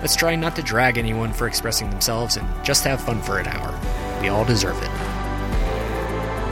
[0.00, 3.48] Let's try not to drag anyone for expressing themselves and just have fun for an
[3.48, 3.78] hour.
[4.20, 4.90] We all deserve it.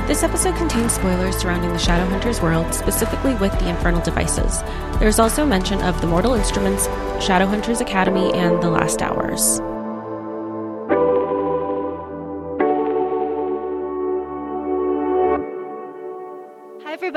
[0.09, 4.62] This episode contains spoilers surrounding the Shadowhunters world, specifically with the Infernal Devices.
[5.01, 6.87] There's also mention of the Mortal Instruments,
[7.25, 9.61] Shadowhunters Academy, and The Last Hours.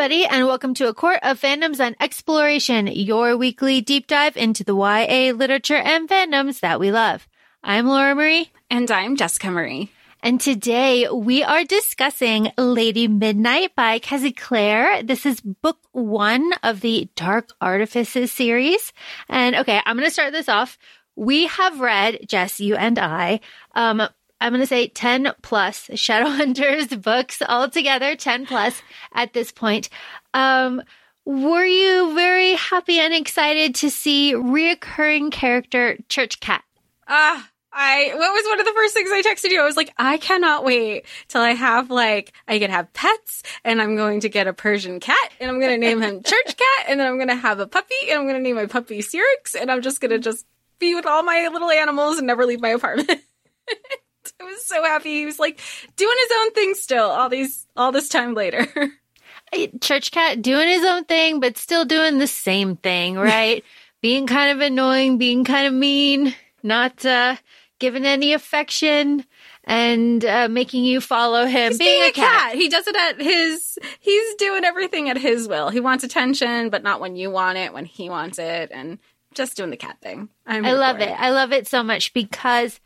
[0.09, 4.63] Everybody, and welcome to A Court of Fandoms and Exploration, your weekly deep dive into
[4.63, 7.27] the YA literature and fandoms that we love.
[7.63, 8.49] I'm Laura Marie.
[8.71, 9.91] And I'm Jessica Marie.
[10.23, 15.03] And today we are discussing Lady Midnight by Cassandra Clare.
[15.03, 18.91] This is book one of the Dark Artifices series.
[19.29, 20.79] And okay, I'm going to start this off.
[21.15, 23.41] We have read, Jess, you and I,
[23.75, 24.01] um,
[24.41, 28.81] I'm going to say 10 plus Shadowhunters books altogether, 10 plus
[29.13, 29.89] at this point.
[30.33, 30.81] Um,
[31.25, 36.63] were you very happy and excited to see reoccurring character Church Cat?
[37.07, 39.61] Ah, uh, I what was one of the first things I texted you?
[39.61, 43.81] I was like, I cannot wait till I have like I can have pets and
[43.81, 46.99] I'm going to get a Persian cat and I'm gonna name him Church Cat and
[46.99, 49.81] then I'm gonna have a puppy and I'm gonna name my puppy Syrinx and I'm
[49.81, 50.47] just gonna just
[50.79, 53.21] be with all my little animals and never leave my apartment.
[54.41, 55.09] I was so happy.
[55.09, 55.59] He was like
[55.95, 58.67] doing his own thing still all these all this time later.
[59.81, 63.63] Church Cat doing his own thing, but still doing the same thing, right?
[64.01, 67.35] being kind of annoying, being kind of mean, not uh
[67.79, 69.25] given any affection
[69.63, 71.71] and uh, making you follow him.
[71.71, 72.51] He's being, being a, cat.
[72.51, 72.55] cat.
[72.55, 75.69] He does it at his, he's doing everything at his will.
[75.69, 78.99] He wants attention, but not when you want it, when he wants it, and
[79.33, 80.27] just doing the cat thing.
[80.45, 81.09] I'm i love it.
[81.09, 81.19] it.
[81.19, 82.79] I love it so much because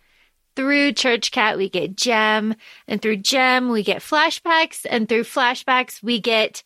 [0.55, 2.55] through Church Cat, we get Jem,
[2.87, 6.63] and through Jem, we get flashbacks, and through flashbacks, we get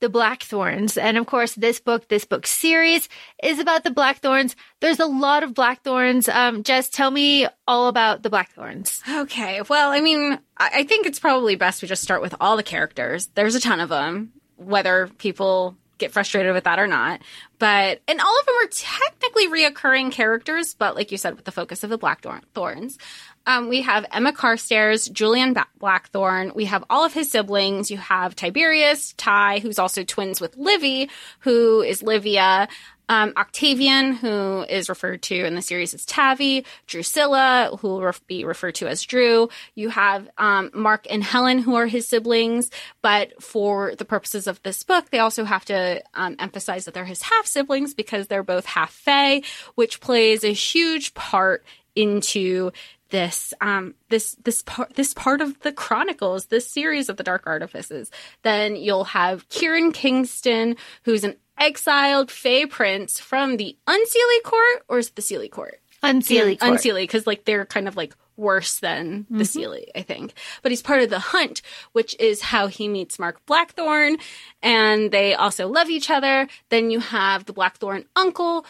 [0.00, 0.98] the Blackthorns.
[0.98, 3.08] And of course, this book, this book series
[3.42, 4.54] is about the Blackthorns.
[4.80, 6.28] There's a lot of Blackthorns.
[6.28, 9.02] Um, Jess, tell me all about the Blackthorns.
[9.08, 9.62] Okay.
[9.62, 13.28] Well, I mean, I think it's probably best we just start with all the characters.
[13.28, 17.20] There's a ton of them, whether people get frustrated with that or not.
[17.58, 21.52] But, and all of them are technically reoccurring characters, but like you said, with the
[21.52, 22.98] focus of the Blackthorns.
[23.46, 26.52] Um, we have Emma Carstairs, Julian Blackthorn.
[26.54, 27.90] We have all of his siblings.
[27.90, 32.68] You have Tiberius, Ty, who's also twins with Livvy, who is Livia.
[33.08, 38.44] Um, Octavian, who is referred to in the series as Tavvy, Drusilla, who will be
[38.44, 39.48] referred to as Dru.
[39.74, 42.70] You have um, Mark and Helen, who are his siblings,
[43.02, 47.04] but for the purposes of this book, they also have to um, emphasize that they're
[47.04, 49.42] his half siblings because they're both half Fae,
[49.74, 51.64] which plays a huge part
[51.94, 52.72] into
[53.10, 57.44] this um this this part this part of the chronicles this series of the dark
[57.46, 58.10] artifices
[58.42, 64.98] then you'll have kieran kingson who's an exiled Fey prince from the Unseelie court or
[64.98, 66.72] is it the Seelie court Unseelie court.
[66.72, 69.58] Unseelie because like they're kind of like worse than the mm-hmm.
[69.58, 70.34] Seelie, I think.
[70.62, 71.62] But he's part of the hunt,
[71.92, 74.18] which is how he meets Mark Blackthorn,
[74.62, 76.48] and they also love each other.
[76.68, 78.66] Then you have the Blackthorn uncle,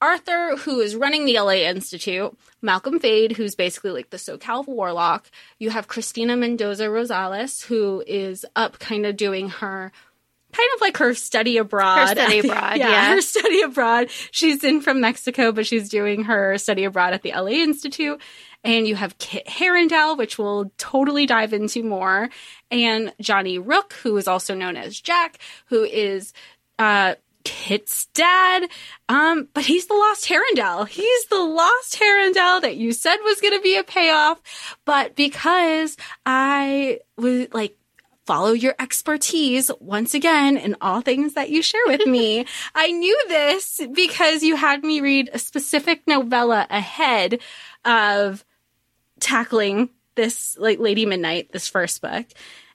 [0.00, 5.30] Arthur, who is running the LA Institute, Malcolm Fade, who's basically like the SoCal warlock.
[5.58, 9.92] You have Cristina Mendoza Rosales, who is up kind of doing her
[10.52, 12.08] kind of like her study abroad.
[12.08, 14.08] Her study abroad, yeah, yeah, Her study abroad.
[14.30, 18.20] She's in from Mexico, but she's doing her study abroad at the LA Institute.
[18.62, 22.28] And you have Kit Herondale, which we'll totally dive into more.
[22.70, 26.34] And Johnny Rook, who is also known as Jack, who is
[26.78, 28.68] uh, Kit's dad.
[29.08, 30.86] Um, but he's the lost Herondale.
[30.88, 34.40] He's the lost Herondale that you said was going to be a payoff.
[34.84, 35.96] But because
[36.26, 37.76] I was like,
[38.30, 42.46] follow your expertise once again in all things that you share with me.
[42.76, 47.40] I knew this because you had me read a specific novella ahead
[47.84, 48.44] of
[49.18, 52.24] tackling this, like Lady Midnight, this first book.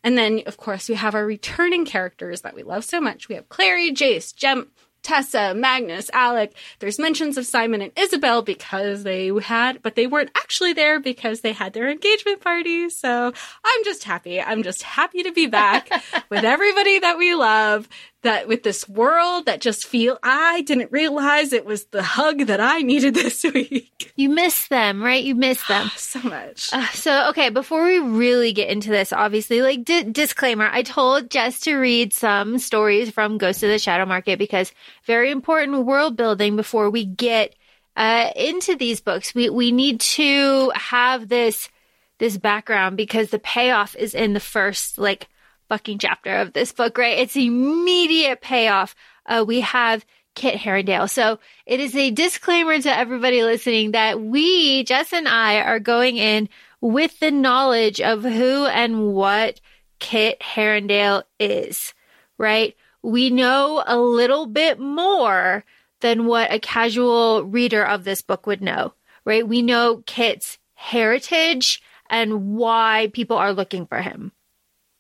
[0.04, 3.30] And then, of course, we have our returning characters that we love so much.
[3.30, 4.68] We have Clary, Jace, Jem,
[5.06, 6.56] Tessa, Magnus, Alec.
[6.80, 11.42] There's mentions of Simon and Isabelle because they had, but they weren't actually there because
[11.42, 12.90] they had their engagement party.
[12.90, 13.32] So
[13.64, 14.42] I'm just happy.
[14.42, 15.92] I'm just happy to be back
[16.30, 17.88] with everybody that we love.
[18.26, 22.60] That with this world that just feel I didn't realize it was the hug that
[22.60, 24.12] I needed this week.
[24.16, 25.24] You miss them, right?
[25.24, 25.90] You miss them.
[25.96, 26.70] so much.
[26.74, 31.30] Uh, so, okay, before we really get into this, obviously, like di- disclaimer, I told
[31.30, 34.72] Jess to read some stories from Ghost of the Shadow Market because
[35.06, 37.56] very important world building before we get
[37.96, 39.34] uh, into these books.
[39.34, 41.70] We we need to have this
[42.18, 45.28] this background because the payoff is in the first like
[45.70, 47.20] fucking chapter of this book, right?
[47.20, 48.96] It's immediate payoff.
[49.26, 51.10] Uh, we have Kit Herondale.
[51.10, 56.18] So it is a disclaimer to everybody listening that we, Jess and I, are going
[56.18, 56.50] in
[56.82, 59.62] with the knowledge of who and what
[60.00, 61.94] Kit Herondale is,
[62.38, 62.76] right?
[63.02, 65.64] We know a little bit more
[66.02, 69.48] than what a casual reader of this book would know, right?
[69.48, 74.32] We know Kit's heritage and why people are looking for him.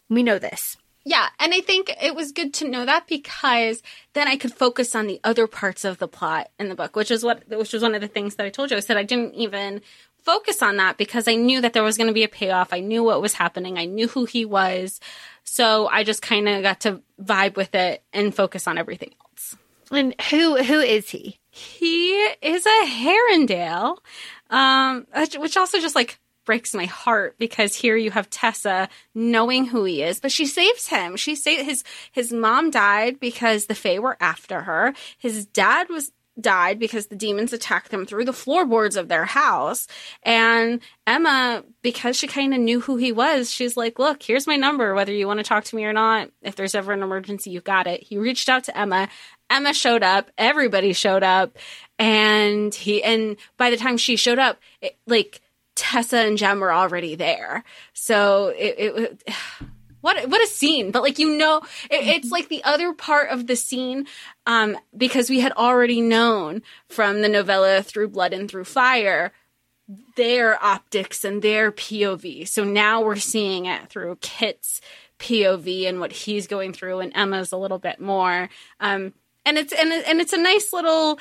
[0.10, 0.78] We know this.
[1.07, 4.96] Yeah, and I think it was good to know that because then I could focus
[4.96, 7.84] on the other parts of the plot in the book, which is what which was
[7.84, 8.78] one of the things that I told you.
[8.78, 9.81] I said I didn't even
[10.24, 12.74] focus on that because I knew that there was going to be a payoff.
[12.74, 13.78] I knew what was happening.
[13.78, 15.00] I knew who he was.
[15.44, 19.56] So I just kind of got to vibe with it and focus on everything else.
[19.92, 21.38] And who who is he?
[21.52, 23.98] He is a Herondale,
[24.50, 25.06] um,
[25.38, 30.03] which also just like breaks my heart because here you have Tessa knowing who he
[30.03, 31.15] is, but she saves him.
[31.15, 34.94] She say his his mom died because the Fae were after her.
[35.18, 39.88] His dad was died because the demons attacked them through the floorboards of their house.
[40.24, 44.56] And Emma, because she kind of knew who he was, she's like, Look, here's my
[44.56, 46.30] number, whether you want to talk to me or not.
[46.42, 48.03] If there's ever an emergency, you've got it.
[48.03, 49.07] He reached out to Emma.
[49.50, 50.31] Emma showed up.
[50.38, 51.57] Everybody showed up.
[51.97, 55.42] And he, and by the time she showed up, it, like,
[55.75, 57.63] Tessa and Jem were already there.
[57.94, 59.24] So it,
[60.01, 60.92] what what a scene!
[60.92, 64.07] But like you know, it, it's like the other part of the scene
[64.45, 69.31] um, because we had already known from the novella through Blood and Through Fire
[70.16, 72.48] their optics and their POV.
[72.48, 74.81] So now we're seeing it through Kit's
[75.19, 78.50] POV and what he's going through, and Emma's a little bit more.
[78.80, 79.13] Um,
[79.45, 81.19] and it's and and it's a nice little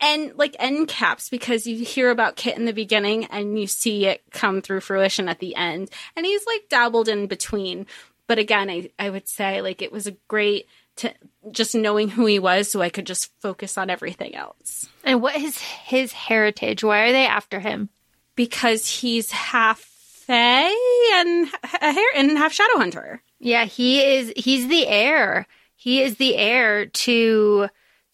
[0.00, 4.06] and like end caps because you hear about Kit in the beginning and you see
[4.06, 5.90] it come through fruition at the end.
[6.16, 7.86] And he's like dabbled in between.
[8.26, 10.66] But again, I, I would say like it was a great
[10.96, 11.14] to
[11.50, 14.88] just knowing who he was so I could just focus on everything else.
[15.04, 16.82] And what is his heritage?
[16.82, 17.88] Why are they after him?
[18.34, 20.68] Because he's half Fae
[21.14, 21.48] and
[21.80, 23.22] a hair and half Shadow Hunter.
[23.38, 25.46] Yeah, he is he's the heir.
[25.74, 27.68] He is the heir to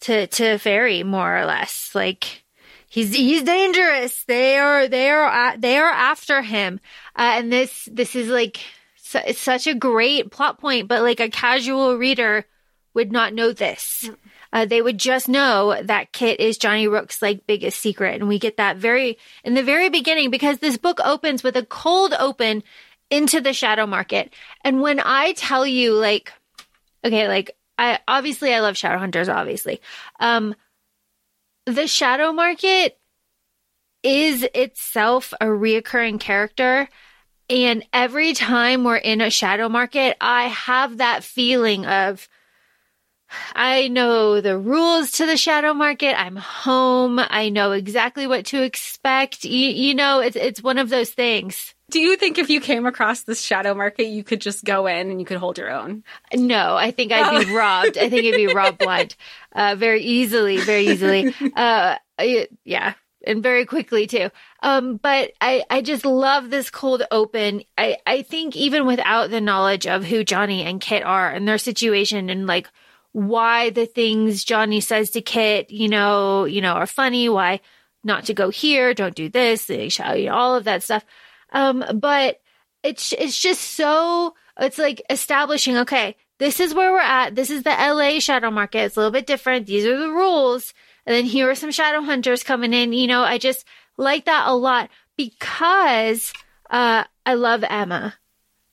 [0.05, 1.91] to to Fairy more or less.
[1.93, 2.43] Like
[2.87, 4.23] he's he's dangerous.
[4.25, 6.79] They are they are they are after him.
[7.15, 8.59] Uh, and this this is like
[8.97, 12.45] su- such a great plot point, but like a casual reader
[12.93, 14.09] would not know this.
[14.53, 18.39] Uh, they would just know that Kit is Johnny Rook's like biggest secret, and we
[18.39, 22.63] get that very in the very beginning because this book opens with a cold open
[23.09, 24.33] into the shadow market.
[24.63, 26.31] And when I tell you, like,
[27.03, 29.81] okay, like I obviously I love shadow hunters, obviously.
[30.19, 30.55] Um,
[31.65, 32.97] the shadow market
[34.03, 36.87] is itself a reoccurring character.
[37.49, 42.27] And every time we're in a shadow market, I have that feeling of,
[43.55, 46.19] I know the rules to the shadow market.
[46.19, 47.19] I'm home.
[47.19, 49.43] I know exactly what to expect.
[49.43, 51.74] You, you know, it's, it's one of those things.
[51.95, 55.09] Do you think if you came across this shadow market, you could just go in
[55.09, 56.03] and you could hold your own?
[56.33, 57.55] No, I think I'd be oh.
[57.55, 57.97] robbed.
[57.97, 59.15] I think it'd be robbed blind,
[59.53, 61.33] uh, very easily, very easily.
[61.55, 61.95] Uh,
[62.65, 64.29] yeah, and very quickly too.
[64.61, 67.63] Um, but I, I just love this cold open.
[67.77, 71.57] I, I think even without the knowledge of who Johnny and Kit are and their
[71.57, 72.67] situation and like
[73.13, 77.61] why the things Johnny says to Kit, you know, you know, are funny, why
[78.03, 81.05] not to go here, don't do this, you know, all of that stuff.
[81.55, 82.41] Um, but
[82.83, 87.33] it's it's just so it's like establishing, okay, this is where we're at.
[87.33, 88.79] This is the LA shadow market.
[88.79, 89.65] It's a little bit different.
[89.65, 90.73] These are the rules.
[91.05, 92.91] And then here are some shadow hunters coming in.
[92.91, 93.65] You know, I just
[93.97, 96.33] like that a lot because
[96.69, 98.15] uh, I love Emma.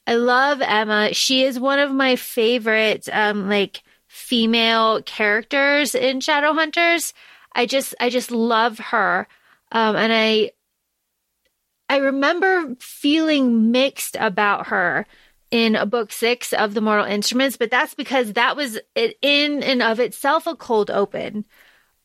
[0.07, 1.15] I love Emma.
[1.15, 7.13] She is one of my favorite um like female characters in Shadowhunters.
[7.55, 9.29] I just I just love her.
[9.71, 10.51] Um and I
[11.93, 15.07] I remember feeling mixed about her
[15.51, 20.01] in book six of the Mortal Instruments, but that's because that was in and of
[20.01, 21.45] itself a cold open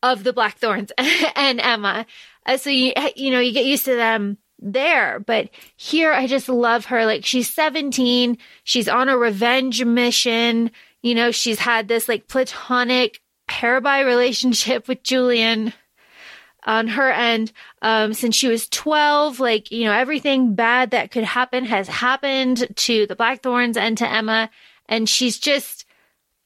[0.03, 2.05] of the Blackthorns and Emma.
[2.45, 6.49] Uh, so you you know you get used to them there, but here I just
[6.49, 7.05] love her.
[7.05, 10.69] Like she's 17, she's on a revenge mission.
[11.01, 15.71] You know, she's had this like platonic pair relationship with Julian
[16.67, 21.23] on her end um, since she was 12 like you know everything bad that could
[21.23, 24.49] happen has happened to the blackthorns and to emma.
[24.89, 25.85] And she's just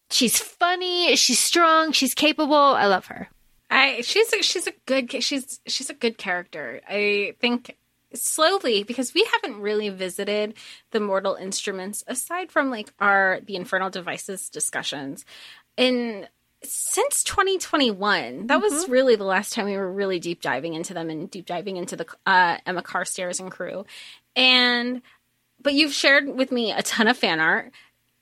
[0.10, 2.56] she's funny she's strong she's capable.
[2.56, 3.28] I love her.
[3.70, 6.82] I she's a, she's a good she's she's a good character.
[6.88, 7.76] I think
[8.14, 10.54] slowly because we haven't really visited
[10.92, 15.26] the mortal instruments aside from like our the infernal devices discussions.
[15.78, 16.28] In
[16.64, 21.10] since 2021 that was really the last time we were really deep diving into them
[21.10, 23.86] and deep diving into the uh, emma carstairs and crew
[24.36, 25.02] and
[25.62, 27.72] but you've shared with me a ton of fan art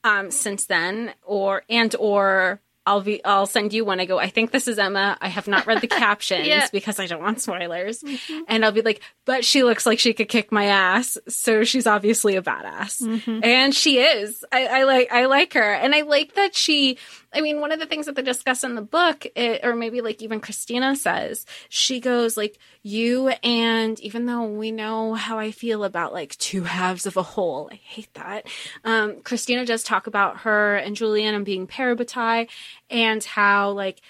[0.03, 3.99] um, since then or and or I'll be I'll send you one.
[3.99, 5.15] I go, I think this is Emma.
[5.21, 6.65] I have not read the captions Yeah.
[6.71, 8.03] because I don't want spoilers.
[8.47, 11.85] And I'll be like, but she looks like she could kick my ass, so she's
[11.85, 13.43] obviously a badass.
[13.43, 14.43] And she is.
[14.51, 15.61] I, I like I like her.
[15.73, 16.97] And I like that she
[17.31, 20.01] I mean, one of the things that they discuss in the book, it, or maybe
[20.01, 25.51] like even Cristina says, she goes like, you and even though we know how I
[25.51, 28.47] feel about like two halves of a whole, I hate that.
[28.83, 32.49] Um, Cristina does talk about her and Julian and being parabatai
[32.89, 34.01] and how like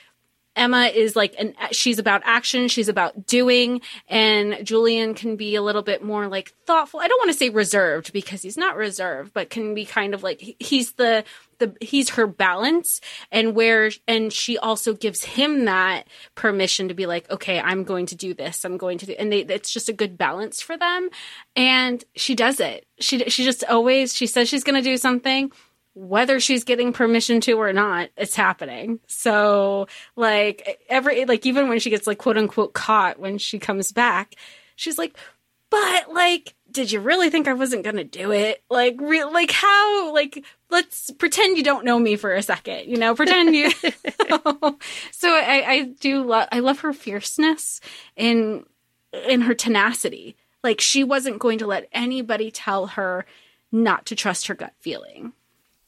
[0.59, 5.61] Emma is like an she's about action, she's about doing, and Julian can be a
[5.61, 6.99] little bit more like thoughtful.
[6.99, 10.21] I don't want to say reserved because he's not reserved, but can be kind of
[10.21, 11.23] like he's the
[11.59, 12.99] the he's her balance
[13.31, 18.05] and where and she also gives him that permission to be like okay i'm going
[18.05, 20.77] to do this i'm going to do and they, it's just a good balance for
[20.77, 21.09] them
[21.55, 25.51] and she does it she she just always she says she's going to do something
[25.93, 28.99] whether she's getting permission to or not, it's happening.
[29.07, 33.91] So, like, every, like, even when she gets, like, quote unquote caught when she comes
[33.91, 34.35] back,
[34.75, 35.17] she's like,
[35.69, 38.63] but, like, did you really think I wasn't gonna do it?
[38.69, 42.97] Like, re- like, how, like, let's pretend you don't know me for a second, you
[42.97, 43.71] know, pretend you.
[45.11, 47.81] so I, I do love, I love her fierceness
[48.15, 48.65] in,
[49.27, 50.35] in her tenacity.
[50.63, 53.25] Like, she wasn't going to let anybody tell her
[53.71, 55.33] not to trust her gut feeling.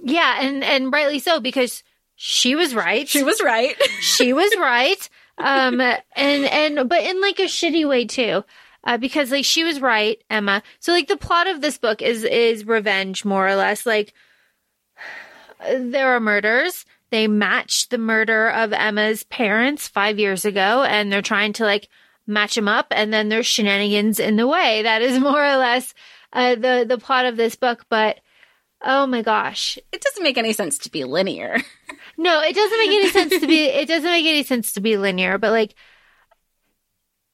[0.04, 1.84] Yeah and and rightly so because
[2.16, 3.08] she was right.
[3.08, 3.76] She was right.
[4.00, 5.10] she was right.
[5.40, 8.44] Um and and but in like a shitty way too.
[8.84, 10.62] Uh, because like she was right emma.
[10.80, 13.86] So like the plot of this book is is revenge more or less.
[13.88, 14.14] Like
[15.68, 16.86] there are murders.
[17.10, 21.90] They match the murder of emma's parents five years ago and they're trying to like
[22.28, 24.84] match them up and then there's shenanigans in the way.
[24.84, 25.94] That is more or less
[26.34, 28.20] uh, the the plot of this book but
[28.84, 31.58] oh my gosh it doesn't make any sense to be linear.
[32.18, 34.98] no, it doesn't make any sense to be it doesn't make any sense to be
[34.98, 35.76] linear, but like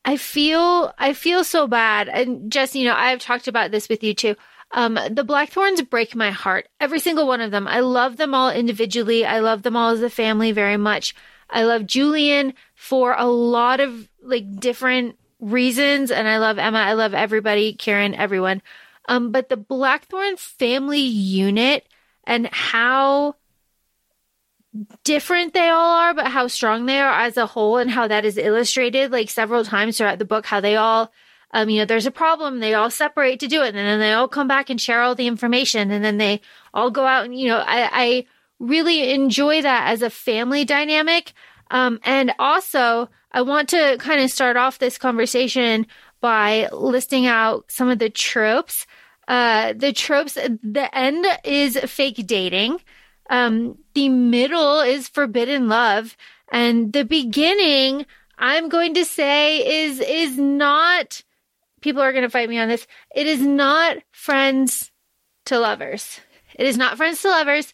[0.06, 2.08] I feel I feel so bad.
[2.08, 4.36] And just, you know, I've talked about this with you too.
[4.72, 6.70] Um the Blackthorns break my heart.
[6.80, 7.68] Every single one of them.
[7.68, 9.26] I love them all individually.
[9.26, 11.14] I love them all as a family very much.
[11.50, 16.80] I love Julian for a lot of like different reasons and I love Emma.
[16.80, 18.62] I love everybody, Kieran, everyone.
[19.08, 21.88] Um but the Blackthorn family unit
[22.26, 23.36] and how
[25.04, 28.26] different they all are, but how strong they are as a whole and how that
[28.26, 31.12] is illustrated like several times throughout the book, how they all
[31.52, 34.12] um, you know, there's a problem, they all separate to do it, and then they
[34.12, 36.42] all come back and share all the information, and then they
[36.74, 38.26] all go out and you know, I, I
[38.60, 41.34] really enjoy that as a family dynamic.
[41.72, 45.88] Um, and also I want to kind of start off this conversation
[46.22, 48.86] by listing out some of the tropes.
[49.28, 52.80] Uh, the tropes, the end is fake dating.
[53.30, 56.16] Um, the middle is forbidden love.
[56.52, 58.06] And the beginning,
[58.38, 61.24] I'm going to say is, is not,
[61.82, 62.88] people are going to fight me on this.
[63.14, 64.92] It is not friends
[65.46, 66.22] to lovers.
[66.56, 67.74] It is not friends to lovers.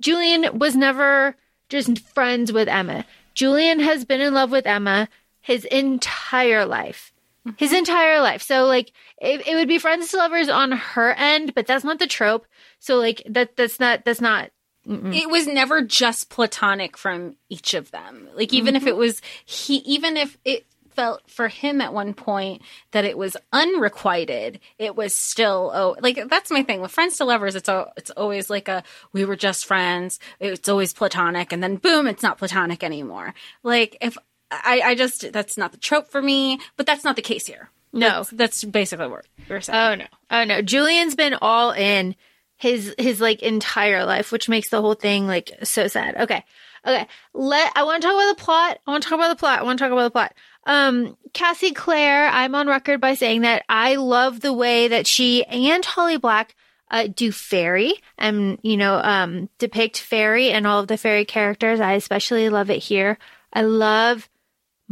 [0.00, 1.36] Julian was never
[1.68, 3.04] just friends with Emma.
[3.34, 5.08] Julian has been in love with Emma
[5.40, 7.11] his entire life.
[7.46, 7.56] Mm-hmm.
[7.56, 8.42] His entire life.
[8.42, 11.98] So like it, it would be friends to lovers on her end, but that's not
[11.98, 12.46] the trope.
[12.78, 14.50] So like that that's not that's not
[14.84, 18.28] It was never just platonic from each of them.
[18.34, 18.88] Like even if mm-hmm.
[18.88, 23.36] it was he even if it felt for him at one point that it was
[23.52, 27.54] unrequited, it was still oh like that's my thing with friends to lovers.
[27.54, 28.82] It's a, it's always like a
[29.12, 30.18] we were just friends.
[30.40, 33.34] It's always platonic, and then boom, it's not platonic anymore.
[33.62, 34.16] Like if
[34.52, 37.70] I, I just that's not the trope for me, but that's not the case here.
[37.92, 38.08] No.
[38.08, 39.78] that's, that's basically what you're saying.
[39.78, 40.06] Oh no.
[40.30, 40.62] Oh no.
[40.62, 42.14] Julian's been all in
[42.56, 46.16] his his like entire life, which makes the whole thing like so sad.
[46.16, 46.44] Okay.
[46.86, 47.06] Okay.
[47.34, 48.78] Let I want to talk about the plot.
[48.86, 49.60] I want to talk about the plot.
[49.60, 50.34] I want to talk about the plot.
[50.64, 55.44] Um Cassie Clare, I'm on record by saying that I love the way that she
[55.44, 56.54] and Holly Black
[56.92, 61.80] uh, do fairy and, you know, um, depict fairy and all of the fairy characters.
[61.80, 63.16] I especially love it here.
[63.52, 64.28] I love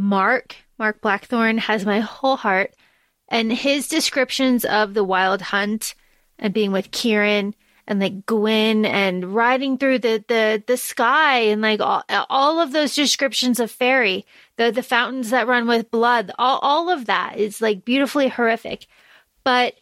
[0.01, 0.55] Mark.
[0.79, 2.73] Mark Blackthorn, has my whole heart.
[3.29, 5.93] And his descriptions of the wild hunt
[6.39, 7.53] and being with Kieran
[7.87, 12.71] and like Gwyn and riding through the the the sky and like all, all of
[12.71, 14.25] those descriptions of fairy,
[14.57, 18.87] the the fountains that run with blood, all all of that is like beautifully horrific.
[19.43, 19.75] But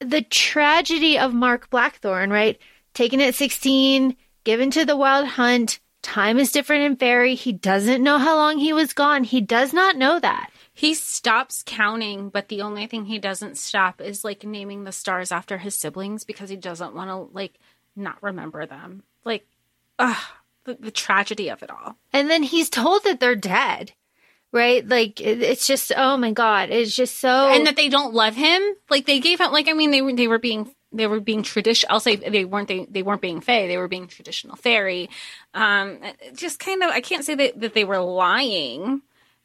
[0.00, 2.58] the tragedy of Mark Blackthorn, right?
[2.94, 7.34] Taken at 16, given to the wild hunt, time is different in fairy.
[7.34, 9.24] He doesn't know how long he was gone.
[9.24, 10.50] He does not know that.
[10.72, 15.32] He stops counting, but the only thing he doesn't stop is like naming the stars
[15.32, 17.54] after his siblings because he doesn't want to like
[17.96, 19.02] not remember them.
[19.24, 19.46] Like,
[19.98, 20.22] ugh,
[20.64, 21.96] the, the tragedy of it all.
[22.12, 23.92] And then he's told that they're dead,
[24.52, 24.86] right?
[24.86, 27.48] Like it, it's just, oh my god, it's just so.
[27.48, 28.62] and that they don't love him.
[28.88, 31.42] Like they gave him, like I mean, they were they were being they were being
[31.42, 31.92] traditional.
[31.92, 33.68] I'll say they weren't they they weren't being fey.
[33.68, 35.08] They were being traditional fairy.
[35.54, 35.98] Um,
[36.34, 39.02] just kind of, I can't say that that they were lying,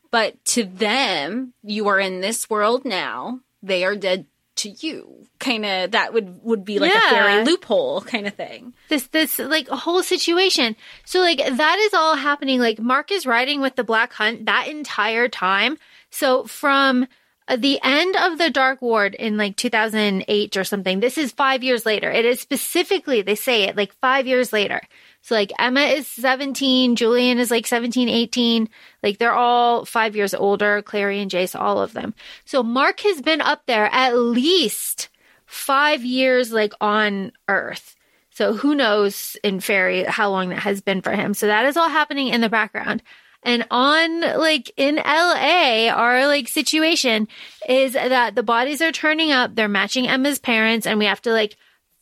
[0.10, 3.40] but to them, you are in this world now.
[3.64, 4.26] They are dead
[4.58, 5.26] to you.
[5.40, 7.08] Kind of that would would be like Yeah.
[7.08, 8.74] a fairy loophole kind of thing.
[8.90, 10.76] this this like whole situation.
[11.06, 12.60] So like that is all happening.
[12.60, 15.78] Like Mark is riding with the Black Hunt that entire time.
[16.12, 17.08] So from
[17.52, 21.64] Uh, the end of the Dark War in like 2008 or something, this is five
[21.64, 22.10] years later.
[22.10, 24.82] It is specifically they say it like five years later.
[25.22, 28.70] So like Emma is 17, Julian is like 17, 18.
[29.04, 32.14] Like they're all five years older, Clary and Jace, all of them.
[32.46, 35.10] So Mark has been up there at least
[35.46, 37.98] five years like on Earth.
[38.30, 41.34] So who knows in fairy how long that has been for him.
[41.34, 43.04] So that is all happening in the background.
[43.44, 47.28] And on like in LA, our like situation
[47.68, 49.56] is that the bodies are turning up.
[49.56, 51.58] They're matching Emma's parents and we have to like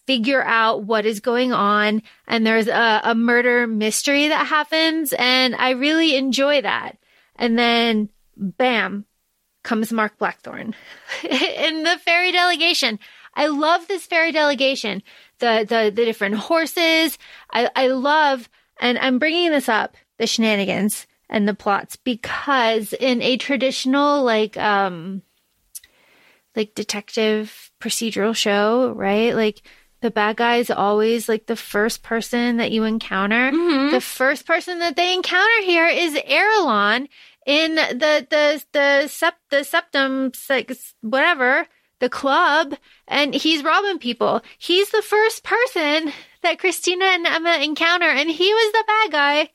[0.05, 2.01] figure out what is going on.
[2.27, 5.13] And there's a, a murder mystery that happens.
[5.17, 6.97] And I really enjoy that.
[7.35, 9.05] And then bam,
[9.63, 10.75] comes Mark Blackthorn
[11.23, 12.99] in the fairy delegation.
[13.35, 15.03] I love this fairy delegation.
[15.39, 17.17] The the the different horses.
[17.51, 18.49] I I love
[18.81, 24.57] and I'm bringing this up the shenanigans and the plots because in a traditional like
[24.57, 25.21] um
[26.55, 29.35] like detective procedural show, right?
[29.35, 29.61] Like
[30.01, 33.51] the bad guy is always like the first person that you encounter.
[33.91, 37.07] The first person that they encounter here is Erelon
[37.45, 41.67] in the the the sept the septum like whatever
[41.99, 42.75] the club,
[43.07, 44.41] and he's robbing people.
[44.57, 46.13] He's the first person
[46.43, 49.49] that Cristina and Emma encounter, and he was the bad guy,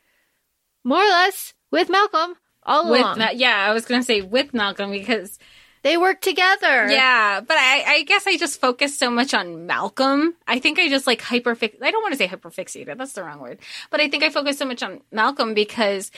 [0.85, 3.19] more or less, with Malcolm all With along.
[3.19, 5.39] that, yeah, I was gonna say with Malcolm because
[5.83, 6.89] they work together.
[6.89, 10.35] Yeah, but I, I guess I just focused so much on Malcolm.
[10.47, 11.83] I think I just like hyperfix.
[11.83, 12.97] I don't want to say hyperfixated.
[12.97, 13.59] That's the wrong word.
[13.91, 16.13] But I think I focused so much on Malcolm because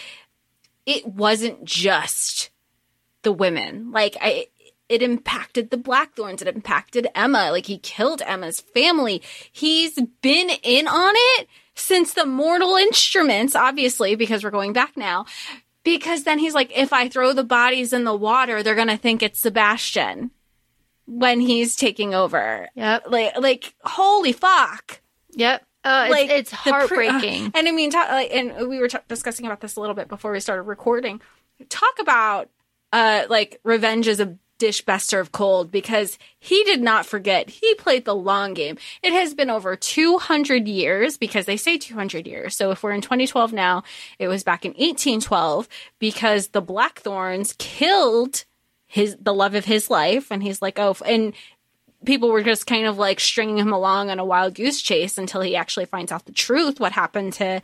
[0.85, 2.51] it wasn't just
[3.23, 3.91] the women.
[3.91, 4.49] Like I,
[4.91, 6.43] it impacted the Blackthorns.
[6.43, 7.51] It impacted Emma.
[7.51, 9.23] Like he killed Emma's family.
[9.51, 15.27] He's been in on it since the Mortal Instruments, obviously, because we're going back now.
[15.85, 19.23] Because then he's like, if I throw the bodies in the water, they're gonna think
[19.23, 20.33] it's Sebastian
[21.07, 22.69] when he's taking over.
[22.75, 23.05] Yep.
[23.09, 25.01] Like, like, holy fuck!
[25.31, 25.65] Yep.
[25.85, 27.53] Uh, Like it's, it's the pre- heartbreaking.
[27.55, 30.09] and I mean, ta- like, and we were t- discussing about this a little bit
[30.09, 31.21] before we started recording.
[31.69, 32.51] Talk about
[32.93, 37.51] uh, like revenge is a dish best served cold because he did not forget.
[37.51, 38.79] He played the long game.
[39.03, 42.57] It has been over 200 years because they say 200 years.
[42.57, 43.83] So if we're in 2012 now,
[44.19, 48.45] it was back in 1812 because the Blackthorns killed
[48.87, 51.35] his the love of his life, and he's like, oh, and
[52.05, 55.41] people were just kind of like stringing him along on a wild goose chase until
[55.41, 57.61] he actually finds out the truth what happened to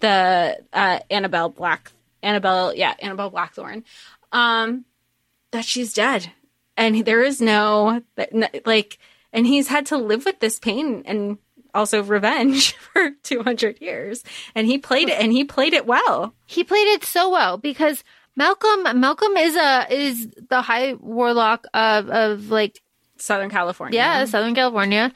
[0.00, 1.90] the uh, Annabel Black
[2.22, 3.84] Annabel yeah Annabel Blackthorn
[4.32, 4.84] um
[5.52, 6.30] that she's dead
[6.76, 8.02] and there is no
[8.64, 8.98] like
[9.32, 11.38] and he's had to live with this pain and
[11.76, 14.24] also revenge for 200 years.
[14.54, 16.34] And he played it and he played it well.
[16.46, 18.02] He played it so well because
[18.34, 22.82] Malcolm Malcolm is a is the high warlock of of like
[23.18, 23.98] Southern California.
[23.98, 25.12] Yeah Southern California,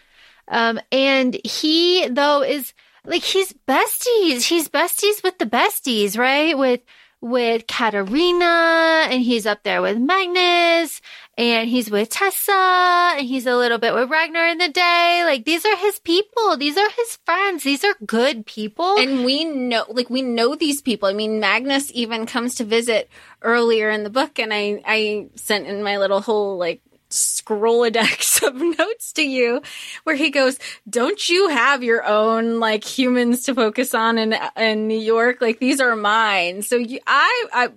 [0.48, 2.72] um and he though is
[3.04, 4.44] like he's besties.
[4.44, 6.56] He's besties with the besties right?
[6.56, 6.80] With
[7.20, 11.02] with Catarina and he's up there with Magnus
[11.40, 15.22] and he's with Tessa and he's a little bit with Ragnor in the day.
[15.24, 16.58] Like these are his people.
[16.58, 17.64] These are his friends.
[17.64, 18.96] These are good people.
[18.98, 21.08] And we know like we know these people.
[21.08, 23.08] I mean magnus even comes to visit
[23.40, 28.54] earlier in the book and i i sent in my little whole like scrollodex of
[28.54, 29.62] notes to you
[30.04, 34.88] where he goes, don't you have your own like humans to focus on in, in
[34.88, 35.40] New York?
[35.40, 36.62] Like these are mine.
[36.62, 37.68] So you, I, I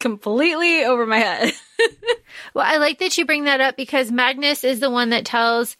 [0.00, 1.52] completely over my head.
[2.54, 5.76] well, I like that you bring that up because Magnus is the one that tells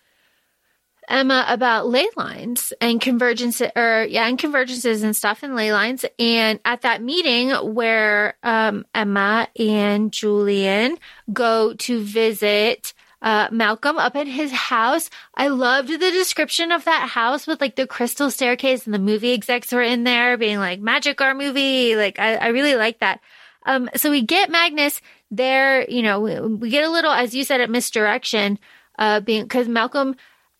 [1.09, 6.04] Emma about ley lines and convergence or yeah, and convergences and stuff and ley lines.
[6.18, 10.98] And at that meeting where um, Emma and Julian
[11.33, 15.11] go to visit uh, Malcolm up at his house.
[15.35, 19.33] I loved the description of that house with like the crystal staircase and the movie
[19.33, 21.96] execs were in there being like magic our movie.
[21.96, 23.20] Like I, I really like that.
[23.66, 27.44] Um, so we get Magnus there, you know, we, we get a little, as you
[27.44, 28.59] said, at misdirection,
[28.99, 30.16] uh, being, cause Malcolm,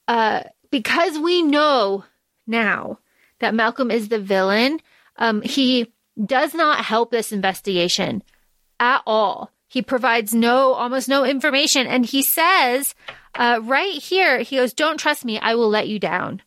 [0.07, 2.05] uh, because we know
[2.47, 2.99] now
[3.41, 4.81] that Malcolm is the villain,
[5.17, 5.93] um, he
[6.25, 8.23] does not help this investigation
[8.79, 9.51] at all.
[9.67, 11.87] He provides no, almost no information.
[11.87, 12.95] And he says,
[13.35, 15.39] uh, right here, he goes, don't trust me.
[15.39, 16.43] I will let you down.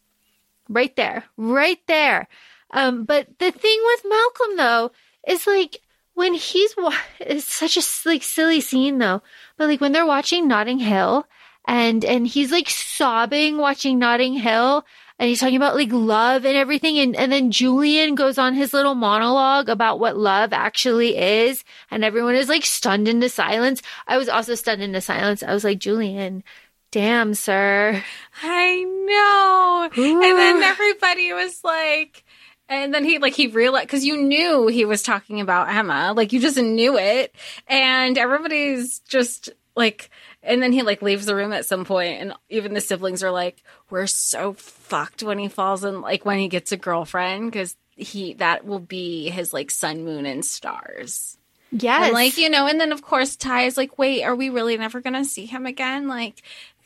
[0.70, 2.28] Right there, right there.
[2.72, 4.92] Um, but the thing with Malcolm though
[5.28, 5.80] is like,
[6.14, 9.22] when he's, wa- it's such a like silly scene though,
[9.58, 11.26] but like when they're watching Notting Hill
[11.66, 14.86] and, and he's like sobbing watching Notting Hill
[15.20, 16.98] and he's talking about like love and everything.
[16.98, 21.64] And, and then Julian goes on his little monologue about what love actually is.
[21.92, 23.82] And everyone is like stunned into silence.
[24.08, 25.44] I was also stunned into silence.
[25.44, 26.44] I was like, Julian,
[26.92, 28.04] damn, sir.
[28.42, 30.02] I know.
[30.02, 30.24] Ooh.
[30.24, 32.26] And then everybody was like,
[32.70, 36.34] and then he like he realized because you knew he was talking about Emma, like
[36.34, 37.36] you just knew it,
[37.68, 40.10] and everybody's just like
[40.42, 43.32] and then he like leaves the room at some point and even the siblings are
[43.32, 47.76] like we're so fucked when he falls in like when he gets a girlfriend because
[47.96, 51.38] he that will be his like sun moon and stars.
[51.72, 52.06] Yes.
[52.06, 54.78] and like you know and then of course ty is like wait are we really
[54.78, 56.08] never gonna see him again?
[56.08, 56.44] Like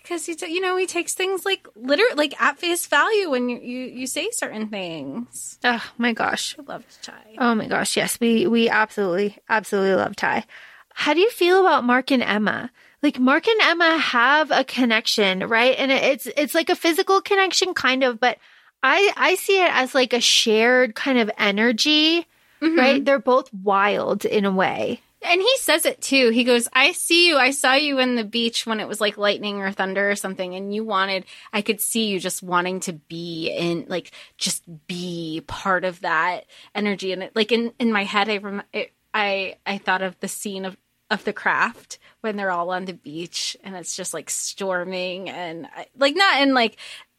[0.07, 3.49] because he t- you know he takes things like literally like at face value when
[3.49, 7.97] you, you you say certain things oh my gosh i love ty oh my gosh
[7.97, 10.45] yes we we absolutely absolutely love ty
[10.93, 12.71] how do you feel about mark and emma
[13.03, 15.75] like Mark and Emma have a connection, right?
[15.77, 18.39] And it's it's like a physical connection kind of, but
[18.81, 22.25] I I see it as like a shared kind of energy,
[22.61, 22.75] mm-hmm.
[22.75, 23.05] right?
[23.05, 25.01] They're both wild in a way.
[25.23, 26.30] And he says it too.
[26.30, 27.38] He goes, I see you.
[27.38, 30.56] I saw you in the beach when it was like lightning or thunder or something.
[30.56, 35.43] And you wanted, I could see you just wanting to be in, like, just be
[35.47, 37.12] part of that energy.
[37.13, 40.27] And it, like in, in my head, I, rem- it, I, I thought of the
[40.27, 40.77] scene of,
[41.10, 45.67] of the craft when they're all on the beach and it's just like storming and
[45.97, 46.77] like not in like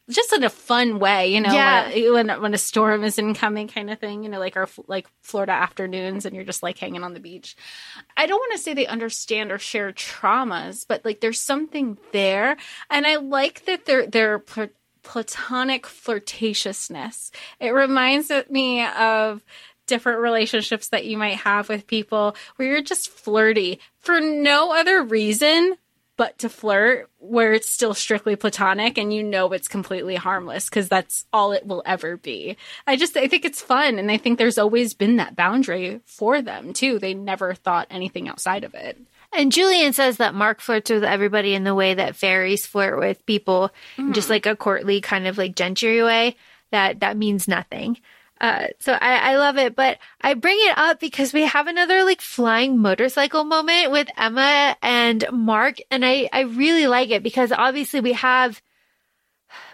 [0.09, 1.89] just in a fun way, you know, yeah.
[2.11, 5.07] when, when, when a storm is incoming kind of thing, you know, like our like
[5.21, 7.55] Florida afternoons and you're just like hanging on the beach.
[8.17, 12.57] I don't want to say they understand or share traumas, but like there's something there
[12.89, 14.43] and I like that they're they're
[15.03, 17.31] platonic flirtatiousness.
[17.59, 19.43] It reminds me of
[19.89, 25.03] different relationships that you might have with people where you're just flirty for no other
[25.03, 25.75] reason
[26.19, 30.89] but to flirt where it's still strictly platonic and you know it's completely harmless because
[30.89, 32.57] that's all it will ever be.
[32.85, 36.41] I just I think it's fun and I think there's always been that boundary for
[36.41, 36.99] them too.
[36.99, 38.97] They never thought anything outside of it.
[39.31, 43.25] And Julian says that Mark flirts with everybody in the way that fairies flirt with
[43.25, 44.13] people, mm.
[44.13, 46.35] just like a courtly kind of like gentry way.
[46.71, 47.97] That that means nothing.
[48.41, 52.03] Uh, so I, I love it, but I bring it up because we have another
[52.03, 55.77] like flying motorcycle moment with Emma and Mark.
[55.91, 58.61] And I, I really like it because obviously we have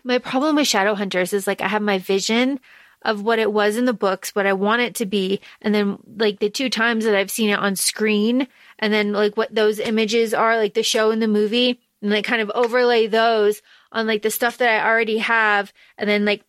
[0.03, 2.59] my problem with Shadowhunters is like I have my vision
[3.03, 5.41] of what it was in the books, what I want it to be.
[5.61, 8.47] And then like the two times that I've seen it on screen
[8.79, 12.25] and then like what those images are, like the show and the movie and like
[12.25, 16.43] kind of overlay those on like the stuff that I already have and then like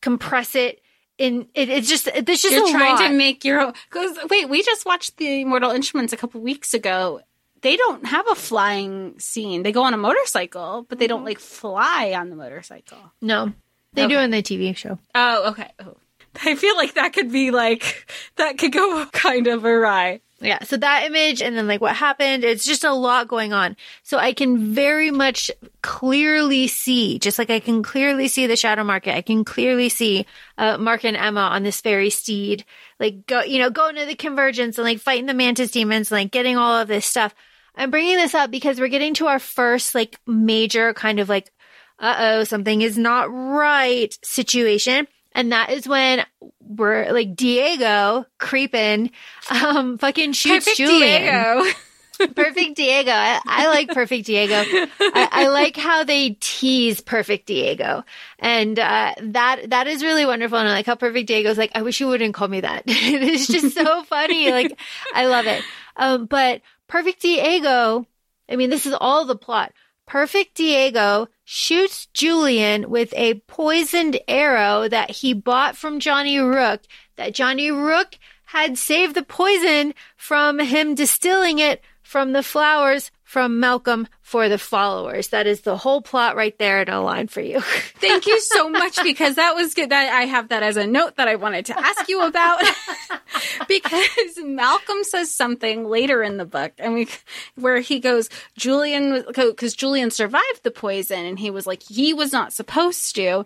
[0.00, 0.80] compress it
[1.18, 3.08] in it, it's just there's just you're trying lot.
[3.08, 6.74] to make your own because wait we just watched the mortal instruments a couple weeks
[6.74, 7.20] ago
[7.62, 11.26] they don't have a flying scene they go on a motorcycle but they don't mm-hmm.
[11.26, 13.52] like fly on the motorcycle no
[13.94, 14.14] they okay.
[14.14, 15.96] do in the tv show oh okay oh.
[16.44, 20.62] i feel like that could be like that could go kind of awry yeah.
[20.64, 23.74] So that image and then like what happened, it's just a lot going on.
[24.02, 28.84] So I can very much clearly see, just like I can clearly see the shadow
[28.84, 29.16] market.
[29.16, 30.26] I can clearly see,
[30.58, 32.66] uh, Mark and Emma on this fairy steed,
[33.00, 36.18] like go, you know, going to the convergence and like fighting the mantis demons, and,
[36.20, 37.34] like getting all of this stuff.
[37.74, 41.50] I'm bringing this up because we're getting to our first like major kind of like,
[41.98, 45.08] uh oh, something is not right situation.
[45.36, 46.24] And that is when
[46.60, 49.10] we're like Diego creeping,
[49.50, 51.22] um, fucking shoots Perfect Julian.
[51.22, 51.72] Diego.
[52.34, 53.10] Perfect Diego.
[53.10, 54.54] I, I like Perfect Diego.
[54.54, 58.04] I, I, like how they tease Perfect Diego,
[58.38, 60.56] and uh, that that is really wonderful.
[60.56, 62.84] And I like how Perfect Diego's like, I wish you wouldn't call me that.
[62.86, 64.50] it's just so funny.
[64.50, 64.80] Like
[65.12, 65.62] I love it.
[65.96, 68.06] Um, but Perfect Diego.
[68.48, 69.74] I mean, this is all the plot.
[70.06, 76.82] Perfect Diego shoots Julian with a poisoned arrow that he bought from Johnny Rook.
[77.16, 83.58] That Johnny Rook had saved the poison from him distilling it from the flowers from
[83.58, 85.28] Malcolm for the followers.
[85.28, 87.60] That is the whole plot right there in a line for you.
[88.00, 89.90] Thank you so much because that was good.
[89.90, 92.62] That I have that as a note that I wanted to ask you about
[93.68, 97.08] because Malcolm says something later in the book and we
[97.54, 102.32] where he goes Julian because Julian survived the poison and he was like he was
[102.32, 103.44] not supposed to,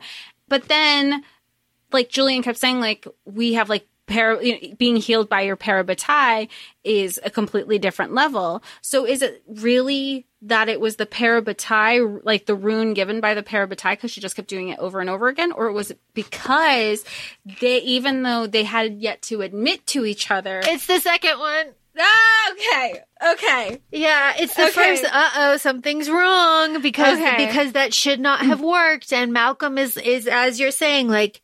[0.48, 1.22] but then
[1.92, 5.57] like Julian kept saying like we have like para, you know, being healed by your
[5.57, 6.49] parabatai
[6.85, 8.62] is a completely different level.
[8.83, 13.42] So is it really that it was the parabatai, like the rune given by the
[13.42, 15.53] parabatai, because she just kept doing it over and over again?
[15.53, 17.05] Or was it because
[17.61, 20.61] they, even though they had yet to admit to each other?
[20.64, 21.66] It's the second one.
[21.99, 23.01] Ah, okay.
[23.33, 23.81] Okay.
[23.90, 24.73] Yeah, it's the okay.
[24.73, 27.46] first uh oh, something's wrong because okay.
[27.46, 29.12] because that should not have worked.
[29.12, 31.42] And Malcolm is is as you're saying, like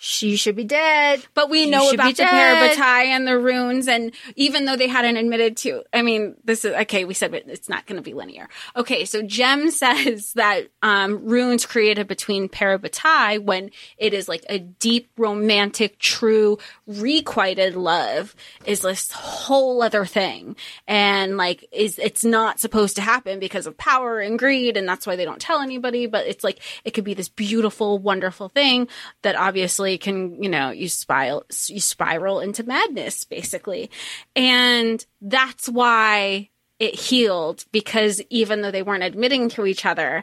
[0.00, 1.26] she should be dead.
[1.34, 5.56] But we know about the Parabatai and the runes, and even though they hadn't admitted
[5.58, 7.04] to, I mean, this is okay.
[7.04, 8.48] We said it's not going to be linear.
[8.76, 14.60] Okay, so Jem says that um, runes created between Parabatai when it is like a
[14.60, 20.54] deep, romantic, true, requited love is this whole other thing,
[20.86, 25.08] and like is it's not supposed to happen because of power and greed, and that's
[25.08, 26.06] why they don't tell anybody.
[26.06, 28.86] But it's like it could be this beautiful, wonderful thing
[29.22, 33.90] that obviously can, you know, you spiral, you spiral into madness basically.
[34.36, 40.22] And that's why it healed because even though they weren't admitting to each other,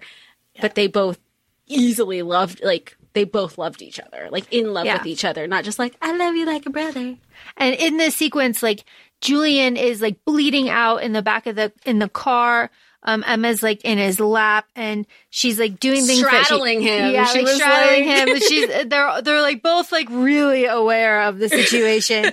[0.54, 0.62] yeah.
[0.62, 1.20] but they both
[1.68, 4.98] easily loved, like, they both loved each other, like in love yeah.
[4.98, 7.16] with each other, not just like, I love you like a brother.
[7.58, 8.84] And in this sequence, like,
[9.22, 12.70] Julian is like bleeding out in the back of the, in the car
[13.06, 17.14] um, Emma's like in his lap and she's like doing things straddling she, him.
[17.14, 18.28] Yeah, she like straddling like...
[18.28, 18.40] him.
[18.40, 22.26] She's they're they're like both like really aware of the situation.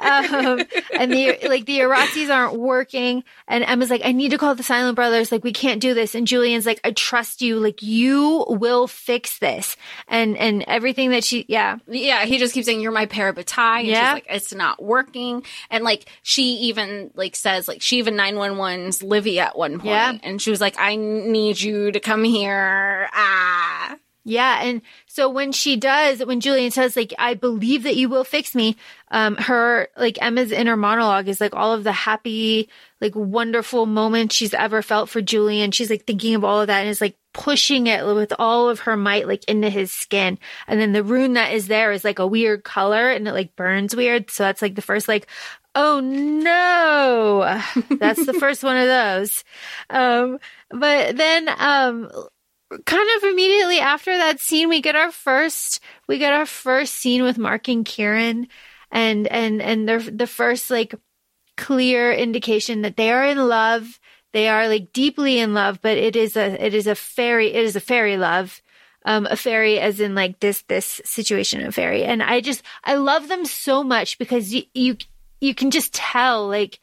[0.00, 0.62] um,
[0.98, 4.62] and the like the iratzes aren't working and Emma's like, I need to call the
[4.62, 5.30] Silent Brothers.
[5.30, 6.14] Like we can't do this.
[6.14, 7.58] And Julian's like, I trust you.
[7.58, 9.76] Like you will fix this.
[10.08, 13.80] And and everything that she yeah yeah he just keeps saying you're my parabatai.
[13.80, 15.44] And yeah, she's like it's not working.
[15.70, 19.74] And like she even like says like she even nine one one's Livvy at one
[19.78, 19.84] point.
[19.86, 22.41] Yeah and she was like, I need you to come here.
[22.50, 23.96] Ah.
[24.24, 24.62] Yeah.
[24.62, 28.54] And so when she does, when Julian says, like, I believe that you will fix
[28.54, 28.76] me,
[29.10, 32.68] um, her, like, Emma's inner monologue is like all of the happy,
[33.00, 35.72] like, wonderful moments she's ever felt for Julian.
[35.72, 38.80] She's like thinking of all of that and is like pushing it with all of
[38.80, 40.38] her might, like, into his skin.
[40.68, 43.56] And then the rune that is there is like a weird color and it like
[43.56, 44.30] burns weird.
[44.30, 45.26] So that's like the first, like,
[45.74, 47.60] oh no,
[47.98, 49.42] that's the first one of those.
[49.90, 50.38] Um,
[50.70, 52.08] but then, um,
[52.84, 57.22] kind of immediately after that scene, we get our first, we get our first scene
[57.22, 58.48] with Mark and Kieran
[58.90, 60.94] and, and, and the, the first like
[61.56, 64.00] clear indication that they are in love.
[64.32, 67.64] They are like deeply in love, but it is a, it is a fairy, it
[67.64, 68.62] is a fairy love.
[69.04, 72.04] Um, a fairy as in like this, this situation of fairy.
[72.04, 74.96] And I just, I love them so much because you, you,
[75.40, 76.78] you can just tell like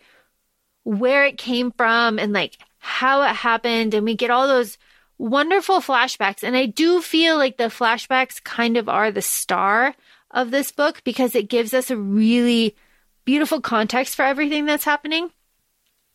[0.84, 4.78] where it came from and like how it happened and we get all those
[5.20, 9.94] wonderful flashbacks and I do feel like the flashbacks kind of are the star
[10.32, 12.76] of this book because it gives us a really
[13.26, 15.30] beautiful context for everything that's happening.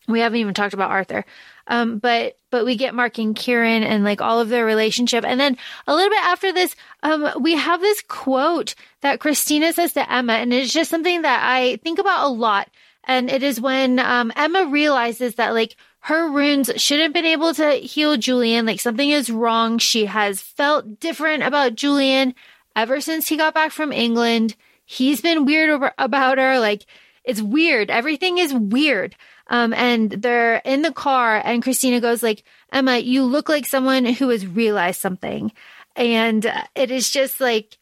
[0.07, 1.25] We haven't even talked about Arthur.
[1.67, 5.25] Um, but but we get Mark and Kieran and like all of their relationship.
[5.25, 9.93] And then a little bit after this, um, we have this quote that Cristina says
[9.93, 12.69] to Emma, and it's just something that I think about a lot.
[13.03, 17.51] And it is when um, Emma realizes that like her runes shouldn't have been able
[17.51, 18.67] to heal Julian.
[18.67, 19.79] Like something is wrong.
[19.79, 22.35] She has felt different about Julian
[22.75, 24.55] ever since he got back from England.
[24.85, 26.59] He's been weird over, about her.
[26.59, 26.85] Like
[27.23, 27.89] it's weird.
[27.89, 29.15] Everything is weird.
[29.47, 34.05] Um, and they're in the car and Cristina goes like, Emma, you look like someone
[34.05, 35.51] who has realized something.
[35.95, 37.79] And it is just like,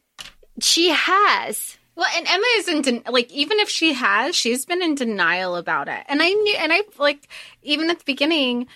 [0.61, 1.77] she has.
[1.95, 5.87] Well, and Emma isn't den- like even if she has, she's been in denial about
[5.87, 6.03] it.
[6.07, 7.27] And I knew, and I like
[7.61, 8.67] even at the beginning,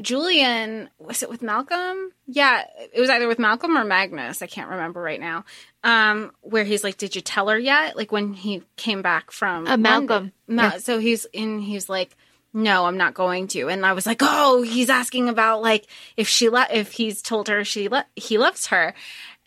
[0.00, 2.12] Julian was it with Malcolm?
[2.26, 4.40] Yeah, it was either with Malcolm or Magnus.
[4.40, 5.44] I can't remember right now.
[5.84, 9.66] Um, where he's like, "Did you tell her yet?" Like when he came back from
[9.66, 10.32] uh, Malcolm.
[10.46, 10.78] Ma- yeah.
[10.78, 11.58] So he's in.
[11.58, 12.16] He's like,
[12.54, 13.68] no, I'm not going to.
[13.68, 17.48] And I was like, oh, he's asking about like if she le- if he's told
[17.48, 18.94] her she le- he loves her.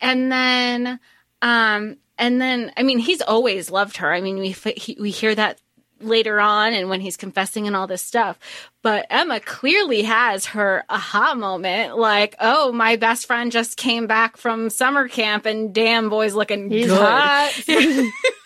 [0.01, 0.99] And then
[1.41, 4.13] um and then I mean, he's always loved her.
[4.13, 5.59] I mean, we he, we hear that
[6.01, 8.37] later on and when he's confessing and all this stuff.
[8.81, 14.37] But Emma clearly has her aha moment like, oh, my best friend just came back
[14.37, 16.99] from summer camp and damn boy's looking He's good.
[16.99, 17.63] hot.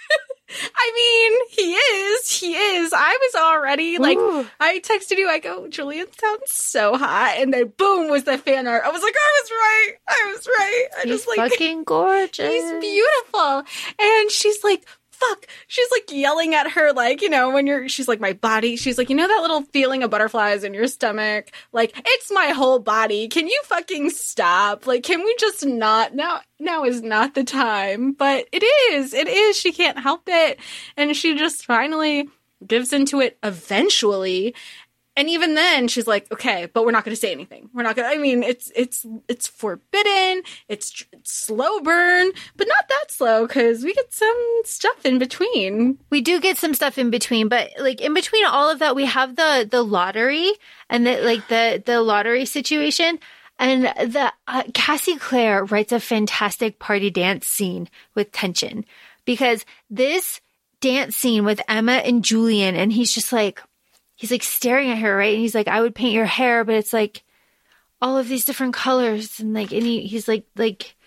[0.76, 2.32] I mean, he is.
[2.32, 2.92] He is.
[2.94, 4.46] I was already like, Ooh.
[4.60, 5.30] I texted you.
[5.30, 8.84] I go, Julian sounds so hot, and then boom was the fan art.
[8.86, 9.94] I was like, I was right.
[10.08, 10.86] I was right.
[10.98, 12.50] I He's just like fucking gorgeous.
[12.50, 13.64] he's beautiful,
[14.00, 14.86] and she's like.
[15.20, 15.48] Fuck.
[15.68, 18.76] She's like yelling at her, like, you know, when you're, she's like, my body.
[18.78, 21.52] She's like, you know, that little feeling of butterflies in your stomach?
[21.74, 23.28] Like, it's my whole body.
[23.28, 24.88] Can you fucking stop?
[24.88, 26.16] Like, can we just not?
[26.16, 28.14] Now, now is not the time.
[28.14, 29.14] But it is.
[29.14, 29.58] It is.
[29.58, 30.60] She can't help it.
[30.96, 32.30] And she just finally
[32.66, 34.56] gives into it eventually.
[35.20, 37.70] And even then, she's like, "Okay, but we're not going to say anything.
[37.74, 38.10] We're not going.
[38.10, 40.44] to I mean, it's it's it's forbidden.
[40.70, 46.00] It's, it's slow burn, but not that slow because we get some stuff in between.
[46.10, 49.04] we do get some stuff in between, but like in between all of that, we
[49.08, 50.54] have the the lottery
[50.90, 53.20] and the like the the lottery situation.
[53.62, 58.86] And the uh, Cassie Clare writes a fantastic party dance scene with tension
[59.26, 60.40] because this
[60.80, 63.62] dance scene with Emma and Julian, and he's just like,
[64.20, 65.34] he's like staring at her, right?
[65.34, 67.24] And he's like, I would paint your hair, but it's like
[68.02, 70.98] all of these different colors, and like, and he, he's like, like,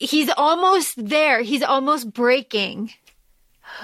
[0.00, 1.42] he's almost there.
[1.42, 2.90] He's almost breaking.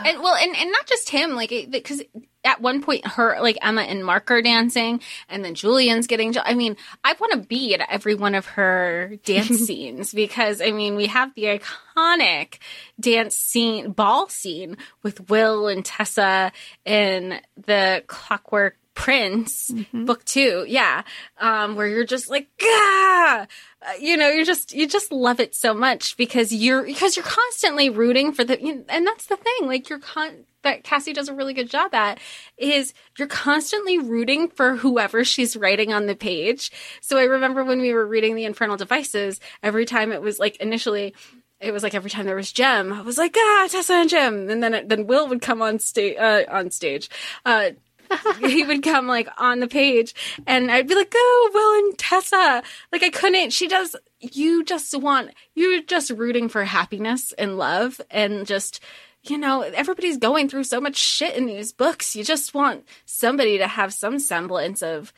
[0.04, 2.02] And well, and, and not just him, like because
[2.44, 6.34] at one point her like Emma and Mark are dancing, and then Julian's getting.
[6.38, 10.70] I mean, I want to be at every one of her dance scenes because I
[10.70, 12.58] mean we have the iconic
[12.98, 16.52] dance scene, ball scene with Will and Tessa
[16.84, 21.02] in the Clockwork Prince book two, yeah,
[21.38, 23.46] um, where you're just like, ah,
[23.80, 27.24] Uh, you know, you just you just love it so much because you're because you're
[27.24, 31.28] constantly rooting for the, you and that's the thing, like you're con that Cassie does
[31.28, 32.18] a really good job at
[32.56, 36.72] is you're constantly rooting for whoever she's writing on the page.
[37.00, 40.56] So I remember when we were reading the Infernal Devices, every time it was like
[40.56, 41.14] initially
[41.60, 44.48] it was like every time there was Jem, I was like, ah, Tessa and Jem.
[44.50, 47.08] And then, it, then Will would come on stage, uh, on stage,
[47.44, 47.70] uh,
[48.40, 50.14] he would come like on the page
[50.46, 52.62] and I'd be like, oh, Will and Tessa.
[52.92, 58.00] Like I couldn't, she does, you just want, you're just rooting for happiness and love
[58.10, 58.80] and just,
[59.24, 62.14] you know, everybody's going through so much shit in these books.
[62.16, 65.12] You just want somebody to have some semblance of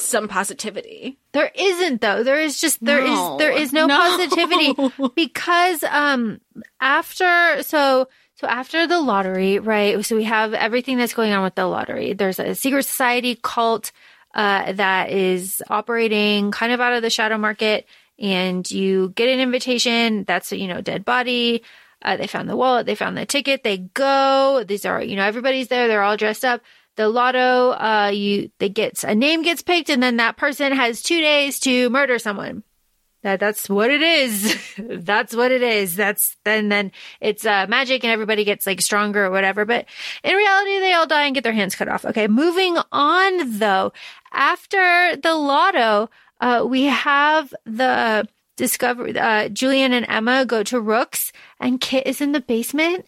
[0.00, 1.18] some positivity.
[1.32, 2.22] There isn't though.
[2.22, 3.36] There is just there is No.
[3.38, 3.96] there is no, No.
[3.96, 6.40] positivity because um
[6.80, 10.04] after so so after the lottery, right?
[10.04, 12.12] So we have everything that's going on with the lottery.
[12.12, 13.92] There's a secret society cult
[14.34, 17.86] uh that is operating kind of out of the shadow market
[18.18, 21.62] and you get an invitation that's you know dead body
[22.02, 25.24] uh, they found the wallet they found the ticket they go these are you know
[25.24, 26.60] everybody's there they're all dressed up
[26.96, 31.02] the lotto uh you they gets a name gets picked and then that person has
[31.02, 32.62] two days to murder someone
[33.22, 34.56] that that's what it is.
[34.78, 35.96] That's what it is.
[35.96, 39.86] That's then then it's uh magic and everybody gets like stronger or whatever but
[40.22, 42.04] in reality they all die and get their hands cut off.
[42.04, 43.92] Okay moving on though.
[44.32, 51.32] After the lotto uh we have the discover uh julian and emma go to rooks
[51.60, 53.06] and kit is in the basement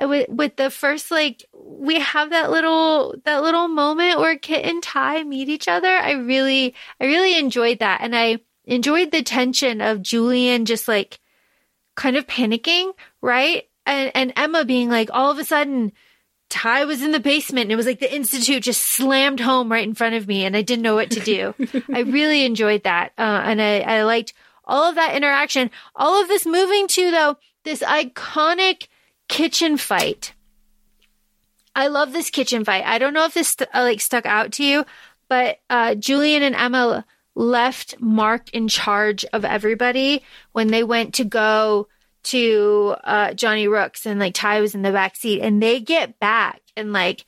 [0.00, 4.82] with with the first like we have that little that little moment where Kit and
[4.82, 5.88] Ty meet each other.
[5.88, 8.00] I really I really enjoyed that.
[8.00, 8.38] And I
[8.70, 11.18] enjoyed the tension of Julian just like
[11.96, 13.64] kind of panicking, right?
[13.84, 15.92] And and Emma being like all of a sudden
[16.48, 19.86] Ty was in the basement and it was like the institute just slammed home right
[19.86, 21.54] in front of me and I didn't know what to do.
[21.92, 23.12] I really enjoyed that.
[23.18, 24.32] Uh, and I, I liked
[24.64, 25.70] all of that interaction.
[25.94, 28.86] All of this moving to though, this iconic
[29.28, 30.32] kitchen fight.
[31.74, 32.84] I love this kitchen fight.
[32.84, 34.84] I don't know if this st- uh, like stuck out to you,
[35.28, 41.24] but uh, Julian and Emma left Mark in charge of everybody when they went to
[41.24, 41.88] go
[42.22, 46.18] to uh, Johnny Rooks, and like Ty was in the back seat, and they get
[46.18, 47.24] back and like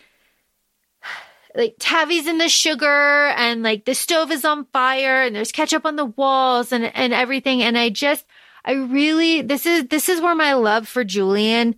[1.54, 5.84] like Tavvy's in the sugar and like the stove is on fire and there's ketchup
[5.84, 8.24] on the walls and and everything and I just
[8.64, 11.76] I really this is this is where my love for Julian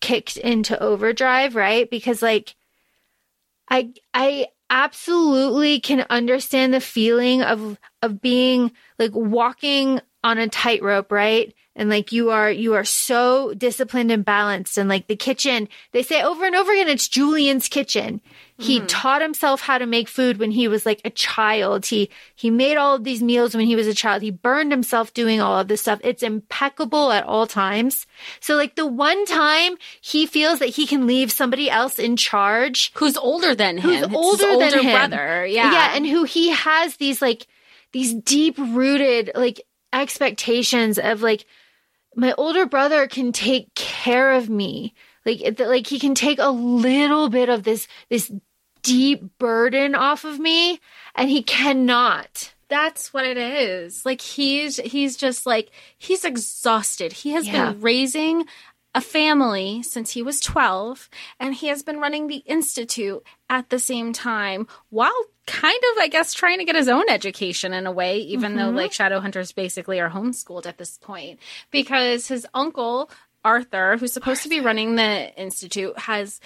[0.00, 1.88] kicked into overdrive, right?
[1.90, 2.54] Because like
[3.70, 11.12] I I absolutely can understand the feeling of of being like walking on a tightrope,
[11.12, 11.54] right?
[11.76, 16.02] And like you are you are so disciplined and balanced and like the kitchen they
[16.02, 18.20] say over and over again it's Julian's kitchen
[18.58, 18.86] he Mm-hmm.
[18.86, 22.78] taught himself how to make food when he was like a child he he made
[22.78, 25.68] all of these meals when he was a child he burned himself doing all of
[25.68, 28.06] this stuff it's impeccable at all times
[28.40, 32.90] so like the one time he feels that he can leave somebody else in charge
[32.94, 33.82] Who's older than him?
[33.90, 34.92] who's older older than him.
[35.10, 35.44] brother.
[35.46, 35.72] Yeah.
[35.72, 37.46] Yeah, and who he has these like
[37.92, 39.60] these deep rooted like
[39.92, 41.44] expectations of like
[42.16, 44.94] my older brother can take care of me.
[45.24, 48.32] Like like he can take a little bit of this this
[48.82, 50.80] deep burden off of me
[51.14, 52.54] and he cannot.
[52.68, 54.04] That's what it is.
[54.06, 57.12] Like he's he's just like he's exhausted.
[57.12, 57.72] He has Yeah.
[57.72, 58.44] been raising
[58.96, 63.78] a family since he was 12 and he has been running the institute at the
[63.78, 65.12] same time while
[65.46, 68.68] kind of I guess trying to get his own education in a way even though
[68.68, 68.78] mm-hmm.
[68.78, 71.38] like shadow hunters basically are homeschooled at this point.
[71.70, 73.10] Because his uncle
[73.44, 76.40] Arthur who's supposed to be running the institute has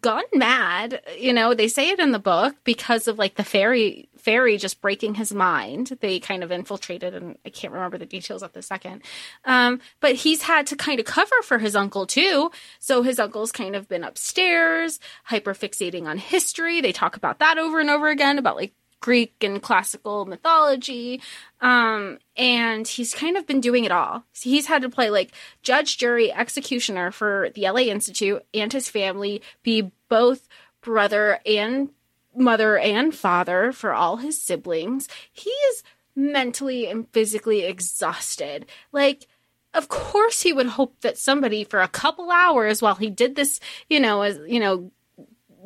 [0.00, 1.00] gone mad.
[1.16, 4.80] You know, they say it in the book because of like the fairy fairy just
[4.80, 5.98] breaking his mind.
[6.00, 9.02] They kind of infiltrated, and I can't remember the details at the second.
[9.44, 12.50] Um, but he's had to kind of cover for his uncle too.
[12.78, 14.98] So his uncle's kind of been upstairs,
[15.30, 16.80] hyperfixating on history.
[16.80, 21.20] They talk about that over and over again about like Greek and classical mythology.
[21.60, 24.24] Um, and he's kind of been doing it all.
[24.32, 28.88] So he's had to play like judge, jury, executioner for the LA Institute and his
[28.88, 30.48] family, be both
[30.80, 31.90] brother and
[32.36, 35.08] mother and father for all his siblings.
[35.32, 35.82] He is
[36.16, 38.66] mentally and physically exhausted.
[38.92, 39.26] Like,
[39.72, 43.58] of course he would hope that somebody for a couple hours while he did this,
[43.88, 44.92] you know, as you know,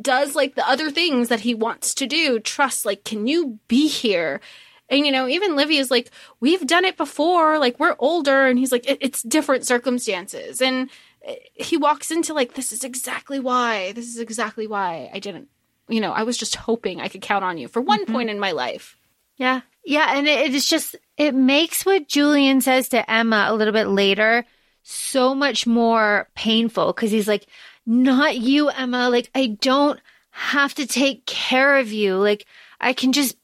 [0.00, 3.88] does like the other things that he wants to do, trust like, can you be
[3.88, 4.40] here?
[4.88, 6.10] And you know, even Livvy is like,
[6.40, 10.62] we've done it before, like we're older, and he's like, it, it's different circumstances.
[10.62, 10.88] And
[11.28, 15.48] uh, he walks into like, this is exactly why, this is exactly why I didn't,
[15.88, 18.12] you know, I was just hoping I could count on you for one mm-hmm.
[18.12, 18.96] point in my life.
[19.36, 19.62] Yeah.
[19.84, 20.16] Yeah.
[20.16, 23.88] And it, it is just, it makes what Julian says to Emma a little bit
[23.88, 24.44] later
[24.82, 27.46] so much more painful because he's like,
[27.86, 29.08] not you, Emma.
[29.08, 32.16] Like, I don't have to take care of you.
[32.16, 32.46] Like,
[32.80, 33.36] I can just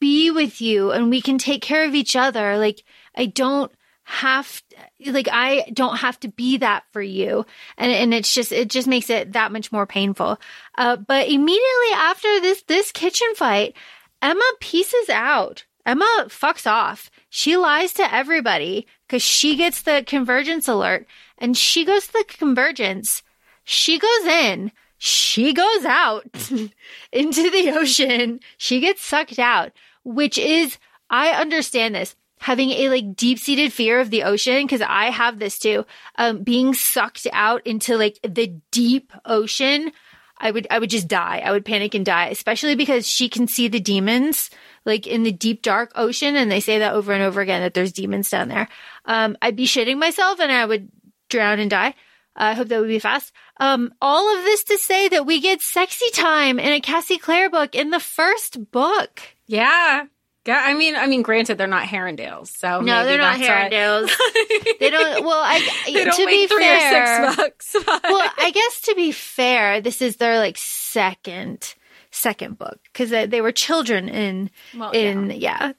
[0.00, 2.58] be with you and we can take care of each other.
[2.58, 2.84] Like,
[3.14, 3.72] I don't
[4.08, 4.62] have
[5.04, 7.44] like I don't have to be that for you.
[7.76, 10.38] And and it's just it just makes it that much more painful.
[10.78, 13.74] Uh but immediately after this this kitchen fight,
[14.22, 15.64] Emma pieces out.
[15.84, 17.10] Emma fucks off.
[17.30, 22.24] She lies to everybody because she gets the convergence alert and she goes to the
[22.28, 23.24] convergence.
[23.64, 24.70] She goes in.
[24.98, 26.24] She goes out
[27.12, 28.38] into the ocean.
[28.56, 29.72] She gets sucked out,
[30.04, 30.78] which is,
[31.10, 32.14] I understand this.
[32.38, 35.86] Having a like deep seated fear of the ocean, because I have this too.
[36.16, 39.90] Um, being sucked out into like the deep ocean,
[40.38, 41.42] I would I would just die.
[41.44, 44.50] I would panic and die, especially because she can see the demons
[44.84, 47.74] like in the deep dark ocean, and they say that over and over again that
[47.74, 48.68] there's demons down there.
[49.04, 50.90] Um, I'd be shitting myself and I would
[51.28, 51.94] drown and die.
[52.36, 53.32] I hope that would be fast.
[53.58, 57.48] Um, all of this to say that we get sexy time in a Cassie Clare
[57.48, 59.22] book in the first book.
[59.46, 60.04] Yeah.
[60.46, 64.10] Yeah, I mean, I mean, granted, they're not Herondales, so No, they're not Herondales.
[64.80, 65.24] they don't.
[65.24, 67.74] Well, I they don't to be fair, bucks.
[67.86, 71.74] but- well, I guess to be fair, this is their like second
[72.10, 75.36] second book because they, they were children in Well, in yeah.
[75.36, 75.72] yeah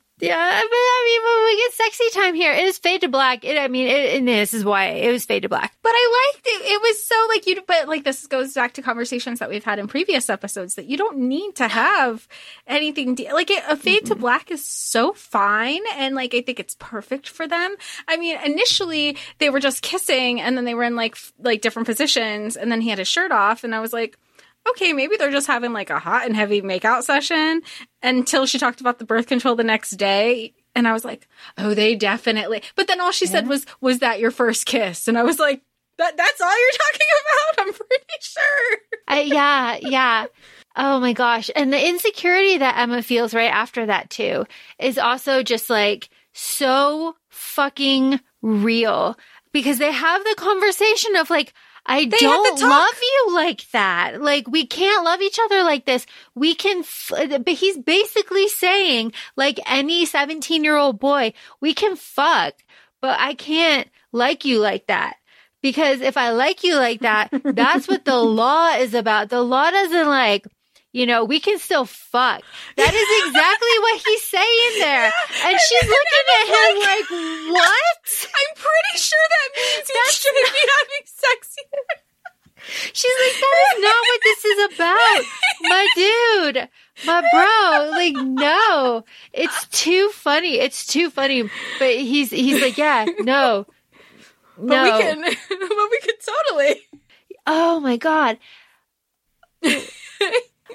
[0.61, 3.57] but I mean when we get sexy time here it is fade to black it,
[3.57, 6.47] I mean it, and this is why it was fade to black But I liked
[6.47, 6.71] it.
[6.71, 7.61] It was so like you.
[7.65, 10.97] But like this goes back to conversations that we've had in previous episodes that you
[10.97, 12.27] don't need to have
[12.65, 14.21] anything de- like it, a fade to mm-hmm.
[14.21, 17.75] black is so fine, and like I think it's perfect for them.
[18.07, 21.61] I mean, initially they were just kissing, and then they were in like f- like
[21.61, 24.17] different positions, and then he had his shirt off, and I was like.
[24.71, 27.61] Okay, maybe they're just having like a hot and heavy makeout session
[28.01, 30.53] until she talked about the birth control the next day.
[30.75, 32.61] And I was like, oh, they definitely.
[32.75, 35.07] But then all she said was, was that your first kiss?
[35.07, 35.61] And I was like,
[35.97, 37.67] that that's all you're talking about?
[37.67, 38.77] I'm pretty sure.
[39.07, 40.25] I, yeah yeah
[40.75, 44.45] oh my gosh and the insecurity that Emma feels right after that too
[44.79, 49.17] is also just like so fucking real
[49.53, 51.53] because they have the conversation of like
[51.87, 54.21] I They don't love you like that.
[54.21, 56.05] Like we can't love each other like this.
[56.35, 61.95] We can, f- but he's basically saying like any 17 year old boy, we can
[61.95, 62.55] fuck,
[63.01, 65.15] but I can't like you like that.
[65.63, 69.29] Because if I like you like that, that's what the law is about.
[69.29, 70.45] The law doesn't like,
[70.97, 72.41] you know, we can still fuck.
[72.75, 75.11] That is exactly what he's saying there.
[75.45, 77.09] And she's looking at him like,
[77.53, 78.25] what?
[78.25, 82.01] I'm pretty sure that means you shouldn't be having sex here.
[82.93, 85.21] She's like, that is not what this is about.
[85.61, 86.69] My dude,
[87.05, 89.05] my bro, like, no.
[89.31, 90.57] It's too funny.
[90.59, 91.43] It's too funny.
[91.77, 93.67] But he's he's like, yeah, no.
[93.67, 93.67] no.
[94.59, 96.81] But we can, but we can totally.
[97.45, 98.39] Oh my god.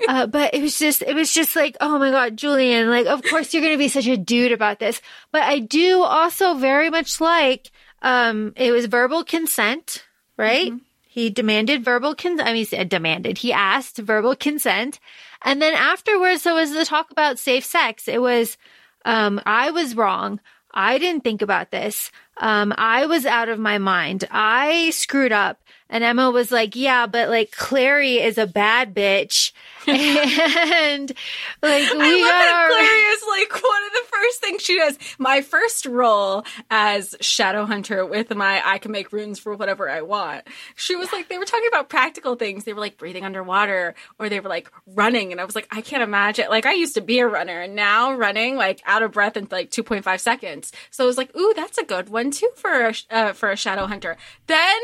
[0.08, 3.22] Uh, but it was just, it was just like, oh my god, Julian, like, of
[3.22, 5.00] course you're gonna be such a dude about this.
[5.30, 7.70] But I do also very much like,
[8.02, 10.04] um, it was verbal consent,
[10.36, 10.72] right?
[11.08, 12.48] He demanded verbal consent.
[12.48, 13.38] I mean, he demanded.
[13.38, 14.98] He asked verbal consent,
[15.42, 18.08] and then afterwards, there was the talk about safe sex.
[18.08, 18.56] It was,
[19.04, 20.40] um, I was wrong.
[20.74, 22.10] I didn't think about this.
[22.38, 24.24] Um, I was out of my mind.
[24.30, 25.61] I screwed up.
[25.92, 29.52] And Emma was like, yeah, but like Clary is a bad bitch.
[29.86, 31.12] and
[31.60, 34.78] like we I love that our Clary is like one of the first things she
[34.78, 34.98] does.
[35.18, 40.00] My first role as Shadow Hunter with my I can make runes for whatever I
[40.00, 40.46] want.
[40.76, 42.64] She was like they were talking about practical things.
[42.64, 45.82] They were like breathing underwater or they were like running and I was like I
[45.82, 46.46] can't imagine.
[46.48, 49.46] Like I used to be a runner and now running like out of breath in
[49.50, 50.72] like 2.5 seconds.
[50.90, 53.56] So I was like, "Ooh, that's a good one too for a, uh, for a
[53.56, 54.16] Shadow Hunter."
[54.46, 54.80] Then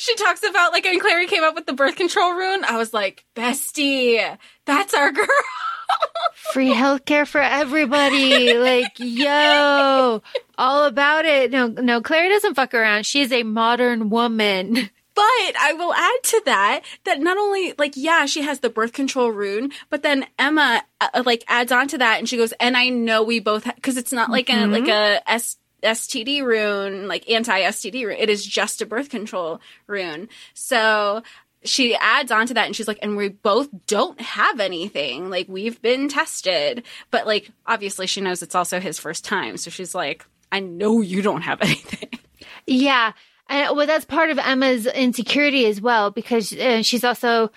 [0.00, 2.64] she talks about like when Clary came up with the birth control rune.
[2.64, 5.26] I was like, "Bestie, that's our girl."
[6.52, 8.54] free healthcare for everybody.
[8.54, 10.22] like, yo,
[10.58, 11.50] all about it.
[11.50, 13.06] No, no, Clary doesn't fuck around.
[13.06, 14.90] She's a modern woman.
[15.12, 18.92] But I will add to that that not only like yeah she has the birth
[18.94, 22.74] control rune, but then Emma uh, like adds on to that and she goes and
[22.74, 25.56] I know we both because it's not like a like a S.
[25.82, 28.18] STD rune, like anti STD rune.
[28.18, 30.28] It is just a birth control rune.
[30.54, 31.22] So
[31.62, 35.28] she adds on to that and she's like, and we both don't have anything.
[35.28, 36.84] Like we've been tested.
[37.10, 39.56] But like obviously she knows it's also his first time.
[39.56, 42.18] So she's like, I know you don't have anything.
[42.66, 43.12] Yeah.
[43.48, 47.50] And well, that's part of Emma's insecurity as well, because uh, she's also,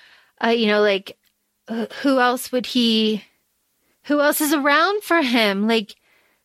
[0.44, 1.18] uh, you know, like,
[1.68, 3.24] uh, who else would he,
[4.06, 5.68] who else is around for him?
[5.68, 5.96] Like,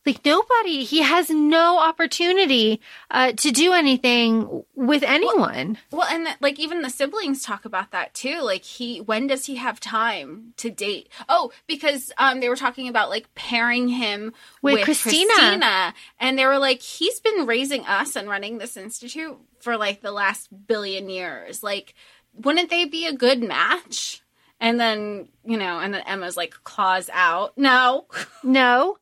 [0.09, 0.85] like nobody.
[0.85, 2.81] He has no opportunity
[3.11, 5.79] uh, to do anything with anyone.
[5.91, 8.41] Well, and that, like even the siblings talk about that too.
[8.41, 11.09] Like he, when does he have time to date?
[11.29, 14.33] Oh, because um, they were talking about like pairing him
[14.63, 15.33] With with, Cristina.
[15.35, 15.95] Cristina.
[16.19, 20.13] and they were like, he's been raising us and running this institute for like the
[20.13, 21.63] last billion years.
[21.63, 21.95] Like,
[22.35, 24.23] wouldn't they be a good match?
[24.61, 27.57] And then you know, and then Emma's like claws out.
[27.57, 28.07] No,
[28.43, 28.99] No,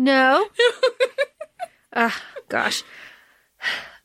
[0.00, 0.46] no.
[1.92, 2.16] Ah,
[2.48, 2.84] gosh.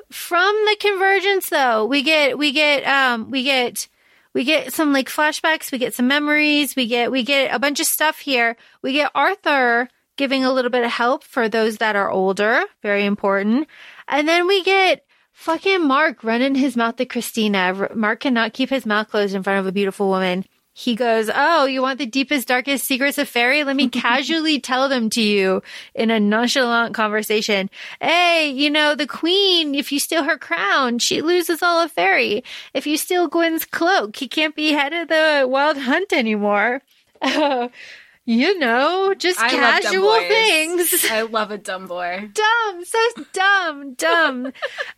[0.10, 3.88] From the convergence, though, we get we get um we get
[4.34, 5.72] we get some like flashbacks.
[5.72, 6.76] We get some memories.
[6.76, 8.58] We get we get a bunch of stuff here.
[8.82, 9.88] We get Arthur
[10.18, 12.64] giving a little bit of help for those that are older.
[12.82, 13.68] Very important.
[14.08, 17.90] And then we get fucking Mark running his mouth to Cristina.
[17.94, 20.46] Mark cannot keep his mouth closed in front of a beautiful woman.
[20.78, 23.64] He goes, Oh, you want the deepest, darkest secrets of fairy?
[23.64, 25.64] Let me casually tell them to you
[25.94, 27.70] in a nonchalant conversation.
[28.02, 32.44] Hey, you know, the queen, if you steal her crown, she loses all of fairy.
[32.74, 36.82] If you steal Gwyn's cloak, he can't be head of the wild hunt anymore.
[37.22, 37.70] Uh,
[38.26, 42.30] you know, just I casual things I love a dumb boy.
[42.34, 43.00] dumb, so
[43.32, 44.52] dumb, dumb.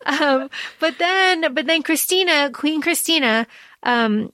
[0.06, 0.50] um,
[0.80, 3.46] but then, but then Cristina, Queen Cristina,
[3.84, 4.32] um,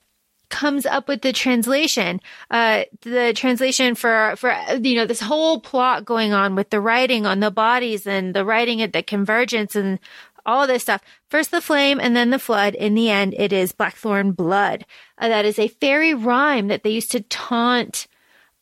[0.55, 6.05] comes up with the translation, uh, the translation for, for, you know, this whole plot
[6.05, 9.98] going on with the writing on the bodies and the writing at the convergence and
[10.46, 11.02] all this stuff.
[11.28, 12.76] First the flame and then the flood.
[12.76, 14.86] In the end, it is Blackthorn blood.
[15.18, 18.07] Uh, that is a fairy rhyme that they used to taunt,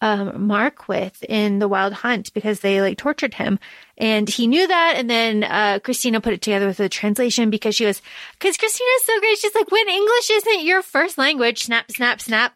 [0.02, 3.60] um, Mark with in the Wild Hunt because they like tortured him,
[3.96, 4.94] and he knew that.
[4.96, 9.04] And then uh, Cristina put it together with the translation because she was because Cristina's
[9.04, 9.38] so great.
[9.38, 12.54] She's like, when English isn't your first language, snap, snap, snap.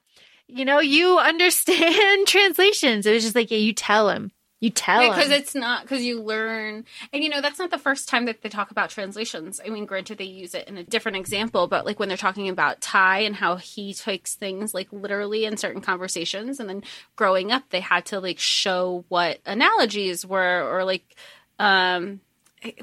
[0.48, 3.06] You know, you understand translations.
[3.06, 6.22] It was just like, yeah, you tell him, you tell because it's not because you
[6.22, 9.60] learn and you know that's not the first time that they talk about translations.
[9.64, 12.48] I mean granted they use it in a different example but like when they're talking
[12.48, 16.82] about ty and how he takes things like literally in certain conversations and then
[17.16, 21.16] growing up they had to like show what analogies were or like
[21.58, 22.20] um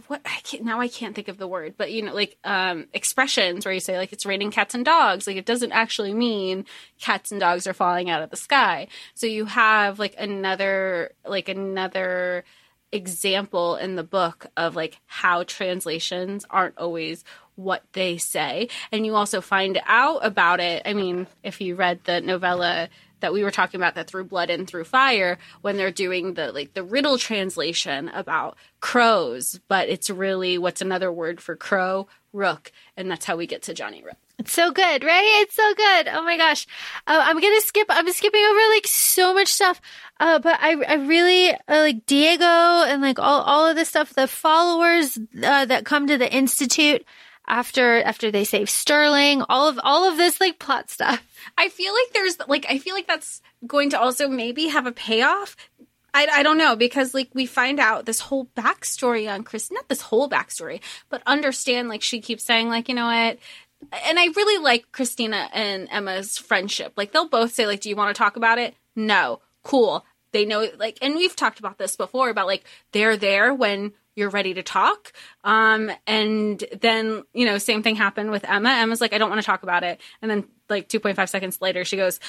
[0.08, 2.88] what I can't now I can't think of the word, but you know, like um
[2.94, 6.66] expressions where you say like it's raining cats and dogs, like it doesn't actually mean
[7.00, 8.88] cats and dogs are falling out of the sky.
[9.14, 12.44] So you have like another like another
[12.92, 17.24] example in the book of like how translations aren't always
[17.56, 18.70] what they say.
[18.92, 20.84] And you also find out about it.
[20.86, 22.90] I mean, if you read the novella
[23.24, 26.52] that we were talking about that through blood and through fire when they're doing the
[26.52, 32.72] like the riddle translation about crows but it's really what's another word for crow rook
[32.98, 35.42] and that's how we get to johnny rook It's so good, right?
[35.44, 36.08] It's so good.
[36.08, 36.66] Oh my gosh.
[37.06, 39.80] Uh, I'm to skip, I'm skipping over like so much stuff.
[40.20, 44.14] Uh, but I, I really uh, like Diego and like all, all of this stuff,
[44.14, 47.06] the followers, uh, that come to the Institute
[47.48, 51.22] after, after they save Sterling, all of, all of this like plot stuff.
[51.58, 54.92] I feel like there's like I feel like that's going to also maybe have a
[54.92, 55.56] payoff.
[56.14, 59.90] I, I don't know because like we find out this whole backstory on Chris, not
[59.90, 60.80] this whole backstory,
[61.10, 63.40] but understand like she keeps saying like you know what,
[64.06, 66.94] and I really like Cristina and Emma's friendship.
[66.96, 68.76] Like they'll both say like, do you want to talk about it?
[68.96, 70.06] No, cool.
[70.32, 74.30] They know like, and we've talked about this before about like they're there when you're
[74.30, 75.12] ready to talk.
[75.44, 78.70] Um, and then, you know, same thing happened with Emma.
[78.70, 80.00] Emma's like, I don't want to talk about it.
[80.22, 82.20] And then like 2.5 seconds later, she goes,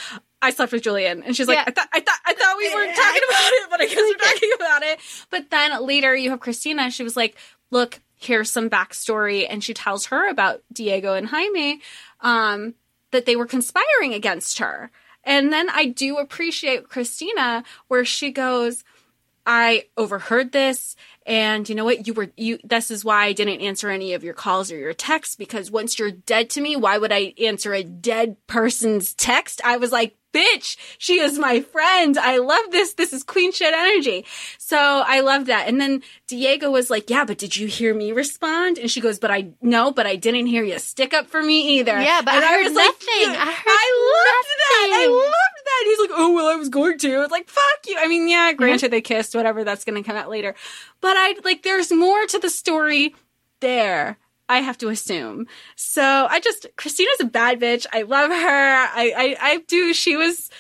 [0.41, 1.23] I slept with Julian.
[1.23, 1.65] And she's like, Yeah.
[1.67, 4.15] I thought, I thought, I thought we weren't talking about it, but I guess we're
[4.33, 5.01] talking about it.
[5.31, 6.91] But then later you have Cristina.
[6.91, 7.37] She was like,
[7.71, 9.47] look, here's some backstory.
[9.49, 11.81] And she tells her about Diego and Jaime,
[12.21, 12.75] um,
[13.11, 14.91] that they were conspiring against her.
[15.23, 18.85] And then I do appreciate Cristina where she goes,
[19.47, 22.07] I overheard this and you know what?
[22.07, 24.93] You were you this is why I didn't answer any of your calls or your
[24.93, 29.61] texts because once you're dead to me why would I answer a dead person's text?
[29.65, 32.19] I was like bitch she is my friend.
[32.19, 32.95] I love this.
[32.95, 34.25] This is queen shit energy.
[34.59, 35.69] So I love that.
[35.69, 38.79] And then Diego was like yeah but did you hear me respond?
[38.79, 41.79] And she goes but I no but I didn't hear you stick up for me
[41.79, 42.01] either.
[42.01, 43.33] Yeah, but and I heard was nothing.
[43.33, 44.91] "Yeah, I heard I loved that.
[44.93, 47.97] I loved that he's like oh well I was going to it's like fuck you
[47.99, 50.55] I mean yeah granted they kissed whatever that's gonna come out later
[51.01, 53.15] but I like there's more to the story
[53.65, 54.19] there.
[54.47, 55.47] I have to assume.
[55.75, 57.87] So I just Cristina's a bad bitch.
[57.93, 58.35] I love her.
[58.37, 59.95] I I, I do.
[59.95, 60.51] She was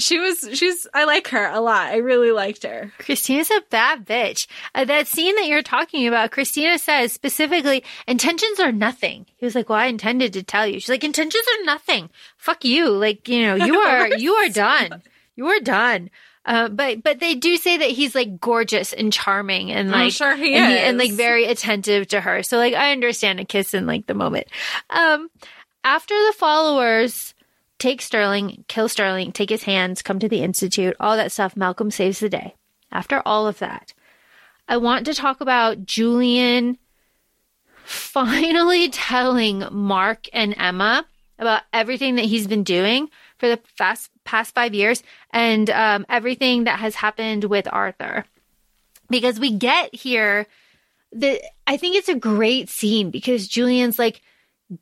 [0.00, 1.88] she was she's I like her a lot.
[1.88, 2.92] I really liked her.
[2.98, 4.46] Cristina's a bad bitch.
[4.74, 9.26] Uh, that scene that you're talking about, Cristina says specifically, intentions are nothing.
[9.36, 10.80] He was like, well, I intended to tell you.
[10.80, 12.10] She's like, intentions are nothing.
[12.36, 12.90] Fuck you.
[12.90, 15.02] Like, you know, you are, you are done.
[15.36, 16.10] You are done.
[16.44, 20.12] Uh, but but they do say that he's like gorgeous and charming and I'm like
[20.12, 20.80] sure he and, is.
[20.80, 22.42] and like very attentive to her.
[22.42, 24.46] So like I understand a kiss in like the moment.
[24.88, 25.30] Um,
[25.84, 27.34] after the followers
[27.80, 31.56] take Sterling, kill Sterling, take his hands, come to the institute, all that stuff.
[31.56, 32.54] Malcolm saves the day.
[32.92, 33.94] After all of that,
[34.68, 36.78] I want to talk about Julian
[37.84, 41.06] finally telling Mark and Emma
[41.38, 43.08] about everything that he's been doing
[43.38, 48.24] for the fast, past five years and um, everything that has happened with Arthur.
[49.08, 50.46] Because we get here,
[51.10, 54.20] the I think it's a great scene because Julian's like,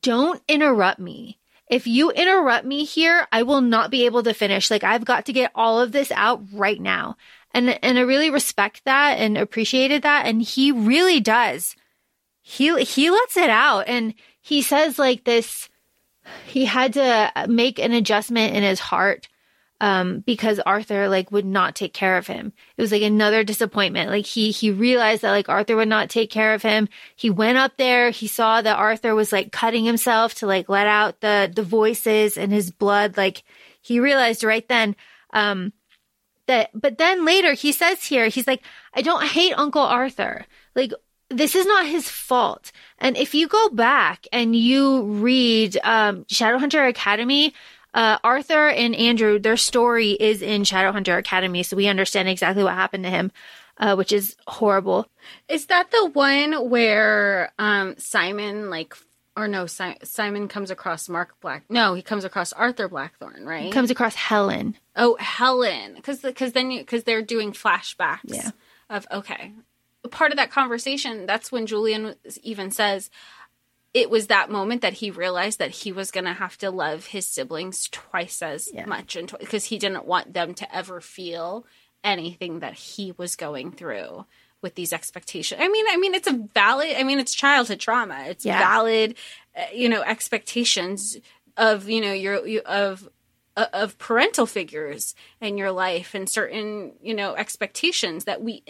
[0.03, 1.38] "Don't interrupt me.
[1.71, 4.71] If you interrupt me here, I will not be able to finish.
[4.71, 7.16] Like I've got to get all of this out right now."
[7.53, 10.27] And and I really respect that and appreciated that.
[10.27, 11.77] And he really does.
[12.43, 15.69] He he lets it out and he says like this
[16.47, 19.29] he had to make an adjustment in his heart
[19.81, 22.53] um because Arthur like would not take care of him.
[22.76, 24.11] It was like another disappointment.
[24.11, 26.89] Like he he realized that like Arthur would not take care of him.
[27.14, 30.87] He went up there, he saw that Arthur was like cutting himself to like let
[30.87, 33.16] out the the voices in his blood.
[33.16, 33.45] Like
[33.81, 34.97] he realized right then
[35.33, 35.72] um
[36.47, 38.62] that but then later he says here he's like
[38.95, 40.45] I don't hate Uncle Arthur.
[40.74, 40.93] Like
[41.31, 42.72] this is not his fault.
[42.99, 47.53] And if you go back and you read um, Shadowhunter Academy,
[47.99, 52.74] uh, Arthur and Andrew, their story is in Shadowhunter Academy, so we understand exactly what
[52.74, 53.32] happened to him,
[53.76, 55.09] uh, which is horrible.
[55.49, 58.94] Is that the one where um Simon like
[59.36, 61.64] or no si- Simon comes across Mark Black?
[61.68, 63.64] No, he comes across Arthur Blackthorn, right?
[63.64, 64.76] He comes across Helen.
[64.94, 68.51] Oh, Helen, because because then you because they're doing flashbacks Yeah.
[68.88, 69.53] of okay.
[70.12, 73.11] Part of that conversation, that's when Julian even says
[73.95, 77.07] it was that moment that he realized that he was going to have to love
[77.07, 78.86] his siblings twice as Yeah.
[78.86, 81.64] much, and because he didn't want them to ever feel
[82.05, 84.24] anything that he was going through
[84.62, 85.61] with these expectations.
[85.62, 86.97] I mean, I mean, it's a valid.
[86.97, 88.24] I mean, it's childhood trauma.
[88.28, 88.59] It's Yeah.
[88.59, 89.16] valid,
[89.57, 91.16] uh, you know, expectations
[91.57, 93.09] of you know your you, of
[93.57, 98.62] uh, of parental figures in your life and certain you know expectations that we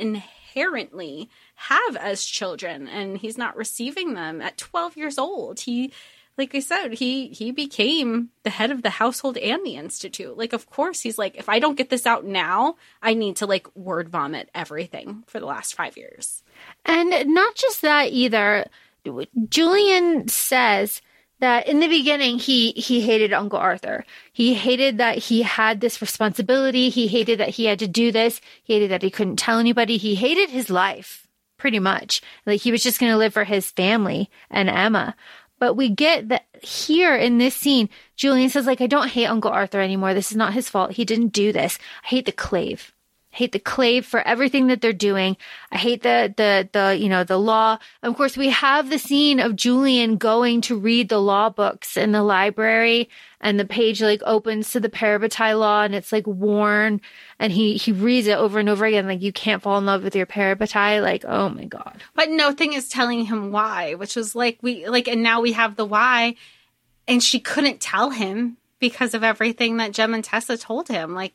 [0.49, 5.93] inherently have as children and he's not receiving them at 12 years old he
[6.37, 10.39] like I said, he he became the head of the household and the institute.
[10.39, 13.47] Like, of course, he's like, if I don't get this out now, I need to
[13.47, 16.45] like word vomit everything for the last five years.
[16.85, 18.67] And not just that either.
[19.49, 21.03] Julian says
[21.41, 24.05] that in the beginning he he hated Uncle Arthur.
[24.33, 26.89] He hated that he had this responsibility.
[26.89, 28.41] He hated that he had to do this.
[28.63, 29.97] He hated that he couldn't tell anybody.
[29.97, 31.27] He hated his life
[31.59, 32.23] pretty much.
[32.47, 35.15] Like he was just going to live for his family and Emma.
[35.59, 39.51] But we get that here in this scene, Julian says, like, I don't hate Uncle
[39.51, 40.15] Arthur anymore.
[40.15, 40.93] This is not his fault.
[40.93, 41.79] He didn't do this.
[42.05, 42.93] I hate the clave
[43.39, 45.37] hate the clave for everything that they're doing.
[45.71, 47.79] I hate the the the you know the law.
[48.03, 52.11] Of course, we have the scene of Julian going to read the law books in
[52.13, 53.09] the library,
[53.41, 57.01] and the page like opens to the parabatai law, and it's like worn,
[57.39, 59.07] and he he reads it over and over again.
[59.07, 61.01] Like you can't fall in love with your parabatai.
[61.01, 62.03] Like oh my god.
[62.15, 65.77] But nothing is telling him why, which was like we like, and now we have
[65.77, 66.35] the why,
[67.07, 71.15] and she couldn't tell him because of everything that Jem and Tessa told him.
[71.15, 71.35] Like,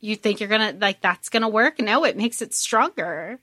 [0.00, 1.78] you think you're gonna, like, that's gonna work?
[1.78, 3.40] No, it makes it stronger.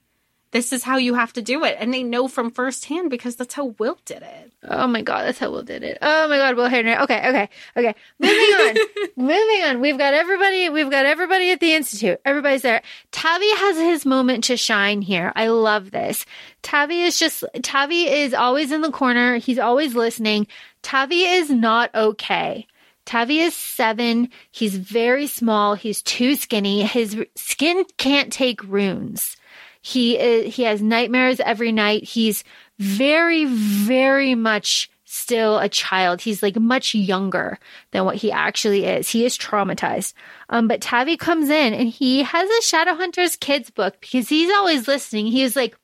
[0.54, 1.76] This is how you have to do it.
[1.80, 4.52] And they know from firsthand because that's how Will did it.
[4.62, 5.98] Oh my God, that's how Will did it.
[6.00, 7.00] Oh my God, Will Hartnett.
[7.00, 7.94] Okay, okay, okay.
[8.20, 8.76] Moving on.
[9.16, 9.80] Moving on.
[9.80, 12.20] We've got everybody, we've got everybody at the Institute.
[12.24, 12.82] Everybody's there.
[13.10, 15.32] Tavvy has his moment to shine here.
[15.34, 16.24] I love this.
[16.62, 19.38] Tavvy is just, Tavvy is always in the corner.
[19.38, 20.46] He's always listening.
[20.84, 22.68] Tavvy is not okay.
[23.06, 24.30] Tavvy is seven.
[24.50, 25.74] He's very small.
[25.74, 26.82] He's too skinny.
[26.82, 29.36] His skin can't take runes.
[29.80, 32.04] He is, he has nightmares every night.
[32.04, 32.42] He's
[32.78, 36.20] very, very much still a child.
[36.20, 37.58] He's like much younger
[37.92, 39.08] than what he actually is.
[39.08, 40.12] He is traumatized.
[40.48, 44.88] Um, but Tavvy comes in and he has a Shadowhunters kids book because he's always
[44.88, 45.26] listening.
[45.26, 45.76] He He's like,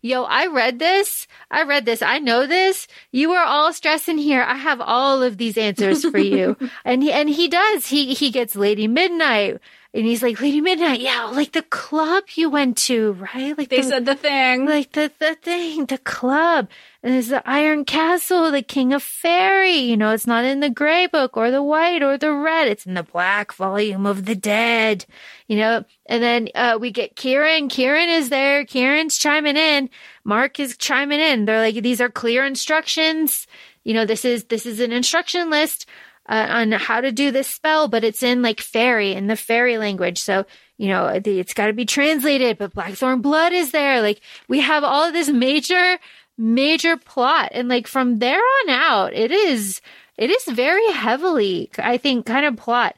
[0.00, 1.26] yo, I read this.
[1.50, 2.02] I read this.
[2.02, 2.86] I know this.
[3.12, 4.42] You are all stressing here.
[4.42, 6.56] I have all of these answers for you.
[6.84, 7.86] and he, and he does.
[7.86, 9.60] He, he gets Lady Midnight.
[9.92, 13.58] And he's like, Lady Midnight, yeah, like the club you went to, right?
[13.58, 14.64] Like they the, said the thing.
[14.64, 16.68] Like the, the thing, the club.
[17.02, 19.76] There's the Iron Castle, the King of Fairy.
[19.76, 22.68] You know, it's not in the gray book or the white or the red.
[22.68, 25.06] It's in the black volume of the dead.
[25.48, 27.68] You know, and then uh, we get Kieran.
[27.68, 28.66] Kieran is there.
[28.66, 29.88] Kieran's chiming in.
[30.24, 31.46] Mark is chiming in.
[31.46, 33.46] They're like, these are clear instructions.
[33.82, 35.86] You know, this is this is an instruction list
[36.30, 39.78] uh, on how to do this spell, but it's in like fairy in the fairy
[39.78, 40.18] language.
[40.18, 40.46] So,
[40.78, 44.00] you know, it's got to be translated, but Blackthorn blood is there.
[44.00, 45.98] Like we have all of this major,
[46.40, 47.50] major plot.
[47.52, 49.80] And like from there on out, it is,
[50.16, 52.96] it is very heavily, I think, kind of plot.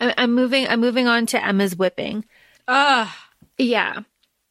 [0.00, 2.24] I'm moving, I'm moving on to Emma's whipping.
[2.66, 3.28] Ah,
[3.58, 4.00] yeah.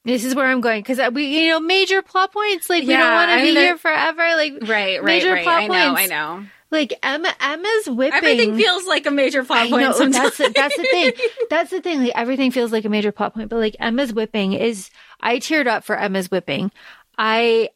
[0.06, 2.70] This is where I'm going because we, you know, major plot points.
[2.70, 4.22] Like we don't want to be here forever.
[4.36, 5.44] Like right, right, major right.
[5.44, 6.46] Plot I know, I know.
[6.72, 8.18] Like Emma, Emma's whipping.
[8.18, 9.84] Everything feels like a major plot point.
[9.84, 11.14] Know, that's the, that's the thing.
[11.50, 12.02] That's the thing.
[12.02, 13.50] Like everything feels like a major plot point.
[13.50, 14.90] But like Emma's whipping is,
[15.22, 16.72] I teared up for Emma's whipping.
[17.18, 17.70] I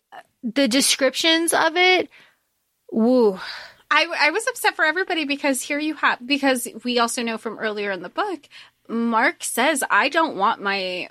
[0.54, 2.10] the descriptions of it.
[2.92, 3.40] Woo.
[3.90, 7.60] I I was upset for everybody because here you have because we also know from
[7.60, 8.48] earlier in the book,
[8.88, 11.10] Mark says I don't want my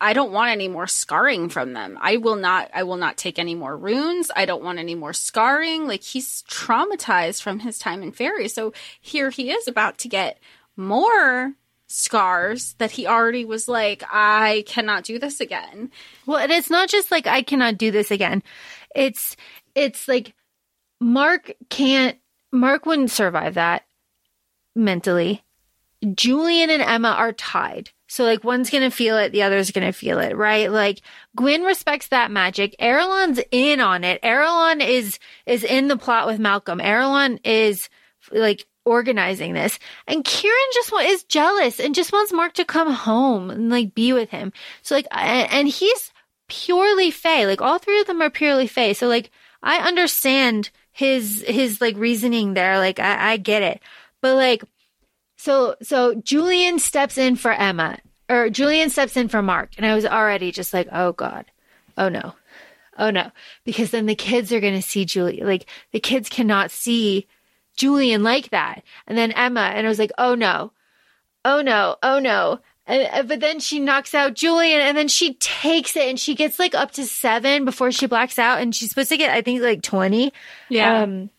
[0.00, 1.98] I don't want any more scarring from them.
[2.00, 4.30] I will not I will not take any more runes.
[4.34, 5.86] I don't want any more scarring.
[5.86, 8.48] Like he's traumatized from his time in fairy.
[8.48, 10.38] So here he is about to get
[10.76, 11.54] more
[11.94, 15.92] scars that he already was like I cannot do this again.
[16.26, 18.42] Well, and it's not just like I cannot do this again.
[18.94, 19.36] It's
[19.76, 20.34] it's like
[21.00, 22.18] Mark can't
[22.50, 23.84] Mark wouldn't survive that
[24.74, 25.44] mentally.
[26.14, 27.90] Julian and Emma are tied.
[28.08, 30.72] So like one's gonna feel it, the other's gonna feel it, right?
[30.72, 31.00] Like
[31.36, 32.74] Gwyn respects that magic.
[32.80, 34.20] Arelon's in on it.
[34.22, 36.80] Arelon is is in the plot with Malcolm.
[36.80, 37.88] Arelon is
[38.32, 39.78] like organizing this.
[40.06, 44.12] And Kieran just is jealous and just wants Mark to come home and like be
[44.12, 44.52] with him.
[44.82, 46.12] So like and he's
[46.48, 47.46] purely Fey.
[47.46, 48.94] Like all three of them are purely Fey.
[48.94, 49.30] So like
[49.62, 52.78] I understand his his like reasoning there.
[52.78, 53.80] Like I, I get it.
[54.20, 54.64] But like
[55.44, 57.98] so, so Julian steps in for Emma,
[58.30, 61.44] or Julian steps in for Mark, and I was already just like, oh God,
[61.98, 62.34] oh no,
[62.98, 63.30] oh no,
[63.62, 65.42] because then the kids are going to see Julie.
[65.42, 67.26] Like the kids cannot see
[67.76, 68.82] Julian like that.
[69.06, 70.72] And then Emma, and I was like, oh no,
[71.44, 72.60] oh no, oh no.
[72.86, 76.58] And, but then she knocks out Julian and then she takes it and she gets
[76.58, 79.62] like up to seven before she blacks out and she's supposed to get, I think
[79.62, 80.32] like 20.
[80.68, 81.02] Yeah.
[81.02, 81.30] Um,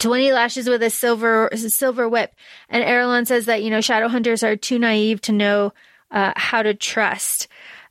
[0.00, 2.34] 20 lashes with a silver silver whip.
[2.68, 5.72] And Arelon says that, you know, shadow hunters are too naive to know
[6.10, 7.46] uh, how to trust.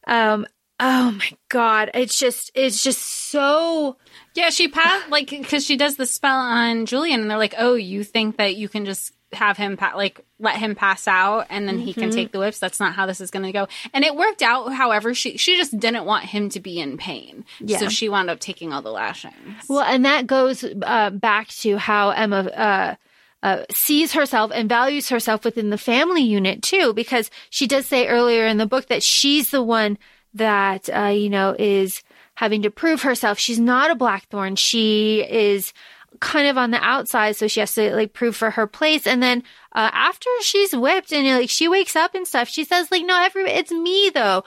[0.06, 0.46] Um,
[0.80, 3.98] oh my god, it's just it's just so
[4.36, 7.76] Yeah, she passed like because she does the spell on Julian, and they're like, "Oh,
[7.76, 11.68] you think that you can just have him pa- like let him pass out, and
[11.68, 12.12] then he can Mm-hmm.
[12.16, 12.60] take the whips?
[12.60, 14.74] That's not how this is going to go." And it worked out.
[14.74, 17.78] However, she she just didn't want him to be in pain, Yeah.
[17.78, 19.34] so she wound up taking all the lashings.
[19.70, 22.96] Well, and that goes uh, back to how Emma uh,
[23.44, 28.08] uh, sees herself and values herself within the family unit too, because she does say
[28.08, 29.98] earlier in the book that she's the one
[30.34, 32.02] that uh, you know is
[32.44, 33.40] having to prove herself.
[33.40, 34.58] She's not a blackthorn.
[34.58, 35.72] She is
[36.20, 39.08] kind of on the outside, so she has to like prove for her place.
[39.08, 42.92] And then uh, after she's whipped and like she wakes up and stuff, she says
[42.92, 44.44] like, "No, every it's me though."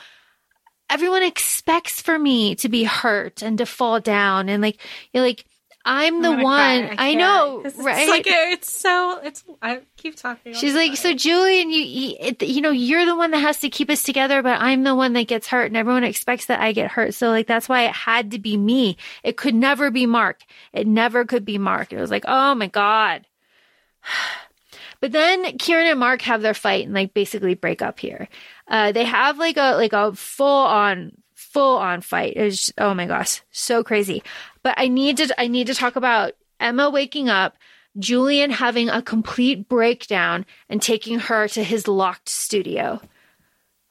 [0.89, 4.81] everyone expects for me to be hurt and to fall down and like
[5.13, 5.45] you're like
[5.87, 6.87] I'm the I'm one.
[6.89, 6.97] cry.
[6.99, 8.03] I, can't, right?
[8.03, 9.45] It's like it's so it's.
[9.63, 10.53] I keep talking.
[10.53, 13.89] She's like, so Julian, you, you, you know, you're the one that has to keep
[13.89, 16.91] us together, but I'm the one that gets hurt, and everyone expects that I get
[16.91, 17.15] hurt.
[17.15, 18.97] So like, that's why it had to be me.
[19.23, 20.43] It could never be Mark.
[20.73, 21.93] It never could be Mark.
[21.93, 23.27] It was like, oh my god.
[24.99, 28.29] But then Kieran and Mark have their fight and like basically break up here.
[28.67, 32.33] Uh, they have like a like a full on full on fight.
[32.37, 34.23] It was oh my gosh, so crazy.
[34.67, 37.57] But I need to I need to talk about Emma waking up,
[38.01, 43.01] Julian having a complete breakdown and taking her to his locked studio.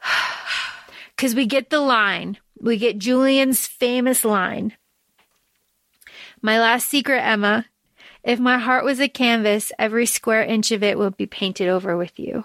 [1.17, 2.39] Cuz we get the line.
[2.59, 4.75] We get Julian's famous line.
[6.41, 7.67] My last secret, Emma,
[8.21, 11.95] if my heart was a canvas, every square inch of it would be painted over
[11.95, 12.43] with you.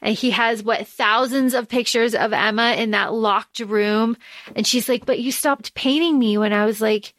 [0.00, 4.16] And he has what thousands of pictures of Emma in that locked room.
[4.54, 7.14] And she's like, But you stopped painting me when I was like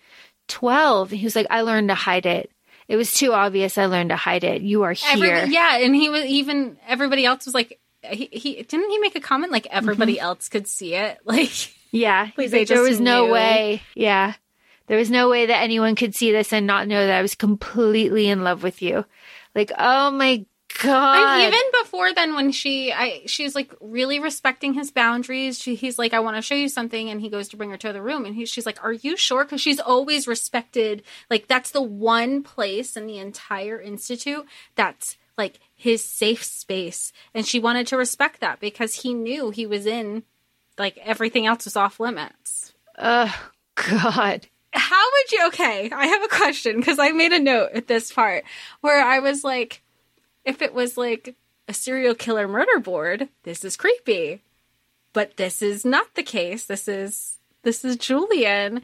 [0.48, 1.12] 12.
[1.12, 2.52] He was like, I learned to hide it.
[2.88, 3.78] It was too obvious.
[3.78, 4.62] I learned to hide it.
[4.62, 5.36] You are here.
[5.36, 7.80] Every, yeah, and he was even everybody else was like.
[8.08, 10.26] He, he didn't he make a comment like everybody mm-hmm.
[10.26, 11.50] else could see it like
[11.96, 12.30] Yeah.
[12.38, 13.82] Like, there was no way.
[13.96, 14.34] Yeah.
[14.88, 17.36] There was no way that anyone could see this and not know that I was
[17.36, 19.06] completely in love with you.
[19.56, 20.46] Like, oh my
[20.82, 21.44] God.
[21.44, 25.60] And even before then, when she, I, she's like really respecting his boundaries.
[25.60, 27.78] She, he's like, I want to show you something, and he goes to bring her
[27.78, 29.44] to the room, and he, she's like, Are you sure?
[29.44, 31.04] Because she's always respected.
[31.30, 34.46] Like that's the one place in the entire institute
[34.76, 39.66] that's like his safe space, and she wanted to respect that because he knew he
[39.66, 40.24] was in,
[40.78, 42.74] like everything else was off limits.
[42.98, 44.48] oh God.
[44.78, 45.48] How would you?
[45.48, 48.44] Okay, I have a question because I made a note at this part
[48.82, 49.82] where I was like,
[50.46, 51.36] if it was like
[51.68, 54.41] a serial killer murder board, this is creepy.
[55.14, 56.66] But this is not the case.
[56.66, 58.82] This is this is Julian.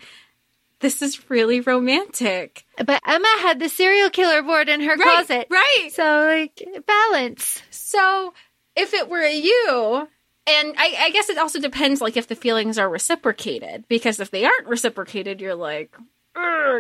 [0.80, 2.66] This is really romantic.
[2.78, 5.48] But Emma had the serial killer board in her Right, closet.
[5.52, 5.90] right.
[5.94, 7.62] So, like, balance.
[7.70, 8.34] So
[8.76, 10.08] if it were you,
[10.48, 14.32] and I, I guess it also depends, like if the feelings are reciprocated, because if
[14.32, 15.96] they aren't reciprocated, you're like,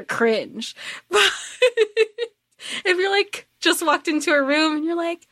[0.07, 0.75] cringe.
[1.09, 1.32] But
[2.86, 5.28] if you're like just walked into a room and you're like,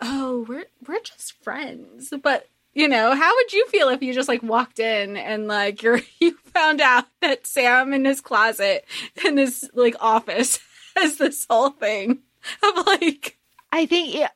[0.00, 4.28] oh, we're we're just friends, but you know, how would you feel if you just
[4.28, 8.84] like walked in and like you're you found out that Sam in his closet
[9.24, 10.58] in his like office
[10.96, 12.20] has this whole thing
[12.62, 13.38] of like
[13.72, 14.28] I think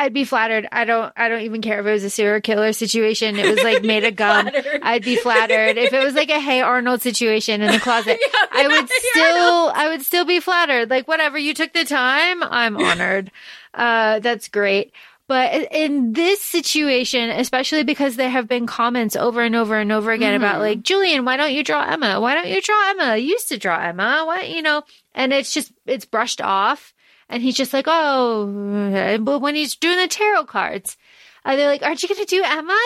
[0.00, 0.66] I'd be flattered.
[0.72, 1.12] I don't.
[1.14, 3.38] I don't even care if it was a serial killer situation.
[3.38, 4.48] It was like made of gum.
[4.48, 4.80] Flattered.
[4.82, 5.76] I'd be flattered.
[5.76, 9.72] if it was like a Hey Arnold situation in the closet, Yeah, I would still.
[9.74, 10.88] I would still be flattered.
[10.88, 13.30] Like whatever you took the time, I'm honored.
[13.74, 14.92] uh, that's great.
[15.28, 20.10] But in this situation, especially because there have been comments over and over and over
[20.10, 22.20] again about like, Julian, why don't you draw Emma?
[22.20, 23.16] Why don't you draw Emma?
[23.16, 24.24] You used to draw Emma.
[24.26, 24.82] Why, you know,
[25.14, 26.92] and it's just, it's brushed off.
[27.30, 30.96] And he's just like, oh, but when he's doing the tarot cards,
[31.44, 32.78] uh, they're like, aren't you going to do Emma?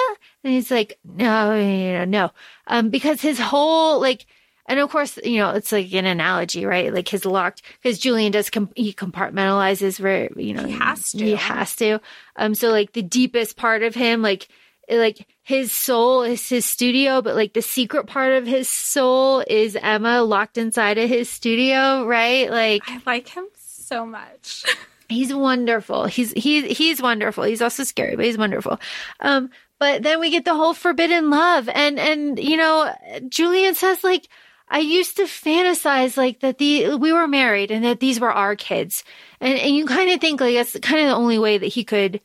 [0.45, 2.31] And he's like, no, no.
[2.67, 4.27] Um, because his whole, like,
[4.67, 6.93] and of course, you know, it's like an analogy, right?
[6.93, 11.25] Like his locked, because Julian does, com- he compartmentalizes where, you know, He has to.
[11.25, 12.01] He has to.
[12.37, 14.49] Um, so like the deepest part of him, like,
[14.91, 19.77] like his soul is his studio, but like the secret part of his soul is
[19.77, 22.51] Emma locked inside of his studio, right?
[22.51, 23.47] Like, I like him
[23.85, 24.65] so much.
[25.09, 26.07] He's wonderful.
[26.07, 27.45] He's he's he's wonderful.
[27.45, 28.81] He's also scary, but he's wonderful.
[29.21, 32.91] Um, but then we get the whole forbidden love, and and you know,
[33.29, 34.29] Julian says like,
[34.69, 38.57] I used to fantasize like that the we were married and that these were our
[38.57, 39.05] kids,
[39.41, 41.85] and and you kind of think like that's kind of the only way that he
[41.85, 42.23] could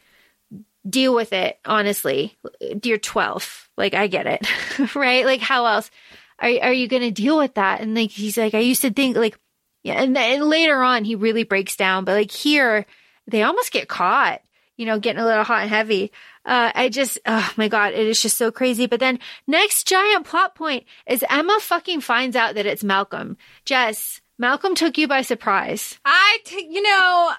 [0.90, 1.60] deal with it.
[1.66, 2.38] Honestly,
[2.84, 3.70] you're twelve.
[3.78, 5.26] Like I get it, right?
[5.26, 5.92] Like how else
[6.40, 7.82] are are you going to deal with that?
[7.82, 9.38] And like he's like, I used to think like.
[9.84, 12.86] Yeah, and then later on he really breaks down, but like here
[13.28, 14.42] they almost get caught.
[14.78, 16.10] you know, getting a little hot and heavy.
[16.46, 18.86] Uh, I just, oh my God, it is just so crazy.
[18.88, 23.36] But then next giant plot point is Emma fucking finds out that it's Malcolm.
[23.66, 26.00] Jess, Malcolm took you by surprise.
[26.06, 26.90] I, t- you know,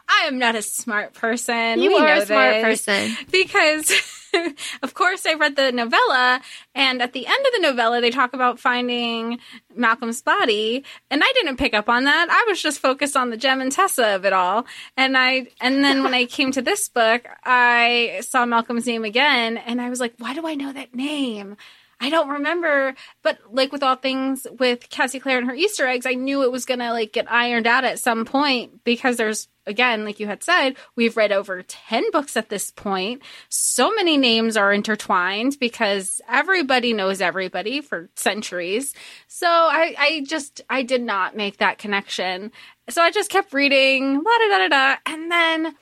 [0.07, 1.81] I am not a smart person.
[1.81, 3.17] You We are a smart person.
[3.33, 3.91] because
[4.83, 6.41] of course I read the novella
[6.75, 9.39] and at the end of the novella they talk about finding
[9.75, 12.29] Malcolm's body and I didn't pick up on that.
[12.31, 14.67] I was just focused on the Jem and Tessa of it all.
[14.97, 19.57] And I and then when I came to this book, I saw Malcolm's name again
[19.59, 21.57] and I was like, why do I know that name?
[22.03, 26.07] I don't remember, but like with all things with Cassie Clare and her Easter eggs,
[26.07, 30.05] I knew it was gonna like get ironed out at some point because there's again,
[30.05, 33.23] like you had said, we've read over 10 books at this point.
[33.49, 38.93] So many names are intertwined because everybody knows everybody for centuries.
[39.29, 42.53] So I, I just, I did not make that connection.
[42.91, 44.97] So I just kept reading, la da da da da.
[45.07, 45.75] And then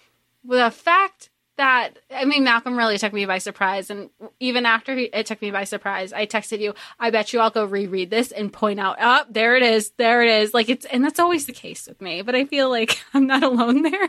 [0.45, 3.91] the fact that, I mean, Malcolm really took me by surprise.
[3.91, 7.41] And even after he, it took me by surprise, I texted you, I bet you
[7.41, 9.91] I'll go reread this and point out, oh, there it is.
[9.99, 10.55] There it is.
[10.55, 13.43] Like it's, and that's always the case with me, but I feel like I'm not
[13.43, 14.09] alone there.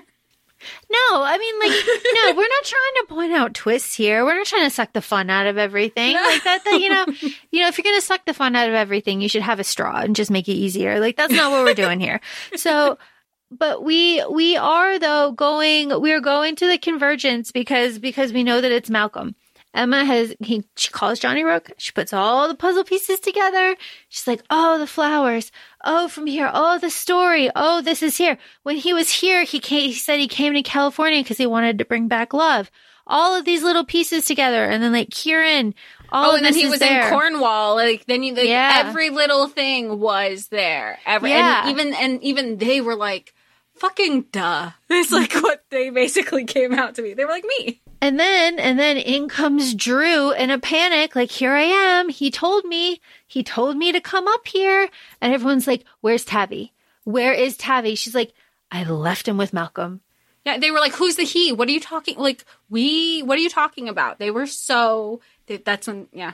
[0.92, 1.72] No, I mean, like,
[2.16, 4.26] no, we're not trying to point out twists here.
[4.26, 6.16] We're not trying to suck the fun out of everything.
[6.16, 7.06] Like that, that, you know,
[7.52, 9.60] you know, if you're going to suck the fun out of everything, you should have
[9.60, 11.00] a straw and just make it easier.
[11.00, 12.20] Like that's not what we're doing here.
[12.56, 12.98] So,
[13.52, 18.62] but we, we are though going, we're going to the convergence because, because we know
[18.62, 19.36] that it's Malcolm.
[19.72, 21.70] Emma has, he, she calls Johnny Rook.
[21.78, 23.76] She puts all the puzzle pieces together.
[24.10, 25.52] She's like, oh, the flowers.
[25.86, 26.50] Oh, from here.
[26.52, 27.52] Oh, the story.
[27.56, 28.40] Oh, this is here.
[28.64, 31.78] When he was here, he, came, he said he came to California because he wanted
[31.78, 32.72] to bring back love.
[33.06, 34.64] All of these little pieces together.
[34.66, 35.76] And then like Kieran,
[36.12, 37.04] all oh, and then he was there.
[37.04, 37.76] in Cornwall.
[37.76, 38.84] Like then you, like, Yeah.
[38.88, 40.98] every little thing was there.
[41.06, 41.62] Every, Yeah.
[41.62, 43.36] and even and even they were like,
[43.80, 45.42] "Fucking duh." It's like mm-hmm.
[45.42, 47.14] what they basically came out to be.
[47.14, 47.82] They were like me.
[48.02, 52.10] And then, and then in comes Dru in a panic, like, here I am.
[52.10, 54.90] He told me, he told me to come up here.
[55.22, 56.72] And everyone's like, where's Tavvy?
[57.04, 57.98] Where is Tavvy?
[57.98, 58.34] She's like,
[58.72, 60.02] I left him with Malcolm.
[60.46, 61.52] Yeah, they were like, "Who's the he?
[61.52, 62.18] What are you talking?
[62.18, 63.22] Like we?
[63.22, 65.22] What are you talking about?" They were so.
[65.48, 66.34] They, that's when, yeah.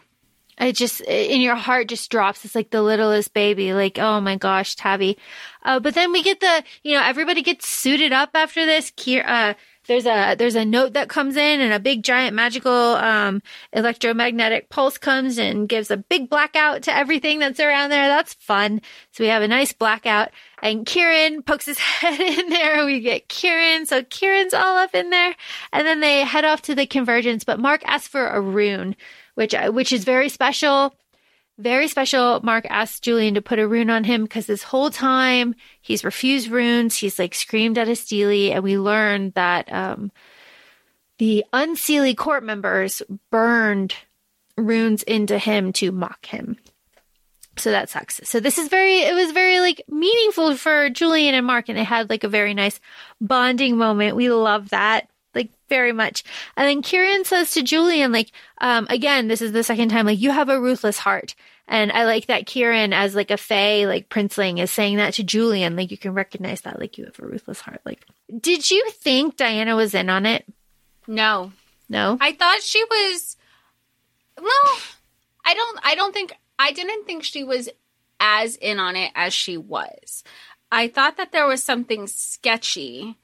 [0.58, 2.46] It just, in your heart just drops.
[2.46, 3.74] It's like the littlest baby.
[3.74, 5.18] Like, oh my gosh, Tavvy.
[5.64, 8.94] Uh, but then we get the, you know, everybody gets suited up after this.
[9.08, 9.54] Uh,
[9.88, 13.42] there's a, there's a note that comes in and a big giant magical, um,
[13.74, 18.08] electromagnetic pulse comes and gives a big blackout to everything that's around there.
[18.08, 18.82] That's fun.
[19.12, 20.30] So we have a nice blackout
[20.62, 22.86] and Kieran pokes his head in there.
[22.86, 23.86] We get Kieran.
[23.86, 25.36] So Kieran's all up in there
[25.72, 28.96] and then they head off to the convergence, but Mark asks for a rune
[29.36, 30.94] which which is very special.
[31.58, 32.42] Very special.
[32.44, 36.50] Mark asked Julian to put a rune on him because this whole time he's refused
[36.50, 36.98] runes.
[36.98, 40.12] He's like screamed at Astili, and we learned that um,
[41.18, 43.96] the Unseelie court members burned
[44.58, 46.58] runes into him to mock him.
[47.58, 48.20] So that sucks.
[48.26, 51.86] So this is very, it was very like meaningful for Julian and Mark, and they
[51.86, 52.80] had like a very nice
[53.22, 54.18] bonding moment.
[54.18, 55.08] We love that
[55.70, 56.24] very much.
[56.56, 60.20] And then Kieran says to Julian, like, um, again, this is the second time, like,
[60.20, 61.36] you have a ruthless heart.
[61.68, 65.24] And I like that Kieran, as like a Fae, like Princeling, is saying that to
[65.24, 65.76] Julian.
[65.76, 67.82] Like, you can recognize that, like, you have a ruthless heart.
[67.86, 68.06] Like,
[68.40, 70.46] did you think Diana was in on it?
[71.08, 71.52] No,
[71.90, 72.18] No?
[72.20, 73.38] I thought she was.
[74.38, 74.78] Well,
[75.44, 75.80] I don't.
[75.84, 76.34] I don't think.
[76.58, 77.70] I didn't think she was
[78.20, 80.24] as in on it as she was.
[80.72, 83.16] I thought that there was something sketchy.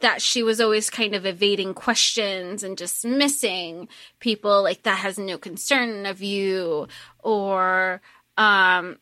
[0.00, 3.88] That she was always kind of evading questions and dismissing
[4.20, 6.88] people, like that has no concern of you,
[7.22, 8.00] or
[8.36, 8.98] um,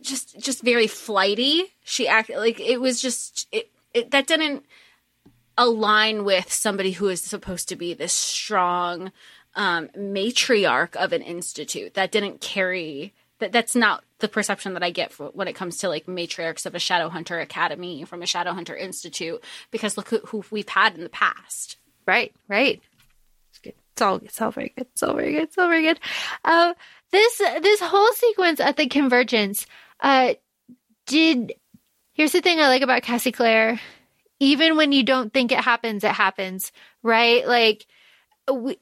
[0.00, 1.74] just just very flighty.
[1.84, 4.64] She acted like it was just it, it that didn't
[5.56, 9.10] align with somebody who is supposed to be this strong
[9.56, 14.90] um, matriarch of an institute that didn't carry that that's not the perception that I
[14.90, 18.78] get for, when it comes to like matriarchs of a Shadowhunter Academy from a Shadowhunter
[18.78, 21.76] Institute because look who, who we've had in the past.
[22.06, 22.80] Right, right.
[23.50, 23.74] It's good.
[23.92, 24.86] It's all, it's all very good.
[24.92, 25.42] It's all very good.
[25.42, 26.00] It's all very good.
[26.44, 26.74] Uh,
[27.12, 29.66] this, this whole sequence at the convergence,
[30.00, 30.34] uh,
[31.06, 31.54] did,
[32.12, 33.80] here's the thing I like about Cassie Clare.
[34.40, 36.70] Even when you don't think it happens, it happens,
[37.02, 37.46] right?
[37.46, 37.86] Like,
[38.52, 38.78] we,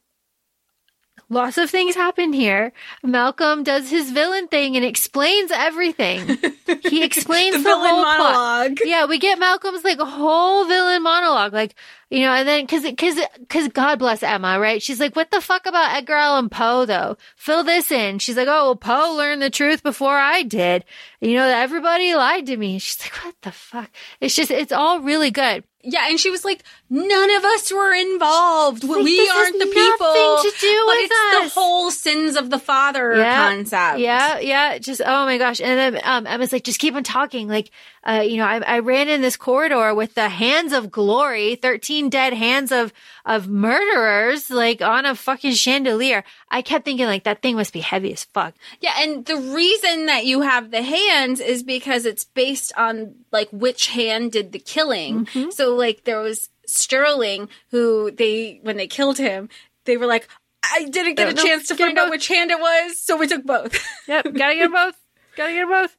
[1.28, 2.72] lots of things happen here.
[3.02, 6.38] Malcolm does his villain thing and explains everything.
[6.82, 8.72] He explains the, whole plot.
[8.84, 11.52] Yeah, we get Malcolm's like whole villain monologue.
[11.52, 11.74] Like,
[12.08, 14.80] You know, and then cause, cause, cause God bless Emma, right?
[14.80, 17.16] She's like, what the fuck about Edgar Allan Poe though?
[17.34, 18.20] Fill this in.
[18.20, 20.84] She's like, oh, well, Poe learned the truth before I did.
[21.20, 22.78] You know, everybody lied to me.
[22.78, 23.90] She's like, what the fuck?
[24.20, 25.64] It's just, it's all really good.
[25.88, 28.82] Yeah, and she was like, "None of us were involved.
[28.82, 31.14] like, we aren't the people." to do but with it's
[31.46, 31.54] us.
[31.54, 33.48] the whole sins of the father Yeah.
[33.50, 34.00] concept.
[34.00, 34.78] Yeah, yeah.
[34.78, 35.60] Just oh my gosh.
[35.60, 37.46] And then um, Emma's like, just keep on talking.
[37.46, 37.70] Like,
[38.06, 42.08] uh, you know, I, I ran in this corridor with the hands of glory, thirteen
[42.08, 42.92] dead hands of
[43.24, 46.22] of murderers, like on a fucking chandelier.
[46.48, 48.54] I kept thinking like that thing must be heavy as fuck.
[48.80, 53.48] Yeah, and the reason that you have the hands is because it's based on like
[53.50, 55.26] which hand did the killing.
[55.26, 55.50] Mm-hmm.
[55.50, 59.48] So like there was Sterling who they when they killed him,
[59.84, 60.28] they were like,
[60.62, 62.10] I didn't get a no, chance to find out both.
[62.10, 63.76] which hand it was, so we took both.
[64.06, 64.96] Yep, gotta get them both.
[65.36, 65.96] Gotta get them both.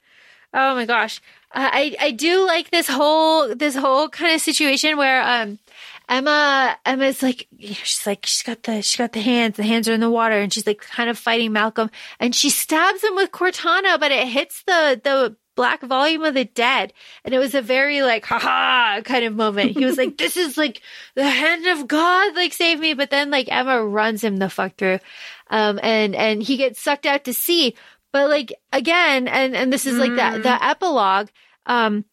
[0.54, 1.22] Oh my gosh,
[1.60, 5.60] I I do like this whole this whole kind of situation where um
[6.08, 9.64] Emma Emma's like you know, she's like she's got the she's got the hands the
[9.64, 11.90] hands are in the water and she's like kind of fighting Malcolm
[12.20, 16.46] and she stabs him with Cortana but it hits the the black volume of the
[16.46, 16.94] dead
[17.26, 19.72] and it was a very like haha kind of moment.
[19.72, 20.82] He was like this is like
[21.16, 24.76] the hand of god like save me but then like emma runs him the fuck
[24.78, 25.00] through
[25.50, 27.76] um and and he gets sucked out to sea
[28.14, 31.30] but like again and and this is like the the epilogue
[31.68, 32.04] um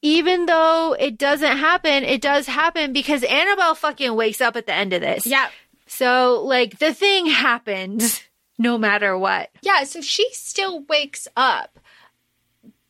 [0.00, 4.74] even though it doesn't happen it does happen because annabel fucking wakes up at the
[4.74, 5.48] end of this yeah.
[5.86, 8.22] so like the thing happened
[8.58, 11.78] no matter what Yeah, so she still wakes up,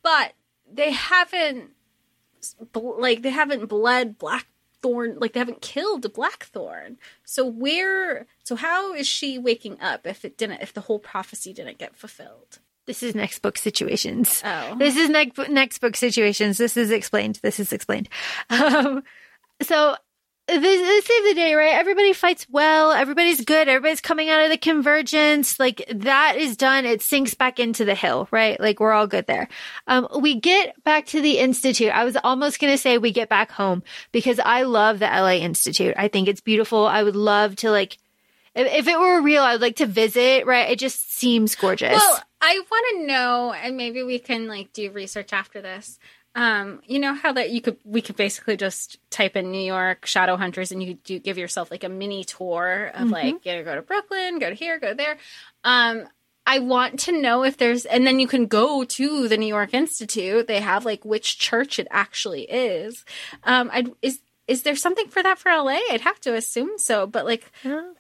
[0.03, 0.33] but
[0.71, 1.71] they haven't
[2.73, 6.97] like they haven't bled Blackthorn, like they haven't killed Blackthorn.
[7.25, 11.53] So where so how is she waking up if it didn't if the whole prophecy
[11.53, 12.59] didn't get fulfilled?
[12.89, 14.43] This is next book situations.
[14.43, 14.75] Oh.
[14.79, 16.57] This is next next book situations.
[16.57, 17.39] This is explained.
[17.43, 18.09] This is explained.
[18.51, 19.03] Um,
[19.61, 19.95] so
[20.49, 21.75] this, this is the day, right?
[21.75, 22.93] Everybody fights well.
[22.93, 23.69] Everybody's good.
[23.69, 25.61] Everybody's coming out of the convergence.
[25.61, 26.87] Like that is done.
[26.87, 28.59] It sinks back into the hill, right?
[28.59, 29.49] Like we're all good there.
[29.87, 31.91] Um, we get back to the institute.
[31.91, 35.33] I was almost going to say we get back home because I love the LA
[35.33, 35.95] Institute.
[35.99, 36.87] I think it's beautiful.
[36.87, 37.99] I would love to like,
[38.59, 40.71] if, if it were real, I'd like to visit, right?
[40.71, 41.93] It just seems gorgeous.
[41.93, 45.99] Well, I want to know, and maybe we can like do research after this.
[46.35, 50.07] Um, you know how that you could we could basically just type in New York
[50.07, 53.53] shadow hunters and you could do give yourself like a mini tour of like you
[53.53, 55.19] know, go to Brooklyn, go to here, go there.
[55.65, 56.07] Um,
[56.47, 59.75] I want to know if there's and then you can go to the New York
[59.75, 60.47] Institute.
[60.47, 63.05] They have like which church it actually is.
[63.45, 65.79] Um, I is is there something for that for LA?
[65.91, 67.53] I'd have to assume so, but like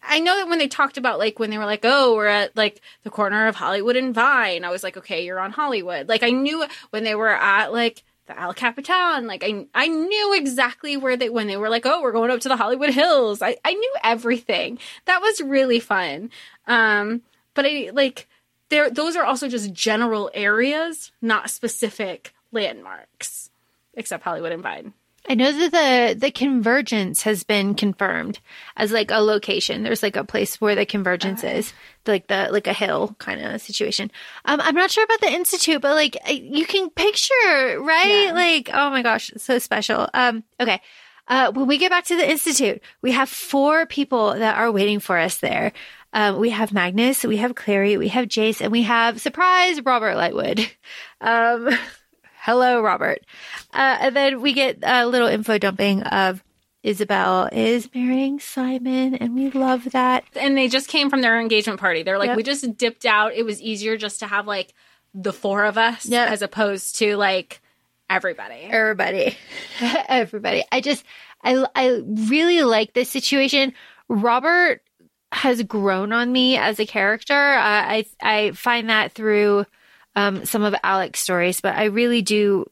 [0.03, 2.57] I know that when they talked about like when they were like, "Oh, we're at
[2.57, 6.23] like the corner of Hollywood and Vine," I was like, "Okay, you're on Hollywood." Like
[6.23, 10.97] I knew when they were at like the El Capitan, like I I knew exactly
[10.97, 13.57] where they when they were like, "Oh, we're going up to the Hollywood Hills." I
[13.65, 14.79] I knew everything.
[15.05, 16.31] That was really fun.
[16.67, 17.23] Um,
[17.53, 18.27] but I like
[18.71, 23.51] there those are also just general areas, not specific landmarks,
[23.95, 24.95] except Hollywood and Vine.
[25.29, 28.41] I know that the the convergence has been confirmed
[28.76, 29.83] as like a location.
[29.83, 31.72] There's like a place where the convergence is,
[32.07, 34.11] like the like a hill kind of situation.
[34.47, 38.24] Um, I'm not sure about the institute, but like you can picture, right?
[38.26, 38.33] Yeah.
[38.33, 40.09] Like, oh my gosh, so special.
[40.14, 40.81] Um, okay.
[41.29, 44.99] Uh, when we get back to the institute, we have four people that are waiting
[44.99, 45.72] for us there.
[46.14, 50.16] Um, we have Magnus, we have Clary, we have Jace, and we have surprise Robert
[50.16, 50.68] Lightwood.
[51.20, 51.76] Um,
[52.49, 53.21] hello, Robert.
[53.75, 56.43] Uh, and then we get a little info dumping of
[56.83, 60.25] Isabelle is marrying Simon, and we love that.
[60.35, 62.03] and they just came from their engagement party.
[62.03, 62.37] They're like, Yep.
[62.39, 63.35] we just dipped out.
[63.35, 64.73] It was easier just to have like
[65.13, 66.31] the four of us Yep.
[66.31, 67.61] as opposed to like
[68.09, 68.63] everybody.
[68.71, 69.37] Everybody,
[70.09, 70.65] everybody.
[70.73, 71.05] I just,
[71.43, 73.75] I, I really like this situation.
[74.09, 74.81] Robert
[75.33, 77.35] has grown on me as a character.
[77.35, 79.67] Uh, I, I find that through
[80.19, 82.69] um, some of Alec's stories, but I really do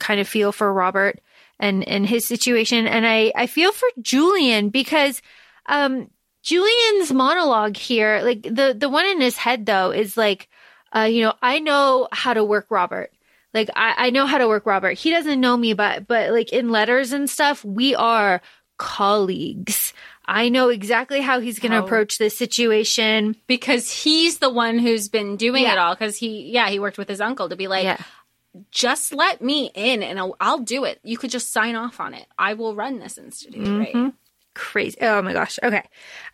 [0.00, 1.20] kind of feel for Robert
[1.60, 5.22] and and his situation, and I I feel for Julian because
[5.66, 6.10] um
[6.42, 10.48] Julian's monologue here, like the the one in his head though, is like,
[10.92, 13.12] uh, you know, I know how to work Robert.
[13.54, 14.98] Like I, I know how to work Robert.
[14.98, 18.40] He doesn't know me, but but like in letters and stuff, we are
[18.76, 19.92] colleagues.
[20.30, 23.34] I know exactly how he's going to approach this situation.
[23.46, 25.72] because he's the one who's been doing Yeah.
[25.72, 25.94] it all.
[25.94, 27.96] Because he, yeah, he worked with his uncle to be like, Yeah.
[28.70, 31.00] just let me in and I'll, I'll do it.
[31.02, 32.26] You could just sign off on it.
[32.38, 33.98] I will run this institute, Mm-hmm.
[34.04, 34.12] right?
[34.54, 34.98] crazy.
[35.00, 35.58] Oh my gosh.
[35.62, 35.82] Okay.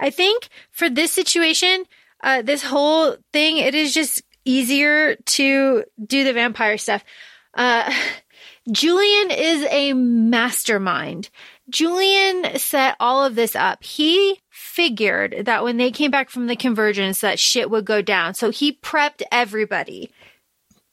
[0.00, 1.84] I think for this situation,
[2.22, 7.04] uh, this whole thing, it is just easier to do the vampire stuff.
[7.52, 7.92] Uh,
[8.70, 11.28] Julian is a mastermind.
[11.68, 13.84] Julian set all of this up.
[13.84, 18.34] He figured that when they came back from the convergence that shit would go down.
[18.34, 20.10] So he prepped everybody.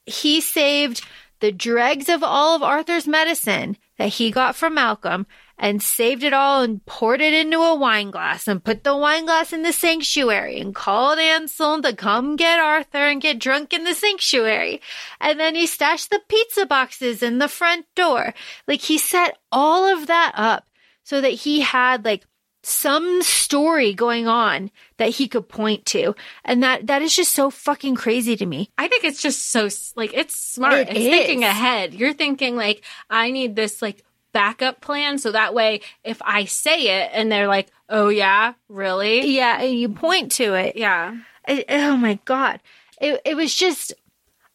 [0.04, 1.02] He saved
[1.40, 5.26] the dregs of all of Arthur's medicine that he got from Malcolm
[5.62, 9.24] and saved it all and poured it into a wine glass and put the wine
[9.26, 13.84] glass in the sanctuary and called Anselm to come get Arthur and get drunk in
[13.84, 14.82] the sanctuary.
[15.20, 18.34] And then he stashed the pizza boxes in the front door.
[18.66, 20.66] Like he set all of that up
[21.04, 22.26] so that he had like
[22.64, 26.16] some story going on that he could point to.
[26.44, 28.70] And that, that is just so fucking crazy to me.
[28.78, 30.74] I think it's just so like it's smart.
[30.74, 31.06] It it's is.
[31.06, 31.94] thinking ahead.
[31.94, 37.02] You're thinking like I need this like backup plan so that way if I say
[37.02, 39.60] it and they're like, "Oh yeah, really?" Yeah.
[39.60, 40.76] And you point to it.
[40.76, 41.16] Yeah.
[41.46, 42.60] I, oh my God.
[43.00, 43.92] It, it was just,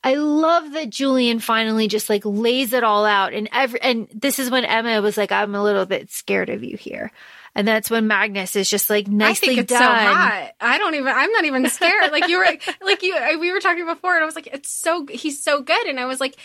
[0.03, 3.33] I love that Julian finally just like lays it all out.
[3.33, 6.63] And every, and this is when Emma was like, I'm a little bit scared of
[6.63, 7.11] you here.
[7.55, 9.81] And that's when Magnus is just like I nicely think it's done.
[9.81, 10.51] so hot.
[10.61, 11.07] I don't even.
[11.07, 12.11] I'm not even scared.
[12.11, 12.45] like you were,
[12.85, 13.39] like you.
[13.39, 16.05] We were talking before, and I was like, "It's so." He's so good, and I
[16.05, 16.35] was like,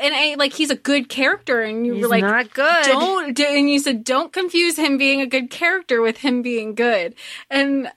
[0.00, 2.84] and I like he's a good character, and you He's were like, not good.
[2.84, 3.40] Don't.
[3.40, 7.14] And you said, don't confuse him being a good character with him being good,
[7.50, 7.90] and.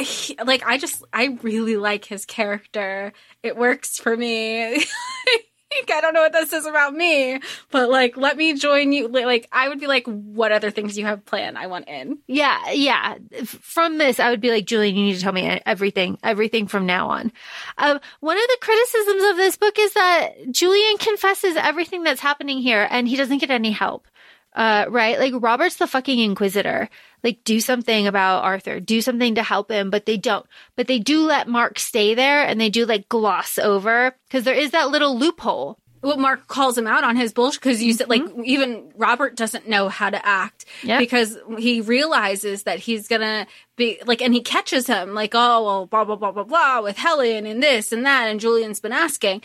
[0.00, 3.12] He, like I just I really like his character.
[3.42, 4.84] It works for me.
[5.90, 7.40] I don't know what this is about me,
[7.70, 9.08] but like let me join you.
[9.08, 11.58] Like I would be like, what other things you have planned?
[11.58, 12.18] I want in.
[12.26, 13.16] Yeah, yeah.
[13.44, 16.86] From this, I would be like, Julian, you need to tell me everything, everything from
[16.86, 17.32] now on.
[17.76, 22.58] Um, one of the criticisms of this book is that Julian confesses everything that's happening
[22.58, 24.06] here and he doesn't get any help.
[24.54, 25.18] Uh, right?
[25.18, 26.88] Like Robert's the fucking inquisitor.
[27.22, 30.46] Like do something about Arthur, do something to help him, but they don't.
[30.76, 34.54] But they do let Mark stay there and they do like gloss over because there
[34.54, 35.78] is that little loophole.
[36.00, 39.68] well, Mark calls him out on his bullshit because you said like even Robert doesn't
[39.68, 41.00] know how to act Yep.
[41.00, 43.46] because he realizes that he's gonna
[43.76, 46.96] be like, and he catches him like, oh well, blah blah blah blah blah with
[46.96, 49.42] Helen and this and that, and Julian's been asking,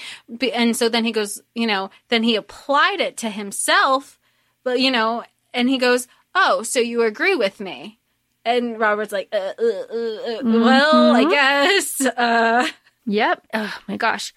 [0.53, 4.19] and so then he goes, you know, then he applied it to himself,
[4.63, 5.23] but you know,
[5.53, 7.99] and he goes, oh, so you agree with me?
[8.45, 12.01] And Robert's like, uh, uh, uh, uh, well, I guess.
[12.01, 12.67] Uh,
[13.05, 13.47] Yep.
[13.53, 14.33] Oh my gosh.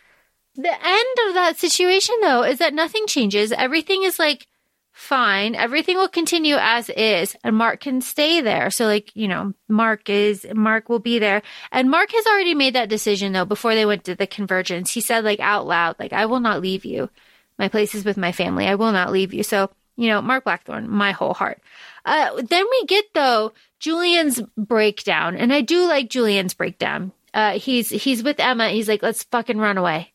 [0.57, 3.53] The end of that situation though is that nothing changes.
[3.53, 4.47] Everything is like
[4.93, 5.55] fine.
[5.55, 8.70] Everything will continue as is and Mark can stay there.
[8.70, 11.43] So like, you know, Mark is, Mark will be there.
[11.70, 14.93] And Mark has already made that decision though before they went to the convergence.
[14.93, 17.11] He said like out loud, like, I will not leave you.
[17.59, 18.66] My place is with my family.
[18.66, 19.43] I will not leave you.
[19.43, 21.60] So, you know, Mark Blackthorn, my whole heart.
[22.05, 27.12] Uh, then we get though Julian's breakdown, and I do like Julian's breakdown.
[27.35, 28.68] Uh, he's he's with Emma.
[28.70, 30.12] He's like, let's fucking run away.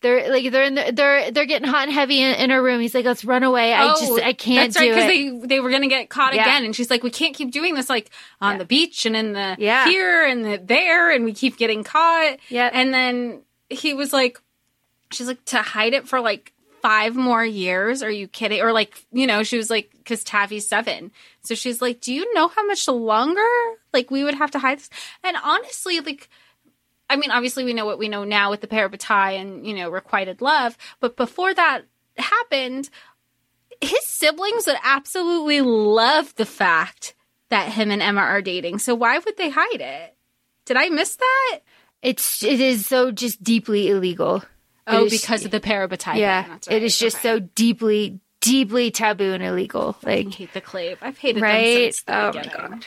[0.00, 2.80] They're like they're in the, they're they're getting hot and heavy in, in her room.
[2.80, 3.72] He's like, let's run away.
[3.74, 6.42] I just I can't Oh, That's right, because they they were gonna get caught Yeah.
[6.42, 8.10] again, and she's like, "We can't keep doing this, like
[8.40, 8.58] on Yeah.
[8.58, 9.86] the beach and in the Yeah.
[9.88, 14.38] here and the there, and we keep getting caught." Yeah, And then he was like,
[15.10, 18.02] "She's like to hide it for like five more years?
[18.02, 21.10] Are you kidding?" Or like, you know, she was like, "Because Tavvy's seven.
[21.42, 23.46] so she's like, "Do you know how much longer
[23.92, 24.90] like we would have to hide this?"
[25.22, 26.28] And honestly, like.
[27.10, 29.66] I mean, obviously, we know what we know now with the pair of parabatai and
[29.66, 31.86] you know requited love, but before that
[32.18, 32.90] happened,
[33.80, 37.14] his siblings would absolutely love the fact
[37.48, 38.78] that him and Emma are dating.
[38.78, 40.16] So why would they hide it?
[40.64, 41.60] Did I miss that?
[42.02, 44.42] It's it is so just deeply illegal.
[44.88, 46.16] Oh, is- because of the parabatai.
[46.16, 46.68] yeah, right.
[46.70, 47.28] it is just Okay.
[47.28, 49.96] so deeply deeply taboo and illegal.
[50.04, 50.98] I Like hate the clave.
[51.02, 51.92] I've hated them right?
[51.94, 52.86] since the Oh my god.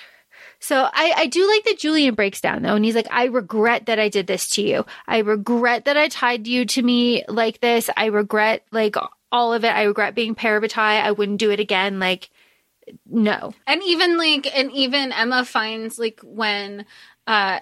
[0.59, 3.87] So I, I do like that Julian breaks down though, and he's like, I regret
[3.87, 4.85] that I did this to you.
[5.07, 7.89] I regret that I tied you to me like this.
[7.97, 8.95] I regret like
[9.31, 9.69] all of it.
[9.75, 10.77] I regret being parabatai.
[11.01, 11.99] I wouldn't do it again.
[11.99, 12.29] Like,
[13.09, 13.53] no.
[13.67, 16.85] And even like, and even Emma finds like when,
[17.27, 17.59] uh,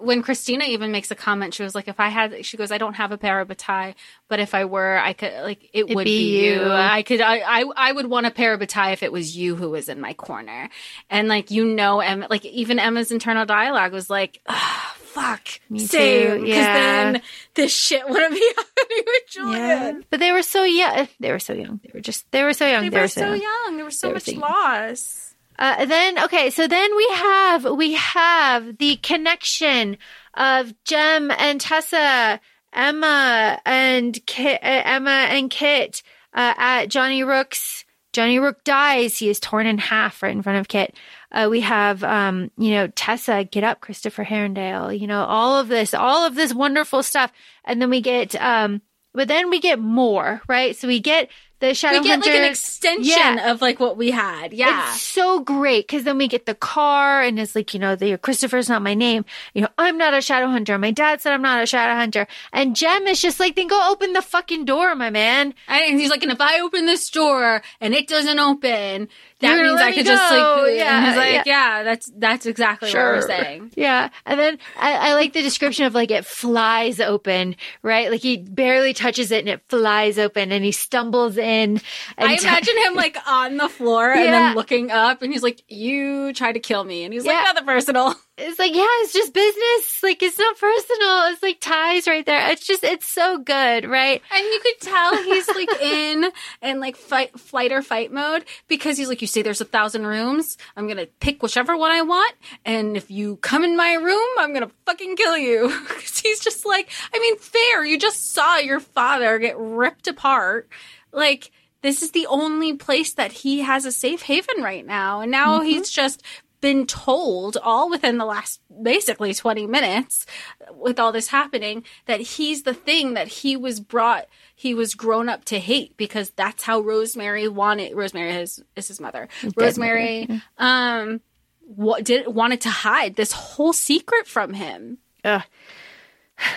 [0.00, 2.78] when Cristina even makes a comment, she was like, "If I had," she goes, "I
[2.78, 3.94] don't have a parabatai,
[4.28, 6.52] but if I were, I could like it It'd would be be, you.
[6.60, 6.70] you.
[6.72, 9.88] I could, I, I, I would want a parabatai if it was you who was
[9.88, 10.68] in my corner."
[11.08, 15.80] And like you know, Emma, like even Emma's internal dialogue was like, ah, "Fuck, Me
[15.80, 16.74] same," too, because yeah.
[17.12, 17.22] then
[17.54, 20.04] this shit wouldn't be happening with Julian.
[20.10, 21.08] But they were so young.
[21.18, 21.80] They were so young.
[21.82, 22.88] They were just, they were so young.
[22.88, 23.76] They, were so young.
[23.76, 25.34] There was so They much loss.
[25.60, 29.98] Uh, then okay, so then we have we have the connection
[30.32, 32.40] of Jem and Tessa,
[32.72, 37.84] Emma and Kit, uh, Emma and Kit uh, at Johnny Rook's.
[38.12, 39.18] Johnny Rook dies.
[39.18, 40.96] He is torn in half right in front of Kit.
[41.30, 44.98] Uh, we have, um, you know, Tessa, get up, Christopher Herondale.
[44.98, 47.30] You know, all of this, all of this wonderful stuff,
[47.64, 48.82] and then we get um,
[49.12, 50.76] but then we get more, right?
[50.76, 51.30] So we get
[51.60, 52.30] the shadow we get hunter.
[52.30, 53.52] like an extension Yeah.
[53.52, 54.52] of like what we had.
[54.52, 54.88] Yeah.
[54.92, 58.16] It's so great because then we get the car and it's like, you know, the
[58.18, 59.24] Christopher's not my name.
[59.54, 60.78] You know, I'm not a shadow hunter.
[60.78, 62.26] My dad said I'm not a shadow hunter.
[62.52, 65.54] And Jem is just like, then go open the fucking door, my man.
[65.68, 69.08] And he's like, and if I open this door and it doesn't open,
[69.40, 71.78] that You're means I could just like, Yeah, he's like, yeah.
[71.78, 71.82] yeah.
[71.82, 73.72] that's that's exactly what we're saying.
[73.76, 74.10] Yeah.
[74.26, 78.10] And then I, I like the description of like it flies open, right?
[78.10, 81.49] Like he barely touches it and it flies open and he stumbles in.
[81.50, 81.82] And
[82.18, 85.62] I t- imagine him like on the floor and then looking up, and he's like,
[85.68, 87.32] "You tried to kill me," and he's Yeah.
[87.32, 90.02] like, "Nothing personal." it's like, yeah, it's just business.
[90.02, 91.32] Like it's not personal.
[91.32, 92.50] It's like ties right there.
[92.50, 94.22] It's just, it's so good, right?
[94.34, 96.30] And you could tell he's like in
[96.62, 100.06] and like fight, flight or fight mode because he's like, you say there's a thousand
[100.06, 100.56] rooms.
[100.76, 104.52] I'm gonna pick whichever one I want, and if you come in my room, I'm
[104.54, 105.68] gonna fucking kill you.
[105.88, 107.84] Cause he's just like, I mean, fair.
[107.84, 110.68] You just saw your father get ripped apart.
[111.12, 111.50] Like
[111.82, 115.60] this is the only place that he has a safe haven right now, and now
[115.60, 116.22] he's just
[116.60, 120.26] been told all within the last basically 20 minutes
[120.74, 125.30] with all this happening that he's the thing that he was brought he was grown
[125.30, 129.26] up to hate because that's how Rosemary wanted Rosemary is, is his mother
[129.56, 131.22] Rosemary um
[131.60, 135.42] what did wanted to hide this whole secret from him Ugh.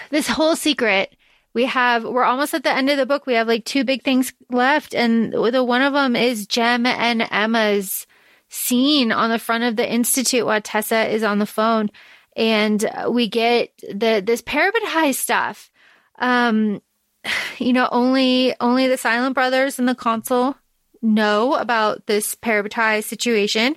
[0.10, 1.16] This whole secret.
[1.54, 3.26] We have, we're almost at the end of the book.
[3.26, 4.96] We have like two big things left.
[4.96, 8.08] And the one of them is Jem and Emma's
[8.50, 11.90] scene on the front of the Institute while Tessa is on the phone.
[12.36, 15.70] And we get the, this parabatai stuff.
[16.20, 16.82] Um,
[17.60, 20.56] you know, only, only the Silent Brothers and the Consul
[21.02, 23.76] know about this parabatai situation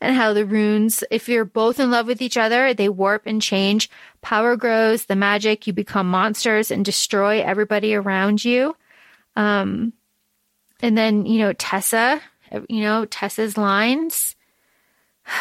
[0.00, 3.40] and how the runes, if you're both in love with each other, they warp and
[3.40, 3.90] change.
[4.20, 8.76] Power grows, the magic, you become monsters and destroy everybody around you.
[9.36, 9.92] Um,
[10.80, 12.20] and then, you know, Tessa,
[12.68, 14.34] you know, Tessa's lines.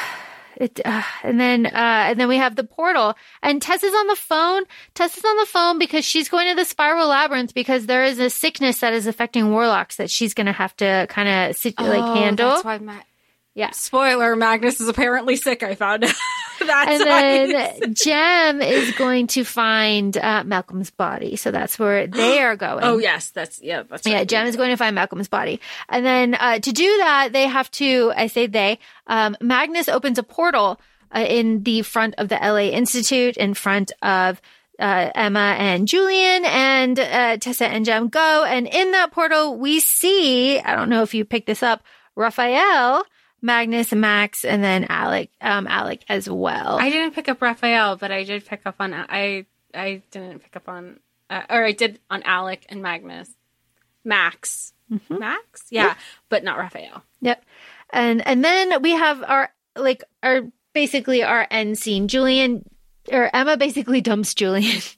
[0.58, 4.16] It, uh, and then, uh, and then we have the portal and Tessa's on the
[4.16, 4.64] phone.
[4.94, 8.30] Tessa's on the phone because she's going to the spiral labyrinth because there is a
[8.30, 12.48] sickness that is affecting warlocks that she's going to have to kind of like handle.
[12.48, 13.02] Oh, that's why Ma-
[13.56, 13.72] Yeah.
[13.72, 16.14] spoiler Magnus is apparently sick I found out
[16.60, 21.36] that's and then Jem is going to find uh, Malcolm's body.
[21.38, 22.84] So that's where they are going.
[22.84, 24.28] oh yes that's yeah that's Yeah, right.
[24.28, 25.60] Jem is going to find Malcolm's body.
[25.90, 30.18] And then uh, to do that, they have to, I say they, um, Magnus opens
[30.20, 30.80] a portal
[31.16, 34.42] uh, in the front of the LA Institute, in front of
[34.80, 38.44] uh, Emma and Julian, and uh, Tessa and Jem go.
[38.44, 41.84] And in that portal, we see, I don't know if you picked this up,
[42.16, 43.06] Raphael,
[43.46, 46.80] Magnus, Max, and then Alec, um, Alec as well.
[46.80, 50.56] I didn't pick up Raphael, but I did pick up on I I didn't pick
[50.56, 51.00] up on
[51.30, 53.30] uh, or I did on Alec and Magnus,
[54.04, 55.18] Max, Mm-hmm.
[55.18, 55.96] Max, yeah,
[56.30, 57.04] but not Raphael.
[57.22, 57.44] Yep.
[57.92, 60.42] And and then we have our like our
[60.74, 62.08] basically our end scene.
[62.08, 62.70] Julian
[63.12, 64.82] or Emma basically dumps Julian.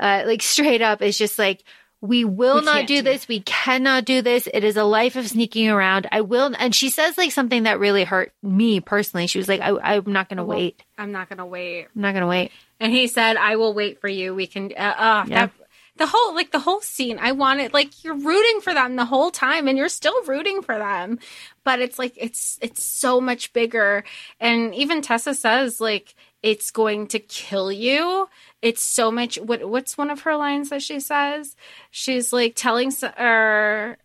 [0.00, 1.62] Uh like straight up is just like
[2.02, 3.28] we will We not do do this.
[3.28, 4.48] We cannot do this.
[4.52, 6.08] It is a life of sneaking around.
[6.10, 9.28] I will and she says like something that really hurt me personally.
[9.28, 10.82] She was like I I'm not going to wait.
[10.98, 11.86] I'm not gonna wait.
[11.94, 12.50] I'm not going to wait.
[12.80, 14.34] And he said, "I will wait for you.
[14.34, 15.46] We can." Uh, uh, Yeah.
[15.46, 15.52] that,
[15.96, 17.18] the whole like the whole scene.
[17.20, 20.76] I wanted like you're rooting for them the whole time, and you're still rooting for
[20.76, 21.20] them,
[21.62, 24.02] but it's like it's it's so much bigger.
[24.40, 28.28] And even Tessa says like it's going to kill you.
[28.60, 29.38] It's so much.
[29.38, 31.56] What what's one of her lines that she says?
[31.90, 33.98] She's like telling or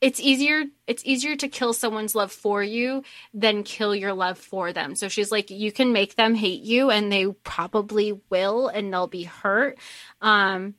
[0.00, 3.02] it's easier it's easier to kill someone's love for you
[3.34, 6.90] than kill your love for them so she's like you can make them hate you
[6.90, 9.78] and they probably will and they'll be hurt
[10.22, 10.74] um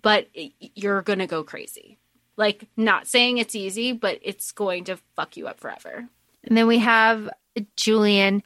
[0.00, 0.28] but
[0.76, 1.98] you're gonna go crazy
[2.36, 6.08] like not saying it's easy but it's going to fuck you up forever
[6.44, 7.30] And then we have
[7.76, 8.42] Julian.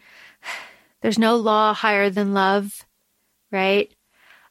[1.07, 2.85] There's no law higher than love,
[3.53, 3.95] right?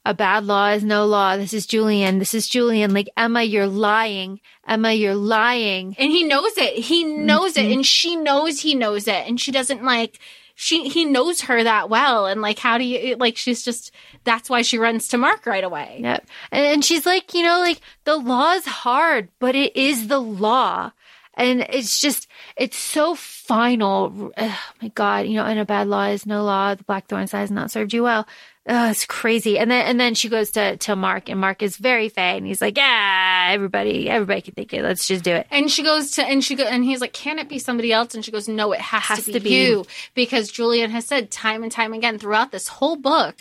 [0.06, 1.36] A bad law is no law.
[1.36, 2.18] This is Julian.
[2.18, 2.94] This is Julian.
[2.94, 4.40] Like, Emma, you're lying.
[4.66, 5.98] Emma, you're lying.
[6.00, 7.74] and he knows it he knows it mm-hmm.
[7.74, 10.18] and she knows he knows it and she doesn't like
[10.56, 13.92] she he knows her that well and like how do you like she's just
[14.24, 16.26] that's why she runs to mark right away Yep.
[16.54, 20.20] And, and she's like, you know, like, the law is hard, but it is the
[20.20, 20.94] law.
[21.38, 24.32] And it's just, it's so final.
[24.38, 26.76] Oh my God, you know, and a bad law is no law.
[26.76, 28.26] The blackthorn side has not served you well.
[28.68, 29.60] Oh, it's crazy.
[29.60, 32.48] And then, and then she goes to, to Mark and Mark is very fey and
[32.48, 34.82] he's like, yeah, everybody, everybody can think it.
[34.82, 35.46] Let's just do it.
[35.52, 38.16] And she goes to, and she go, and he's like, "Can it be somebody else?"
[38.16, 39.50] And she goes, "No, it has, Has to, be to be.
[39.50, 39.86] you,"
[40.16, 43.36] because Julian has said time and time again throughout this whole book,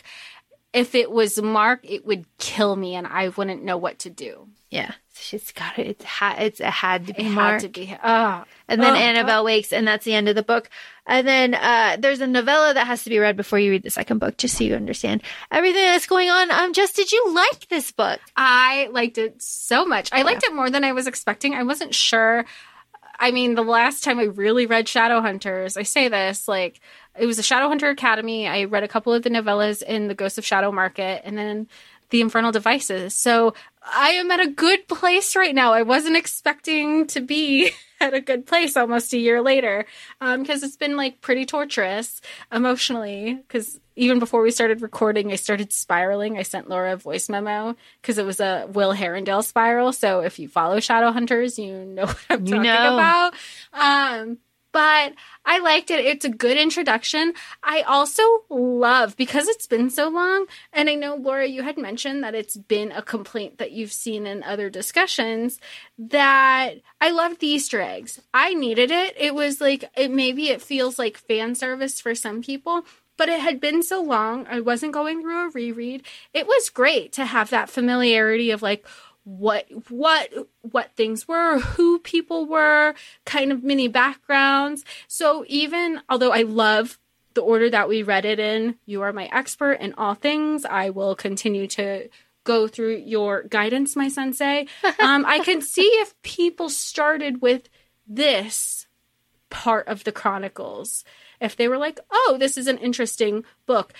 [0.74, 4.48] if it was Mark, it would kill me, and I wouldn't know what to do.
[4.70, 5.86] Yeah, she's got it.
[5.86, 6.42] It's had.
[6.42, 7.60] It's it had to be It had Mark.
[7.62, 7.96] to be.
[8.02, 10.68] Oh, And then Oh, Annabel wakes, and that's the end of the book.
[11.06, 13.90] And then uh, there's a novella that has to be read before you read the
[13.90, 16.50] second book, just so you understand everything that's going on.
[16.50, 18.20] Um, just did you like this book?
[18.36, 20.10] I liked it so much.
[20.12, 21.54] I liked it more than I was expecting.
[21.54, 22.44] I wasn't sure.
[23.18, 26.80] I mean, the last time I really read Shadowhunters, I say this like
[27.18, 28.48] it was a Shadowhunter Academy.
[28.48, 31.68] I read a couple of the novellas in the Ghost of Shadow Market, and then
[32.10, 33.14] the Infernal Devices.
[33.14, 33.54] So
[33.86, 35.72] I am at a good place right now.
[35.72, 37.70] I wasn't expecting to be
[38.00, 39.84] at a good place almost a year later
[40.20, 42.20] because it's been like pretty torturous
[42.50, 43.34] emotionally.
[43.34, 46.38] Because even before we started recording, I started spiraling.
[46.38, 49.92] I sent Laura a voice memo because it was a Will Herondale spiral.
[49.92, 52.94] So if you follow Shadowhunters, you know what I'm You talking know.
[52.94, 53.34] about.
[53.72, 54.38] Um,
[54.74, 55.14] but
[55.44, 56.04] I liked it.
[56.04, 57.32] It's a good introduction.
[57.62, 62.24] I also love because it's been so long, and I know Laura, you had mentioned
[62.24, 65.60] that it's been a complaint that you've seen in other discussions.
[65.96, 68.20] That I loved the Easter eggs.
[68.34, 69.14] I needed it.
[69.16, 72.84] It was like it maybe it feels like fan service for some people.
[73.16, 74.44] But it had been so long.
[74.50, 76.02] I wasn't going through a reread.
[76.32, 78.84] It was great to have that familiarity of like,
[79.24, 80.30] what what
[80.60, 82.94] what things were who people were
[83.24, 84.84] kind of mini backgrounds.
[85.08, 86.98] So even although i love
[87.32, 90.64] the order that we read it in you are my expert in all things.
[90.64, 92.08] I will continue to
[92.44, 94.66] go through your guidance my sensei
[95.00, 97.70] um, i can see if people started with
[98.06, 98.86] this
[99.48, 101.04] part of the chronicles.
[101.40, 103.94] If they were like oh this is an interesting book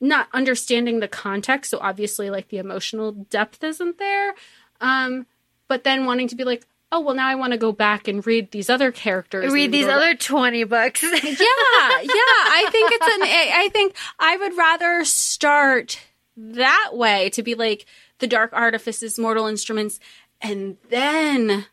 [0.00, 4.34] not understanding the context so obviously like the emotional depth isn't there
[4.80, 5.26] um
[5.66, 8.26] but then wanting to be like oh well now i want to go back and
[8.26, 11.02] read these other characters Read these other 20 books.
[11.02, 15.98] yeah yeah i think it's an I think i would rather start
[16.36, 17.86] that way to be like
[18.20, 19.98] the dark artifices mortal instruments
[20.40, 21.66] and then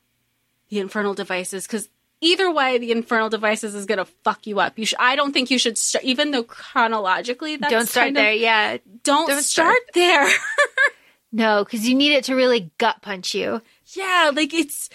[0.70, 1.90] the infernal devices because
[2.22, 5.34] either way the infernal devices is going to fuck you up you sh- i don't
[5.34, 8.34] think you should start even though chronologically that's Don't start kind of- there.
[8.34, 8.78] yeah.
[9.04, 9.78] don't, Don't start, start.
[9.94, 10.28] there
[11.32, 13.62] No, because you need it to really gut punch you.
[13.96, 14.90] yeah like it's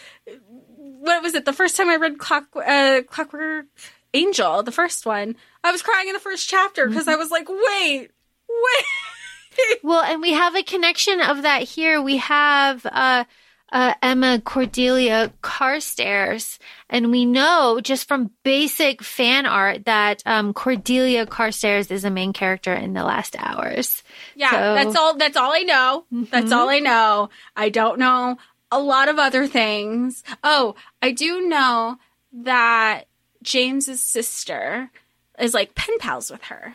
[0.66, 3.66] what was it the first time i read clock uh clockwork
[4.14, 7.48] angel the first one i was crying in the first chapter because i was like
[7.48, 8.08] wait
[8.48, 8.84] wait
[9.82, 12.00] Well, and we have a connection of that here.
[12.00, 13.24] We have uh,
[13.72, 21.26] uh, Emma Cordelia Carstairs, and we know just from basic fan art that um, Cordelia
[21.26, 24.02] Carstairs is a main character in the last hours.
[24.34, 26.04] yeah So- that's all that's all i know.
[26.10, 27.30] That's all i know.
[27.56, 28.36] I don't know
[28.72, 30.22] a lot of other things.
[30.44, 31.96] Oh i do know
[32.44, 33.06] that
[33.42, 34.90] james's sister
[35.38, 36.74] is like pen pals with her.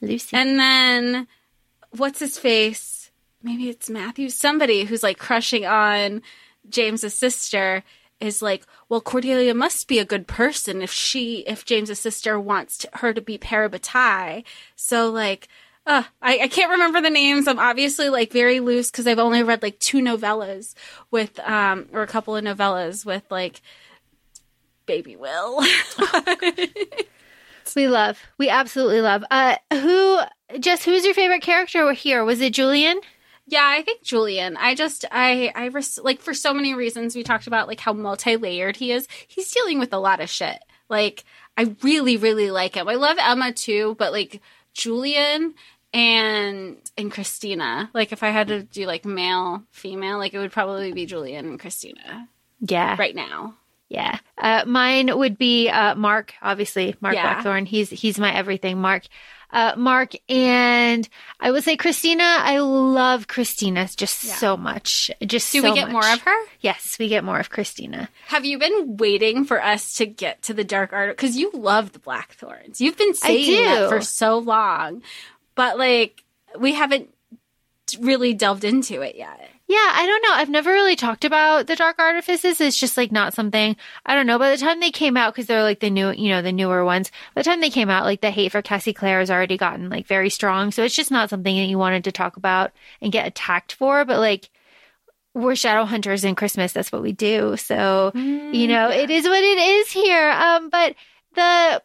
[0.00, 0.36] Lucy.
[0.36, 1.26] And then
[1.96, 2.95] what's his face?
[3.42, 4.28] Maybe it's Matthew.
[4.28, 6.22] Somebody who's like crushing on
[6.68, 7.82] James's sister
[8.20, 12.78] is like, well, Cordelia must be a good person if she, if James's sister wants
[12.78, 14.44] to, her to be parabatai.
[14.74, 15.48] So like,
[15.86, 17.46] uh, I, I can't remember the names.
[17.46, 20.74] I'm obviously like very loose because I've only read like two novellas
[21.10, 23.60] with, um, or a couple of novellas with like
[24.86, 25.60] Baby Will.
[27.76, 28.18] we love.
[28.38, 29.24] We absolutely love.
[29.30, 30.20] Uh, who,
[30.58, 32.24] just who's your favorite character here?
[32.24, 33.00] Was it Julian?
[33.48, 34.56] Yeah, I think Julian.
[34.56, 37.92] I just I I res- like for so many reasons we talked about like how
[37.92, 39.06] multi-layered he is.
[39.28, 40.58] He's dealing with a lot of shit.
[40.88, 41.24] Like
[41.56, 42.88] I really really like him.
[42.88, 44.40] I love Emma too, but like
[44.74, 45.54] Julian
[45.92, 47.90] and and Cristina.
[47.94, 51.46] Like if I had to do like male female, like it would probably be Julian
[51.46, 52.28] and Cristina
[52.60, 52.96] Yeah.
[52.98, 53.54] right now.
[53.88, 54.18] Yeah.
[54.36, 56.96] Uh, mine would be uh, Mark, obviously.
[57.00, 57.22] Mark Yeah.
[57.34, 57.66] Blackthorn.
[57.66, 58.78] He's he's my everything.
[58.80, 59.04] Mark.
[59.52, 61.08] Uh, Mark and
[61.40, 62.22] I would say Cristina.
[62.24, 64.34] I love Cristina just Yeah.
[64.34, 65.10] so much.
[65.24, 65.92] Just Do so we get much.
[65.92, 66.36] more of her?
[66.60, 68.08] Yes, we get more of Cristina.
[68.26, 71.16] Have you been waiting for us to get to the dark art?
[71.16, 72.80] Because you love the Blackthorns.
[72.80, 75.02] You've been saying that for so long,
[75.54, 76.22] but like
[76.58, 77.08] we haven't
[78.00, 79.50] really delved into it yet.
[79.68, 80.32] Yeah, I don't know.
[80.32, 82.60] I've never really talked about the dark artifices.
[82.60, 84.38] It's just like not something I don't know.
[84.38, 86.84] By the time they came out, because they're like the new, you know, the newer
[86.84, 87.10] ones.
[87.34, 89.88] By the time they came out, like the hate for Cassie Clare has already gotten
[89.90, 90.70] like very strong.
[90.70, 92.70] So it's just not something that you wanted to talk about
[93.00, 94.04] and get attacked for.
[94.04, 94.50] But like
[95.34, 96.72] we're shadow hunters in Christmas.
[96.72, 97.56] That's what we do.
[97.56, 100.30] So you know, it is what it is here.
[100.30, 100.94] Um, but
[101.34, 101.82] the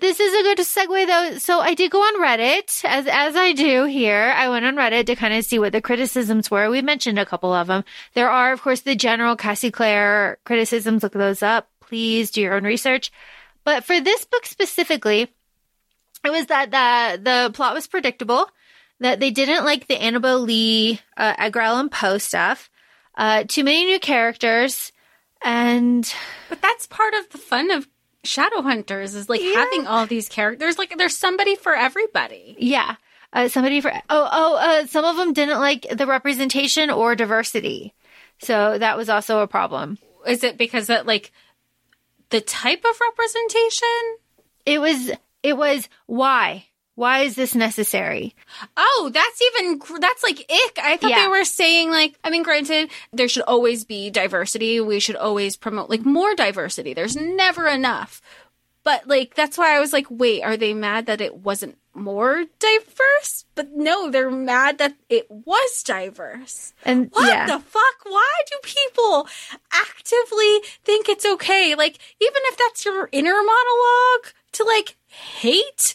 [0.00, 1.38] this is a good segue though.
[1.38, 4.32] So I did go on Reddit as as I do here.
[4.36, 6.70] I went on Reddit to kind of see what the criticisms were.
[6.70, 7.84] We mentioned a couple of them.
[8.14, 11.02] There are, of course, the general Cassie Clare criticisms.
[11.02, 11.68] Look those up.
[11.80, 13.12] Please do your own research.
[13.64, 15.28] But for this book specifically,
[16.24, 18.48] it was that the the plot was predictable.
[19.00, 22.70] That they didn't like the Annabel Lee, uh, Edgar Allan Poe stuff.
[23.16, 24.92] uh, too many new characters,
[25.42, 26.12] and
[26.48, 27.88] But that's part of the fun of
[28.24, 29.54] Shadowhunters is like Yeah.
[29.54, 30.78] having all these characters.
[30.78, 32.56] Like there's somebody for everybody.
[32.58, 32.96] yeah,
[33.32, 37.94] uh, somebody for oh oh uh, some of them didn't like the representation or diversity,
[38.38, 39.98] so that was also a problem.
[40.26, 41.32] Is it because that like
[42.30, 44.16] the type of representation?
[44.66, 45.10] It was
[45.42, 46.66] it was why
[47.02, 48.34] why is this necessary?
[48.76, 50.78] Oh, that's even that's like ick.
[50.80, 51.22] I thought Yeah.
[51.22, 54.80] they were saying like I mean granted there should always be diversity.
[54.80, 56.94] We should always promote like more diversity.
[56.94, 58.22] There's never enough.
[58.84, 62.44] But like that's why I was like, wait, are they mad that it wasn't more
[62.58, 63.44] diverse?
[63.54, 66.72] But no, they're mad that it was diverse.
[66.84, 67.98] And What yeah, the fuck?
[68.04, 69.28] Why do people
[69.72, 70.52] actively
[70.84, 71.74] think it's okay?
[71.74, 75.94] Like, even if that's your inner monologue to like hate,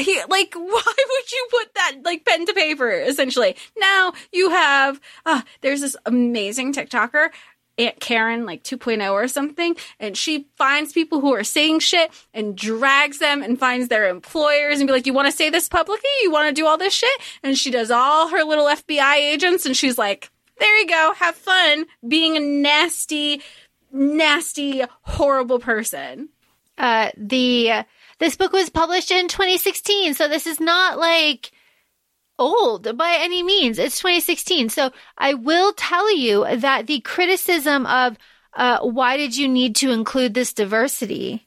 [0.00, 0.62] he- like, why
[0.96, 3.56] would you put that like pen to paper essentially?
[3.78, 7.30] Now you have, uh, there's this amazing TikToker.
[7.78, 12.54] Aunt Karen, like 2.0 or something, and she finds people who are saying shit and
[12.54, 16.10] drags them and finds their employers and be like, You want to say this publicly?
[16.22, 17.08] You want to do all this shit?
[17.42, 21.34] And she does all her little FBI agents, and she's like, There you go, have
[21.36, 23.40] fun being a nasty,
[23.90, 26.28] nasty, horrible person.
[26.76, 27.84] uh, the
[28.20, 31.50] this book was published in 2016, so this is not like
[32.38, 33.78] old by any means.
[33.78, 38.16] It's 2016, so I will tell you that the criticism of
[38.54, 41.46] uh, why did you need to include this diversity?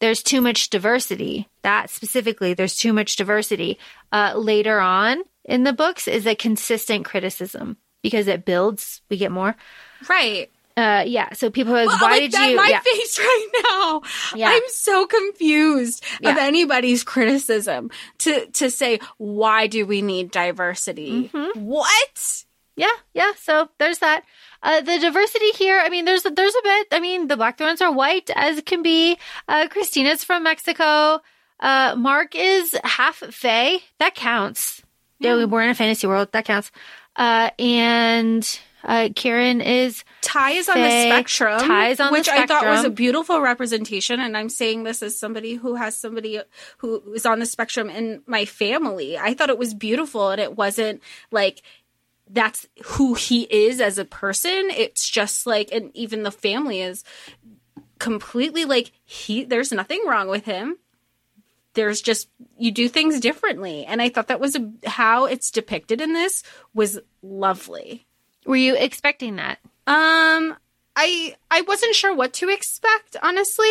[0.00, 1.48] There's too much diversity.
[1.62, 3.78] That specifically, there's too much diversity.
[4.10, 9.02] Uh, later on in the books is a consistent criticism because it builds.
[9.08, 9.54] We get more.
[10.08, 10.50] Right.
[10.76, 11.32] Uh, yeah.
[11.32, 12.56] So people are like, Well, why like did you?
[12.56, 12.80] My yeah.
[12.80, 14.02] face right now.
[14.34, 14.50] Yeah.
[14.50, 21.30] I'm so confused of anybody's criticism to to say why do we need diversity?
[21.32, 21.60] Mm-hmm.
[21.60, 22.44] What?
[22.76, 23.32] Yeah, yeah.
[23.36, 24.24] So there's that.
[24.62, 25.78] Uh, the diversity here.
[25.78, 26.86] I mean, there's there's a bit.
[26.92, 29.18] I mean, the Blackthorns are white as can be.
[29.48, 31.20] Uh, Cristina's from Mexico.
[31.60, 33.80] Uh, Mark is half Fey.
[33.98, 34.82] That counts.
[35.18, 36.32] Yeah, we're in a fantasy world.
[36.32, 36.72] That counts.
[37.14, 42.28] Uh, and uh, Kieran is Ty is on the spectrum, Ty is on the which
[42.28, 44.20] I thought was a beautiful representation.
[44.20, 46.40] And I'm saying this as somebody who has somebody
[46.78, 49.18] who is on the spectrum in my family.
[49.18, 51.62] I thought it was beautiful, and it wasn't like
[52.28, 54.70] that's who he is as a person.
[54.70, 57.04] It's just like, and even the family is
[57.98, 59.44] completely like he.
[59.44, 60.78] There's nothing wrong with him.
[61.74, 62.28] There's just
[62.58, 66.42] you do things differently, and I thought that was a, how it's depicted in this
[66.74, 68.06] was lovely.
[68.46, 69.58] Were you expecting that?
[69.86, 70.56] Um,
[70.96, 73.16] I I wasn't sure what to expect.
[73.22, 73.70] Honestly,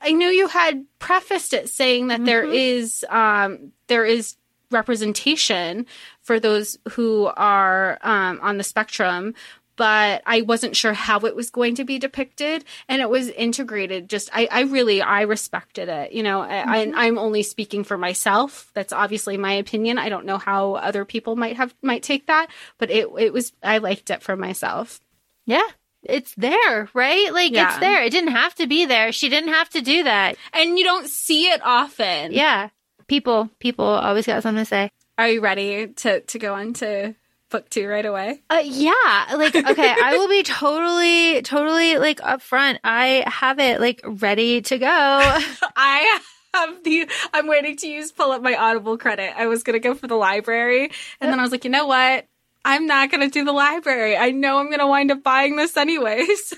[0.00, 4.36] I knew you had prefaced it saying that there is um there is
[4.70, 5.86] representation
[6.22, 9.34] for those who are um, on the spectrum.
[9.80, 14.10] But I wasn't sure how it was going to be depicted, and it was integrated.
[14.10, 16.12] Just, I, I really, I respected it.
[16.12, 18.70] You know, I, I, I'm only speaking for myself.
[18.74, 19.96] That's obviously my opinion.
[19.96, 23.54] I don't know how other people might have might take that, but it, it was,
[23.62, 25.00] I liked it for myself.
[25.46, 25.66] Yeah,
[26.02, 27.32] it's there, right?
[27.32, 27.70] Like Yeah.
[27.70, 28.02] it's there.
[28.04, 29.12] It didn't have to be there.
[29.12, 30.36] She didn't have to do that.
[30.52, 32.32] and you don't see it often.
[32.32, 32.68] Yeah,
[33.06, 34.90] people, people always got something to say.
[35.16, 37.14] Are you ready to to go on to
[37.50, 38.42] book two right away?
[38.48, 42.78] Uh, yeah, like okay, I will be totally, totally like upfront.
[42.82, 44.86] I have it like ready to go.
[45.76, 46.20] I
[46.54, 47.08] have the.
[47.32, 49.34] I'm waiting to use pull up my Audible credit.
[49.36, 50.90] I was gonna go for the library,
[51.20, 52.26] and then I was like, you know what?
[52.64, 54.16] I'm not gonna do the library.
[54.16, 56.56] I know I'm gonna wind up buying this anyway, so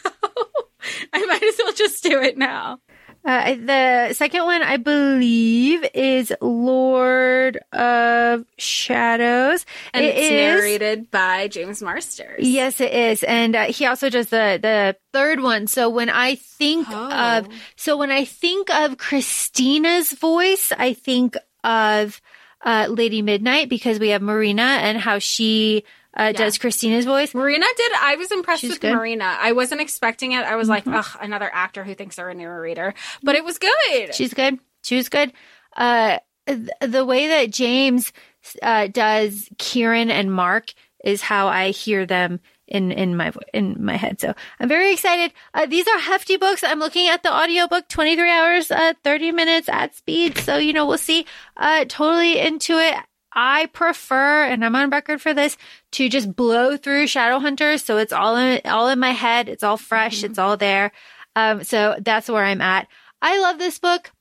[1.12, 2.81] I might as well just do it now.
[3.24, 9.65] Uh, the second one, I believe, is Lord of Shadows.
[9.94, 12.47] And It it's is- narrated by James Marsters.
[12.47, 15.66] Yes, it is, and uh, he also does the the third one.
[15.69, 17.11] So when I think Oh.
[17.12, 22.20] of, so when I think of Cristina's voice, I think of
[22.65, 27.34] uh, Lady Midnight because we have Marina and how she uh, does Cristina's voice.
[27.34, 27.93] Marina did.
[28.01, 28.89] I was impressed She's with good.
[28.89, 28.98] Mm-hmm.
[28.98, 29.36] Marina.
[29.40, 30.44] I wasn't expecting it.
[30.44, 32.94] I was like, ugh, another actor who thinks they're a narrator.
[33.22, 34.14] But it was good.
[34.14, 34.59] She's good.
[34.82, 35.32] She was good.
[35.76, 38.12] Uh, th- the way that James
[38.62, 40.72] uh, does Kieran and Mark
[41.05, 44.20] is how I hear them in in my in my head.
[44.20, 45.32] So I'm very excited.
[45.52, 46.62] Uh, these are hefty books.
[46.64, 50.39] I'm looking at the audiobook, 23 hours, uh, 30 minutes at speed.
[50.39, 51.26] So you know we'll see.
[51.56, 52.97] Uh, totally into it.
[53.34, 55.56] I prefer, and I'm on record for this,
[55.92, 57.84] to just blow through Shadowhunters.
[57.84, 59.48] So it's all in all in my head.
[59.48, 60.22] It's all fresh.
[60.22, 60.92] It's all there.
[61.34, 62.88] Um, so that's where I'm at.
[63.20, 64.12] I love this book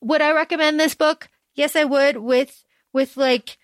[0.00, 1.28] would I recommend this book?
[1.54, 3.58] Yes, I would with with like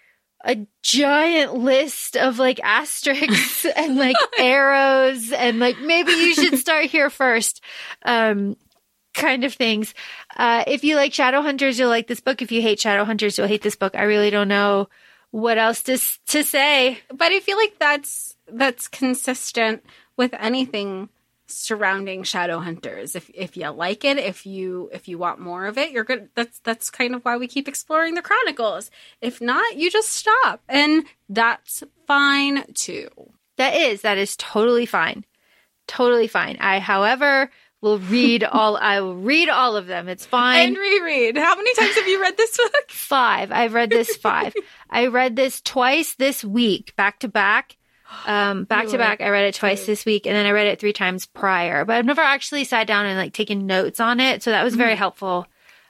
[0.45, 6.87] a giant list of like asterisks and like arrows and like maybe you should start
[6.87, 7.63] here first.
[8.05, 8.57] Um,
[9.15, 9.95] kind of things.
[10.37, 12.43] Uh, if you like Shadowhunters, you'll like this book.
[12.43, 13.95] If you hate Shadowhunters, you'll hate this book.
[13.95, 14.89] I really don't know
[15.31, 16.99] what else to to say.
[17.09, 19.85] But I feel like that's that's consistent
[20.17, 21.09] with anything
[21.47, 23.17] surrounding Shadowhunters.
[23.17, 26.29] If if you like it, if you if you want more of it, you're good.
[26.35, 28.91] That's that's kind of why we keep exploring the Chronicles.
[29.21, 33.09] If not, you just stop, and that's fine too.
[33.57, 35.25] That is that is totally fine,
[35.87, 36.57] totally fine.
[36.61, 37.51] I, however,
[37.85, 38.79] will read all.
[38.79, 40.09] I will read all of them.
[40.09, 40.69] It's fine.
[40.69, 41.37] And reread.
[41.37, 42.73] How many times have you read this book?
[42.89, 43.53] five.
[43.53, 44.55] I've read this five.
[44.91, 47.77] I read this twice this week, back to back.
[48.27, 49.21] Um, back to back.
[49.21, 51.85] I read it twice this week, and then I read it three times prior.
[51.85, 54.75] But I've never actually sat down and like taken notes on it, so that was
[54.75, 55.47] very helpful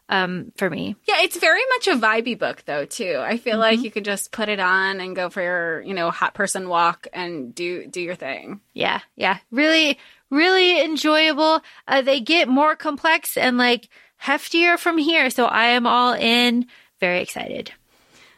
[0.08, 0.96] um, for me.
[1.06, 3.18] Yeah, it's very much a vibey book though too.
[3.20, 6.10] I feel like you could just put it on and go for your, you know,
[6.10, 8.60] hot person walk and do do your thing.
[8.74, 9.98] Yeah, yeah, really,
[10.34, 11.60] really enjoyable.
[11.86, 13.88] Uh, they get more complex and like
[14.22, 16.66] heftier from here, so I am all in.
[17.00, 17.72] Very excited.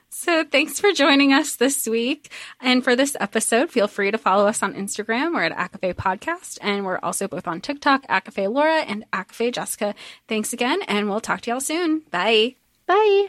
[0.08, 2.32] So thanks for joining us this week.
[2.58, 5.34] And for this episode, feel free to follow us on Instagram.
[5.34, 6.58] We're at ACOFAE Podcast.
[6.62, 9.94] And we're also both on TikTok, ACOFAE Laura and ACOFAE Jessica.
[10.26, 12.00] Thanks again, and we'll talk to y'all soon.
[12.10, 12.54] Bye.
[12.86, 13.28] Bye.